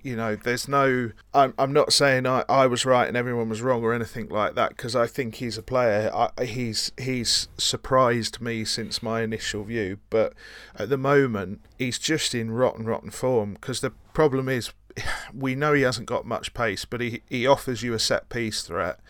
you 0.02 0.14
know 0.14 0.36
there's 0.36 0.68
no 0.68 1.10
I'm, 1.34 1.52
I'm 1.58 1.72
not 1.72 1.92
saying 1.92 2.26
I, 2.28 2.44
I 2.48 2.68
was 2.68 2.86
right 2.86 3.08
and 3.08 3.16
everyone 3.16 3.48
was 3.48 3.60
wrong 3.60 3.82
or 3.82 3.92
anything 3.92 4.28
like 4.28 4.54
that 4.54 4.70
because 4.70 4.94
I 4.94 5.08
think 5.08 5.36
he's 5.36 5.58
a 5.58 5.62
player. 5.62 6.12
I, 6.14 6.44
he's 6.44 6.92
he's 6.96 7.48
surprised 7.58 8.40
me 8.40 8.64
since 8.64 9.02
my 9.02 9.22
initial 9.22 9.64
view 9.64 9.98
but 10.10 10.34
at 10.76 10.90
the 10.90 10.96
moment 10.96 11.60
he's 11.76 11.98
just 11.98 12.36
in 12.36 12.52
rotten 12.52 12.84
rotten 12.84 13.10
form 13.10 13.54
because 13.54 13.80
the 13.80 13.90
problem 14.12 14.48
is 14.48 14.72
we 15.34 15.56
know 15.56 15.72
he 15.72 15.82
hasn't 15.82 16.06
got 16.06 16.24
much 16.24 16.54
pace 16.54 16.84
but 16.84 17.00
he, 17.00 17.22
he 17.28 17.48
offers 17.48 17.82
you 17.82 17.94
a 17.94 17.98
set 17.98 18.28
piece 18.28 18.62
threat 18.62 19.00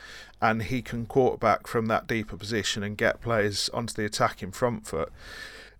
and 0.42 0.64
he 0.64 0.82
can 0.82 1.06
quarterback 1.06 1.68
from 1.68 1.86
that 1.86 2.08
deeper 2.08 2.36
position 2.36 2.82
and 2.82 2.98
get 2.98 3.20
players 3.20 3.70
onto 3.72 3.94
the 3.94 4.04
attacking 4.04 4.50
front 4.50 4.86
foot. 4.86 5.10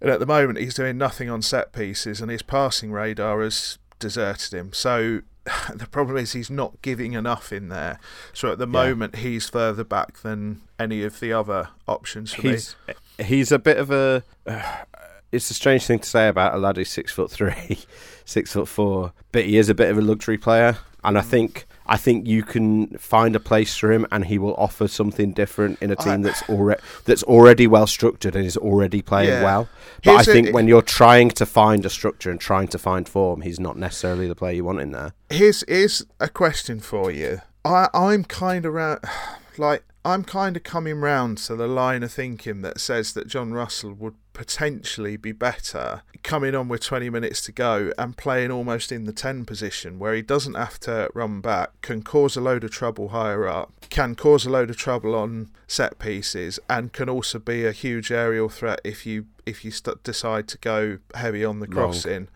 And 0.01 0.09
at 0.09 0.21
the 0.21 0.27
moment, 0.27 0.61
he's 0.61 0.75
doing 0.75 0.97
nothing 0.97 1.29
on 1.29 1.43
set 1.43 1.73
pieces, 1.73 2.21
and 2.21 2.31
his 2.31 2.43
passing 2.43 2.93
radar 2.93 3.43
has 3.43 3.79
deserted 3.99 4.55
him. 4.55 4.73
So 4.73 5.23
the 5.75 5.87
problem 5.87 6.17
is 6.17 6.33
he's 6.33 6.51
not 6.51 6.81
giving 6.81 7.15
enough 7.15 7.53
in 7.53 7.69
there. 7.69 7.99
So 8.33 8.53
at 8.53 8.59
the 8.59 8.67
yeah. 8.67 8.73
moment, 8.73 9.17
he's 9.17 9.49
further 9.49 9.85
back 9.85 10.19
than 10.19 10.63
any 10.79 11.03
of 11.03 11.19
the 11.19 11.33
other 11.33 11.69
options 11.89 12.33
for 12.33 12.43
he's, 12.43 12.77
me. 12.87 12.95
He's 13.25 13.51
a 13.51 13.59
bit 13.59 13.79
of 13.79 13.91
a. 13.91 14.23
Uh, 14.47 14.85
it's 15.33 15.51
a 15.51 15.55
strange 15.55 15.87
thing 15.87 15.99
to 15.99 16.09
say 16.09 16.29
about 16.29 16.55
a 16.55 16.59
lad 16.59 16.77
who's 16.77 16.91
six 16.91 17.11
foot 17.11 17.31
three, 17.31 17.79
six 18.25 18.53
foot 18.53 18.69
four, 18.69 19.13
but 19.33 19.45
he 19.45 19.57
is 19.57 19.69
a 19.69 19.75
bit 19.75 19.91
of 19.91 19.99
a 19.99 20.03
luxury 20.03 20.39
player, 20.39 20.79
and 21.03 21.19
I 21.19 21.23
mm. 21.23 21.27
think 21.27 21.67
I 21.87 21.97
think 21.97 22.27
you 22.27 22.43
can 22.43 22.89
find 22.99 23.35
a 23.35 23.41
place 23.41 23.77
for 23.77 23.93
him, 23.93 24.07
and 24.11 24.27
he 24.27 24.39
will 24.39 24.55
offer 24.55 24.89
something 24.89 25.33
different 25.33 25.81
in 25.81 25.91
a 25.91 25.97
team 25.97 26.21
I, 26.21 26.23
that's 26.29 26.43
already 26.49 26.81
that's 27.05 27.23
already 27.23 27.67
well 27.67 27.87
structured 27.87 28.37
and 28.37 28.47
is 28.47 28.57
already 28.57 29.03
playing 29.03 29.31
yeah. 29.31 29.43
well. 29.43 29.69
But 30.05 30.13
Here's 30.13 30.29
I 30.29 30.33
think 30.33 30.49
a, 30.49 30.53
when 30.53 30.69
you're 30.69 30.83
trying 30.83 31.31
to 31.33 31.47
find 31.47 31.85
a 31.85 31.91
structure 31.91 32.31
and 32.31 32.41
trying 32.41 32.69
to 32.69 32.79
find 32.79 33.09
form, 33.09 33.43
he's 33.43 33.61
not 33.61 33.77
necessarily 33.77 34.29
the 34.29 34.35
player 34.35 34.55
you 34.55 34.65
want 34.65 34.81
in 34.81 34.93
there. 34.93 35.15
Here's 35.31 35.65
here's 35.67 36.05
a 36.21 36.29
question 36.29 36.81
for 36.81 37.11
you. 37.11 37.41
I 37.65 37.89
I'm 37.95 38.25
kind 38.25 38.65
of 38.67 38.75
around, 38.75 39.01
like 39.59 39.85
I'm 40.05 40.25
kind 40.25 40.57
of 40.57 40.65
coming 40.65 41.01
round 41.01 41.39
to 41.39 41.55
the 41.55 41.69
line 41.69 42.03
of 42.03 42.13
thinking 42.13 42.63
that 42.63 42.81
says 42.81 43.13
that 43.13 43.29
John 43.29 43.53
Russell 43.53 43.93
would 43.93 44.15
potentially 44.33 45.17
be 45.17 45.31
better 45.33 46.03
coming 46.23 46.55
on 46.55 46.69
with 46.69 46.81
20 46.81 47.11
minutes 47.11 47.41
to 47.43 47.53
go 47.53 47.93
and 47.99 48.17
playing 48.17 48.51
almost 48.51 48.91
in 48.91 49.05
the 49.05 49.13
10 49.13 49.45
position 49.45 49.99
where 49.99 50.15
he 50.15 50.23
doesn't 50.23 50.55
have 50.55 50.81
to 50.81 51.09
run 51.15 51.41
back, 51.41 51.71
can 51.83 52.03
cause 52.03 52.37
a 52.37 52.41
load 52.41 52.65
of 52.65 52.71
trouble 52.71 53.09
higher 53.09 53.47
up, 53.47 53.73
can 53.91 54.15
cause 54.15 54.47
a 54.47 54.51
load 54.51 54.71
of 54.71 54.77
trouble 54.77 55.15
on 55.15 55.51
set 55.67 55.99
pieces, 55.99 56.59
and 56.69 56.93
can 56.93 57.09
also 57.09 57.39
be 57.39 57.65
a 57.65 57.73
huge 57.73 58.11
aerial 58.11 58.49
threat 58.49 58.81
if 58.85 59.07
you 59.07 59.27
if 59.45 59.65
you 59.65 59.71
st- 59.71 60.03
decide 60.03 60.47
to 60.49 60.59
go 60.59 60.99
heavy 61.15 61.45
on 61.45 61.61
the 61.61 61.67
crossing. 61.67 62.29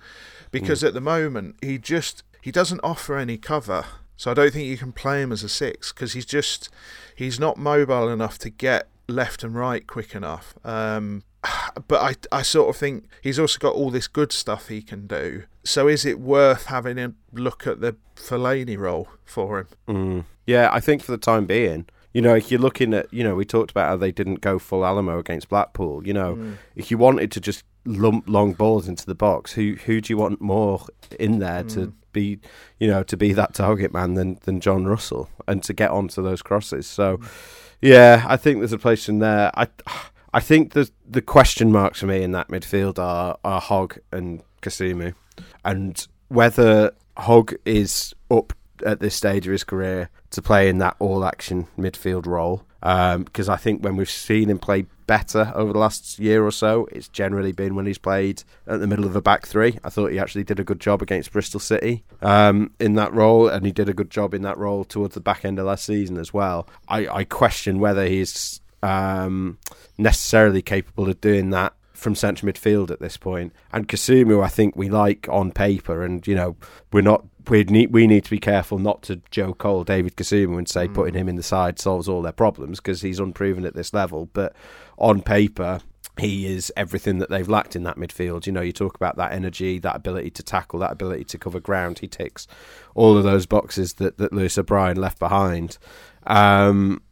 Because 0.50 0.82
mm. 0.82 0.88
at 0.88 0.94
the 0.94 1.00
moment 1.00 1.56
he 1.62 1.78
just 1.78 2.22
he 2.40 2.50
doesn't 2.52 2.80
offer 2.84 3.16
any 3.16 3.38
cover. 3.38 3.84
So 4.16 4.30
I 4.30 4.34
don't 4.34 4.52
think 4.52 4.66
you 4.66 4.78
can 4.78 4.92
play 4.92 5.20
him 5.20 5.30
as 5.30 5.42
a 5.42 5.48
six 5.48 5.92
because 5.92 6.14
he's 6.14 6.24
just 6.24 6.70
he's 7.16 7.40
not 7.40 7.56
mobile 7.56 8.08
enough 8.08 8.38
to 8.38 8.50
get 8.50 8.88
left 9.08 9.42
and 9.42 9.56
right 9.56 9.84
quick 9.86 10.14
enough. 10.14 10.54
Um, 10.64 11.24
but 11.88 12.00
I, 12.32 12.38
I 12.38 12.42
sort 12.42 12.68
of 12.68 12.76
think 12.76 13.08
he's 13.20 13.38
also 13.40 13.58
got 13.58 13.74
all 13.74 13.90
this 13.90 14.06
good 14.06 14.30
stuff 14.30 14.68
he 14.68 14.82
can 14.82 15.08
do. 15.08 15.44
So 15.64 15.88
is 15.88 16.04
it 16.04 16.20
worth 16.20 16.66
having 16.66 16.98
a 16.98 17.12
look 17.32 17.66
at 17.66 17.80
the 17.80 17.96
Fellaini 18.14 18.78
role 18.78 19.08
for 19.24 19.58
him? 19.58 19.68
Mm. 19.88 20.24
Yeah, 20.46 20.68
I 20.72 20.78
think 20.78 21.02
for 21.02 21.10
the 21.10 21.18
time 21.18 21.46
being, 21.46 21.86
you 22.12 22.22
know, 22.22 22.34
if 22.34 22.50
you're 22.50 22.60
looking 22.60 22.94
at, 22.94 23.12
you 23.12 23.24
know, 23.24 23.34
we 23.34 23.44
talked 23.44 23.72
about 23.72 23.88
how 23.88 23.96
they 23.96 24.12
didn't 24.12 24.40
go 24.40 24.58
full 24.58 24.86
Alamo 24.86 25.18
against 25.18 25.48
Blackpool. 25.48 26.06
You 26.06 26.14
know, 26.14 26.36
mm. 26.36 26.56
if 26.76 26.90
you 26.90 26.98
wanted 26.98 27.32
to 27.32 27.40
just 27.40 27.64
lump 27.87 28.24
long 28.28 28.53
balls 28.53 28.89
into 28.89 29.07
the 29.07 29.14
box, 29.14 29.53
who 29.53 29.76
who 29.87 30.01
do 30.01 30.12
you 30.12 30.16
want 30.16 30.41
more 30.41 30.84
in 31.18 31.39
there 31.39 31.64
mm. 31.64 31.74
to 31.74 31.93
be, 32.12 32.39
you 32.78 32.89
know, 32.89 33.03
to 33.05 33.16
be 33.16 33.32
that 33.32 33.55
target 33.55 33.93
man 33.93 34.14
than 34.14 34.39
than 34.45 34.61
John 34.61 34.87
Russell 34.87 35.28
and 35.47 35.62
to 35.64 35.72
get 35.72 35.91
onto 35.91 36.22
those 36.22 36.43
crosses? 36.43 36.87
So, 36.87 37.18
mm. 37.18 37.28
yeah, 37.80 38.24
I 38.26 38.37
think 38.37 38.59
there's 38.59 38.72
a 38.72 38.78
place 38.78 39.09
in 39.09 39.20
there. 39.20 39.51
I 39.55 39.68
I 40.34 40.41
think 40.41 40.72
the 40.72 40.91
the 41.09 41.22
question 41.22 41.72
marks 41.72 42.01
for 42.01 42.07
me 42.07 42.22
in 42.22 42.32
that 42.32 42.49
midfield 42.49 42.99
are 42.99 43.39
are 43.45 43.61
Hogg 43.61 43.99
and 44.12 44.43
Kasumu, 44.62 45.14
and 45.64 46.07
whether 46.28 46.93
Hogg 47.16 47.55
is 47.64 48.14
up 48.30 48.53
at 48.84 49.01
this 49.01 49.14
stage 49.14 49.47
of 49.47 49.53
his 49.53 49.64
career 49.64 50.11
to 50.30 50.43
play 50.43 50.68
in 50.68 50.78
that 50.78 50.97
all 50.99 51.24
action 51.24 51.66
midfield 51.78 52.26
role. 52.26 52.62
Because 52.87 53.49
um, 53.49 53.53
I 53.53 53.57
think 53.57 53.82
when 53.82 53.97
we've 53.97 54.09
seen 54.09 54.49
him 54.49 54.61
play 54.61 54.87
better 55.09 55.51
over 55.57 55.72
the 55.72 55.78
last 55.78 56.20
year 56.20 56.47
or 56.47 56.53
so, 56.53 56.87
it's 56.93 57.09
generally 57.09 57.51
been 57.51 57.74
when 57.74 57.84
he's 57.84 57.99
played 57.99 58.45
at 58.68 58.78
the 58.78 58.87
middle 58.87 59.05
of 59.05 59.16
a 59.16 59.20
back 59.20 59.45
three. 59.45 59.76
I 59.82 59.91
thought 59.91 60.12
he 60.12 60.20
actually 60.20 60.45
did 60.45 60.61
a 60.61 60.64
good 60.64 60.78
job 60.78 61.03
against 61.03 61.32
Bristol 61.32 61.59
City 61.59 62.05
um, 62.22 62.70
in 62.78 62.95
that 62.95 63.12
role, 63.12 63.49
and 63.49 63.66
he 63.66 63.72
did 63.72 63.89
a 63.89 63.93
good 63.93 64.09
job 64.09 64.34
in 64.34 64.43
that 64.43 64.57
role 64.57 64.84
towards 64.84 65.14
the 65.14 65.20
back 65.20 65.45
end 65.45 65.59
of 65.59 65.66
last 65.66 65.84
season 65.84 66.16
as 66.16 66.32
well. 66.32 66.68
I, 66.87 67.09
I 67.09 67.24
question 67.24 67.80
whether 67.80 68.07
he's 68.07 68.61
um, 68.84 69.59
necessarily 69.99 70.62
capable 70.62 71.09
of 71.09 71.20
doing 71.20 71.51
that 71.51 71.72
from 71.97 72.14
central 72.14 72.53
midfield 72.53 72.90
at 72.90 73.01
this 73.01 73.16
point. 73.16 73.53
And 73.72 73.88
Kasumu, 73.88 74.44
I 74.44 74.49
think 74.49 74.76
we 74.76 74.88
like 74.88 75.28
on 75.30 75.51
paper, 75.51 76.05
and 76.05 76.26
you 76.26 76.34
know 76.34 76.57
we're 76.92 77.03
not 77.03 77.24
we 77.49 77.64
need 77.64 77.92
we 77.92 78.07
need 78.07 78.24
to 78.24 78.30
be 78.30 78.38
careful 78.38 78.78
not 78.78 79.03
to 79.03 79.20
Joe 79.30 79.55
Cole 79.55 79.84
David 79.84 80.16
Kasumu 80.16 80.59
and 80.59 80.68
say 80.68 80.88
mm. 80.88 80.94
putting 80.94 81.14
him 81.14 81.28
in 81.28 81.36
the 81.36 81.42
side 81.42 81.78
solves 81.78 82.09
all 82.09 82.22
their 82.22 82.32
problems 82.32 82.80
because 82.80 83.03
he's 83.03 83.18
unproven 83.18 83.64
at 83.64 83.74
this 83.74 83.94
level. 83.94 84.28
But 84.32 84.55
on 84.99 85.22
paper, 85.22 85.80
he 86.18 86.47
is 86.47 86.72
everything 86.76 87.18
that 87.18 87.30
they've 87.30 87.49
lacked 87.49 87.76
in 87.76 87.82
that 87.84 87.97
midfield. 87.97 88.47
You 88.47 88.53
know, 88.53 88.62
you 88.62 88.72
talk 88.72 88.97
about 88.97 89.16
that 89.16 89.32
energy, 89.32 89.78
that 89.80 89.97
ability 89.97 90.30
to 90.30 90.42
tackle, 90.42 90.80
that 90.80 90.92
ability 90.92 91.24
to 91.24 91.38
cover 91.38 91.61
ground. 91.61 92.01
He 92.01 92.09
ticks 92.09 92.47
all 92.94 93.16
of 93.16 93.24
those 93.24 93.47
boxes 93.47 93.94
that 93.94 94.18
that 94.18 94.32
Lewis 94.32 94.59
O'Brien 94.59 94.97
left 94.97 95.18
behind. 95.18 95.78
Um, 96.26 97.03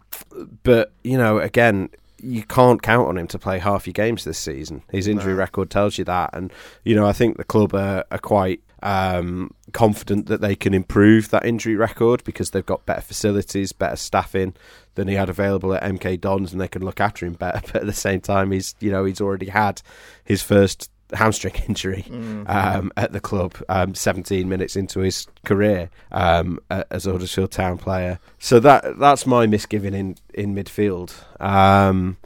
but 0.62 0.93
you 1.03 1.18
know, 1.18 1.39
again, 1.39 1.91
you 2.25 2.43
can't 2.43 2.83
count 2.83 3.09
on 3.09 3.18
him 3.18 3.27
to 3.29 3.39
play 3.39 3.59
half 3.59 3.87
your 3.87 3.93
games 3.93 4.25
this 4.25 4.39
season. 4.39 4.83
His 4.91 5.07
injury 5.07 5.33
no. 5.33 5.39
record 5.39 5.70
tells 5.70 5.99
you 5.99 6.05
that, 6.05 6.31
and 6.33 6.53
you 6.85 6.95
know, 6.95 7.07
I 7.07 7.12
think 7.12 7.37
the 7.37 7.45
club 7.45 7.75
are, 7.75 8.05
are 8.11 8.18
quite 8.18 8.61
um, 8.83 9.51
confident 9.72 10.27
that 10.27 10.41
they 10.41 10.55
can 10.55 10.75
improve 10.75 11.31
that 11.31 11.45
injury 11.47 11.75
record 11.75 12.22
because 12.25 12.51
they've 12.51 12.64
got 12.64 12.87
better 12.87 13.01
facilities, 13.01 13.72
better 13.72 13.97
staffing 13.97 14.55
than 14.95 15.09
he 15.09 15.14
had 15.14 15.29
available 15.29 15.75
at 15.75 15.83
MK 15.83 16.20
Dons, 16.20 16.53
and 16.53 16.61
they 16.61 16.68
can 16.68 16.85
look 16.85 17.01
after 17.01 17.27
him 17.27 17.35
better. 17.35 17.61
But 17.72 17.83
at 17.83 17.87
the 17.87 17.93
same 17.93 18.20
time, 18.20 18.51
he's 18.51 18.75
you 18.81 18.91
know 18.91 19.05
he's 19.05 19.20
already 19.20 19.49
had 19.49 19.83
his 20.25 20.43
first 20.43 20.91
hamstring 21.12 21.55
injury 21.68 22.05
um, 22.46 22.92
at 22.96 23.12
the 23.12 23.20
club, 23.20 23.57
um, 23.68 23.94
17 23.94 24.48
minutes 24.48 24.76
into 24.76 25.00
his 25.00 25.26
career 25.44 25.90
um, 26.12 26.59
as 26.70 27.07
a 27.07 27.12
Huddersfield 27.12 27.50
Town 27.50 27.78
player. 27.78 28.18
So 28.38 28.61
that 28.61 28.98
that's 28.98 29.26
my 29.26 29.46
misgiving 29.46 29.94
in 29.94 30.16
in 30.32 30.55
midfield. 30.55 31.12
Um, 31.40 32.16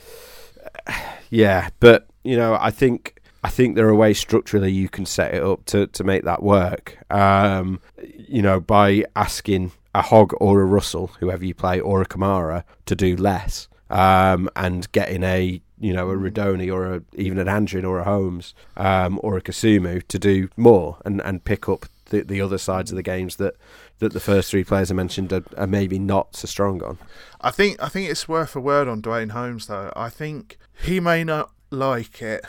yeah, 1.30 1.68
but 1.80 2.06
you 2.22 2.36
know, 2.36 2.56
I 2.60 2.70
think 2.70 3.20
I 3.44 3.50
think 3.50 3.76
there 3.76 3.88
are 3.88 3.94
ways 3.94 4.18
structurally 4.18 4.72
you 4.72 4.88
can 4.88 5.06
set 5.06 5.34
it 5.34 5.42
up 5.42 5.64
to 5.66 5.86
to 5.88 6.04
make 6.04 6.24
that 6.24 6.42
work. 6.42 6.98
Um, 7.10 7.80
you 8.02 8.42
know, 8.42 8.60
by 8.60 9.04
asking 9.16 9.72
a 9.94 10.02
Hogg 10.02 10.34
or 10.40 10.60
a 10.60 10.64
Russell, 10.64 11.08
whoever 11.20 11.44
you 11.44 11.54
play, 11.54 11.80
or 11.80 12.02
a 12.02 12.06
Camara 12.06 12.64
to 12.86 12.94
do 12.94 13.16
less, 13.16 13.68
um, 13.90 14.48
and 14.56 14.90
getting 14.92 15.22
a 15.22 15.60
you 15.80 15.92
know 15.92 16.10
a 16.10 16.16
Rudoni 16.16 16.72
or 16.72 16.94
a, 16.94 17.02
even 17.14 17.38
an 17.38 17.46
Anjorin 17.46 17.88
or 17.88 17.98
a 17.98 18.04
Holmes 18.04 18.54
um, 18.76 19.20
or 19.22 19.36
a 19.36 19.42
Kasumu 19.42 20.06
to 20.08 20.18
do 20.18 20.48
more 20.56 20.98
and, 21.04 21.20
and 21.22 21.44
pick 21.44 21.68
up 21.68 21.86
the, 22.06 22.22
the 22.22 22.40
other 22.40 22.58
sides 22.58 22.90
of 22.90 22.96
the 22.96 23.02
games 23.02 23.36
that, 23.36 23.54
that 23.98 24.12
the 24.12 24.20
first 24.20 24.50
three 24.50 24.64
players 24.64 24.90
I 24.90 24.94
mentioned 24.94 25.32
are, 25.32 25.44
are 25.56 25.66
maybe 25.66 25.98
not 25.98 26.36
so 26.36 26.46
strong 26.46 26.82
on. 26.82 26.98
I 27.40 27.50
think 27.50 27.82
I 27.82 27.88
think 27.88 28.10
it's 28.10 28.28
worth 28.28 28.56
a 28.56 28.60
word 28.60 28.88
on 28.88 29.00
Duane 29.00 29.30
Holmes 29.30 29.66
though. 29.66 29.92
I 29.96 30.08
think 30.08 30.58
he 30.84 31.00
may 31.00 31.24
not 31.24 31.50
like 31.70 32.22
it, 32.22 32.44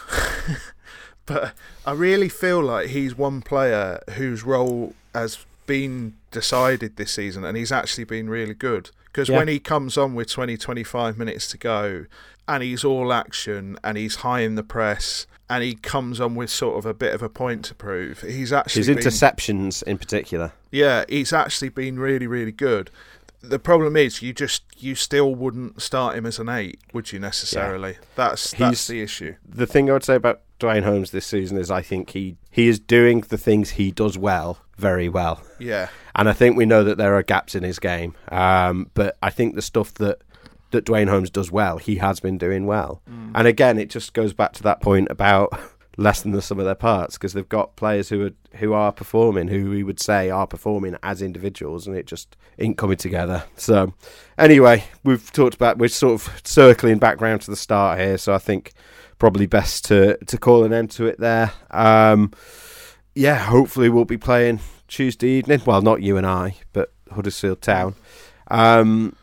but 1.25 1.53
I 1.85 1.91
really 1.91 2.29
feel 2.29 2.61
like 2.61 2.89
he's 2.89 3.17
one 3.17 3.41
player 3.41 4.01
whose 4.11 4.43
role 4.43 4.93
has 5.13 5.45
been 5.65 6.15
decided 6.31 6.95
this 6.95 7.11
season, 7.11 7.43
and 7.43 7.57
he's 7.57 7.71
actually 7.71 8.05
been 8.05 8.29
really 8.29 8.53
good. 8.53 8.89
Because 9.11 9.29
yeah. 9.29 9.37
when 9.37 9.47
he 9.47 9.59
comes 9.59 9.97
on 9.97 10.15
with 10.15 10.29
20, 10.29 10.57
25 10.57 11.17
minutes 11.17 11.47
to 11.51 11.57
go, 11.57 12.05
and 12.47 12.63
he's 12.63 12.83
all 12.83 13.11
action, 13.13 13.77
and 13.83 13.97
he's 13.97 14.17
high 14.17 14.41
in 14.41 14.55
the 14.55 14.63
press, 14.63 15.27
and 15.49 15.63
he 15.63 15.75
comes 15.75 16.19
on 16.19 16.35
with 16.35 16.49
sort 16.49 16.77
of 16.77 16.85
a 16.85 16.93
bit 16.93 17.13
of 17.13 17.21
a 17.21 17.29
point 17.29 17.65
to 17.65 17.75
prove. 17.75 18.21
He's 18.21 18.53
actually 18.53 18.85
his 18.85 18.89
interceptions 18.89 19.83
in 19.83 19.97
particular. 19.97 20.53
Yeah, 20.71 21.05
he's 21.09 21.33
actually 21.33 21.69
been 21.69 21.99
really, 21.99 22.27
really 22.27 22.51
good. 22.51 22.91
The 23.41 23.59
problem 23.59 23.95
is, 23.95 24.21
you 24.21 24.33
just 24.33 24.63
you 24.77 24.95
still 24.95 25.33
wouldn't 25.33 25.81
start 25.81 26.15
him 26.15 26.25
as 26.25 26.39
an 26.39 26.49
eight, 26.49 26.79
would 26.93 27.11
you 27.11 27.19
necessarily? 27.19 27.91
Yeah. 27.91 28.05
That's 28.15 28.51
that's 28.51 28.87
the 28.87 29.01
issue. 29.01 29.35
The 29.47 29.65
thing 29.65 29.89
I 29.89 29.93
would 29.93 30.03
say 30.03 30.15
about 30.15 30.41
Duane 30.59 30.83
Holmes 30.83 31.11
this 31.11 31.25
season 31.25 31.57
is 31.57 31.71
I 31.71 31.81
think 31.81 32.11
he 32.11 32.35
he 32.51 32.67
is 32.67 32.79
doing 32.79 33.21
the 33.21 33.37
things 33.37 33.71
he 33.71 33.91
does 33.91 34.17
well 34.17 34.59
very 34.77 35.09
well. 35.09 35.41
Yeah, 35.57 35.89
and 36.15 36.29
I 36.29 36.33
think 36.33 36.57
we 36.57 36.65
know 36.65 36.83
that 36.83 36.97
there 36.97 37.15
are 37.15 37.23
gaps 37.23 37.55
in 37.55 37.63
his 37.63 37.79
game. 37.79 38.15
Um, 38.29 38.91
but 38.93 39.17
I 39.23 39.29
think 39.29 39.55
the 39.55 39.61
stuff 39.61 39.93
that 39.95 40.21
that 40.71 40.85
Duane 40.85 41.07
Holmes 41.07 41.29
does 41.29 41.51
well, 41.51 41.77
he 41.77 41.95
has 41.95 42.19
been 42.19 42.37
doing 42.37 42.65
well. 42.65 43.01
Mm. 43.09 43.31
And 43.35 43.47
again, 43.47 43.79
it 43.79 43.89
just 43.89 44.13
goes 44.13 44.33
back 44.33 44.53
to 44.53 44.63
that 44.63 44.81
point 44.81 45.07
about 45.09 45.51
less 45.97 46.21
than 46.21 46.31
the 46.31 46.41
sum 46.41 46.59
of 46.59 46.65
their 46.65 46.75
parts 46.75 47.17
because 47.17 47.33
they've 47.33 47.49
got 47.49 47.75
players 47.75 48.09
who 48.09 48.25
are 48.25 48.31
who 48.55 48.73
are 48.73 48.91
performing, 48.91 49.47
who 49.47 49.69
we 49.69 49.83
would 49.83 49.99
say 49.99 50.29
are 50.29 50.47
performing 50.47 50.97
as 51.03 51.21
individuals, 51.21 51.87
and 51.87 51.95
it 51.95 52.05
just 52.05 52.35
ain't 52.57 52.77
coming 52.77 52.97
together. 52.97 53.43
So, 53.55 53.93
anyway, 54.37 54.85
we've 55.03 55.31
talked 55.31 55.55
about 55.55 55.77
we're 55.77 55.89
sort 55.89 56.21
of 56.21 56.41
circling 56.43 56.99
back 56.99 57.21
round 57.21 57.41
to 57.41 57.51
the 57.51 57.57
start 57.57 57.99
here, 57.99 58.17
so 58.17 58.33
I 58.33 58.39
think 58.39 58.73
probably 59.19 59.45
best 59.45 59.85
to 59.85 60.17
to 60.25 60.37
call 60.37 60.63
an 60.63 60.73
end 60.73 60.91
to 60.91 61.05
it 61.05 61.19
there. 61.19 61.51
Um, 61.69 62.31
yeah, 63.13 63.37
hopefully 63.37 63.89
we'll 63.89 64.05
be 64.05 64.17
playing 64.17 64.59
Tuesday 64.87 65.29
evening. 65.29 65.61
Well, 65.65 65.81
not 65.81 66.01
you 66.01 66.17
and 66.17 66.25
I, 66.25 66.55
but 66.73 66.91
Huddersfield 67.11 67.61
Town. 67.61 67.95
Um, 68.49 69.15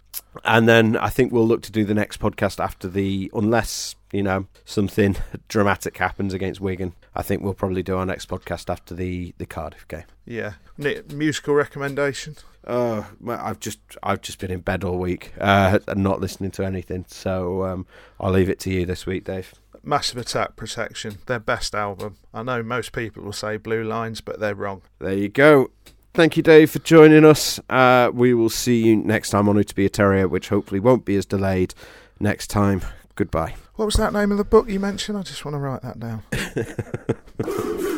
and 0.44 0.68
then 0.68 0.96
I 0.96 1.08
think 1.08 1.32
we'll 1.32 1.46
look 1.46 1.62
to 1.62 1.72
do 1.72 1.84
the 1.84 1.94
next 1.94 2.20
podcast 2.20 2.62
after 2.62 2.88
the, 2.88 3.30
unless 3.34 3.96
you 4.12 4.22
know 4.22 4.46
something 4.64 5.16
dramatic 5.48 5.96
happens 5.98 6.34
against 6.34 6.60
Wigan. 6.60 6.94
I 7.14 7.22
think 7.22 7.42
we'll 7.42 7.54
probably 7.54 7.82
do 7.82 7.96
our 7.96 8.06
next 8.06 8.28
podcast 8.28 8.70
after 8.70 8.94
the 8.94 9.34
the 9.38 9.46
Cardiff 9.46 9.86
game. 9.88 10.04
Yeah, 10.24 10.54
Nick, 10.76 11.12
musical 11.12 11.54
recommendation. 11.54 12.36
Uh, 12.66 13.04
I've 13.28 13.60
just 13.60 13.78
I've 14.02 14.20
just 14.20 14.38
been 14.38 14.50
in 14.50 14.60
bed 14.60 14.84
all 14.84 14.98
week 14.98 15.32
uh, 15.40 15.78
and 15.86 16.02
not 16.02 16.20
listening 16.20 16.50
to 16.52 16.64
anything, 16.64 17.04
so 17.08 17.64
um, 17.64 17.86
I'll 18.20 18.32
leave 18.32 18.50
it 18.50 18.58
to 18.60 18.70
you 18.70 18.84
this 18.84 19.06
week, 19.06 19.24
Dave. 19.24 19.54
Massive 19.86 20.18
Attack 20.18 20.56
Protection, 20.56 21.18
their 21.26 21.38
best 21.38 21.74
album. 21.74 22.16
I 22.34 22.42
know 22.42 22.62
most 22.62 22.92
people 22.92 23.22
will 23.22 23.32
say 23.32 23.56
Blue 23.56 23.84
Lines, 23.84 24.20
but 24.20 24.40
they're 24.40 24.54
wrong. 24.54 24.82
There 24.98 25.14
you 25.14 25.28
go. 25.28 25.70
Thank 26.12 26.36
you, 26.36 26.42
Dave, 26.42 26.70
for 26.70 26.80
joining 26.80 27.24
us. 27.24 27.60
Uh, 27.70 28.10
we 28.12 28.34
will 28.34 28.48
see 28.48 28.84
you 28.84 28.96
next 28.96 29.30
time 29.30 29.48
on 29.48 29.56
Who 29.56 29.64
to 29.64 29.74
Be 29.74 29.86
a 29.86 29.88
Terrier, 29.88 30.26
which 30.26 30.48
hopefully 30.48 30.80
won't 30.80 31.04
be 31.04 31.14
as 31.14 31.24
delayed 31.24 31.74
next 32.18 32.48
time. 32.48 32.82
Goodbye. 33.14 33.54
What 33.76 33.84
was 33.84 33.94
that 33.94 34.12
name 34.12 34.32
of 34.32 34.38
the 34.38 34.44
book 34.44 34.68
you 34.68 34.80
mentioned? 34.80 35.18
I 35.18 35.22
just 35.22 35.44
want 35.44 35.54
to 35.54 35.58
write 35.58 35.82
that 35.82 36.00
down. 36.00 36.22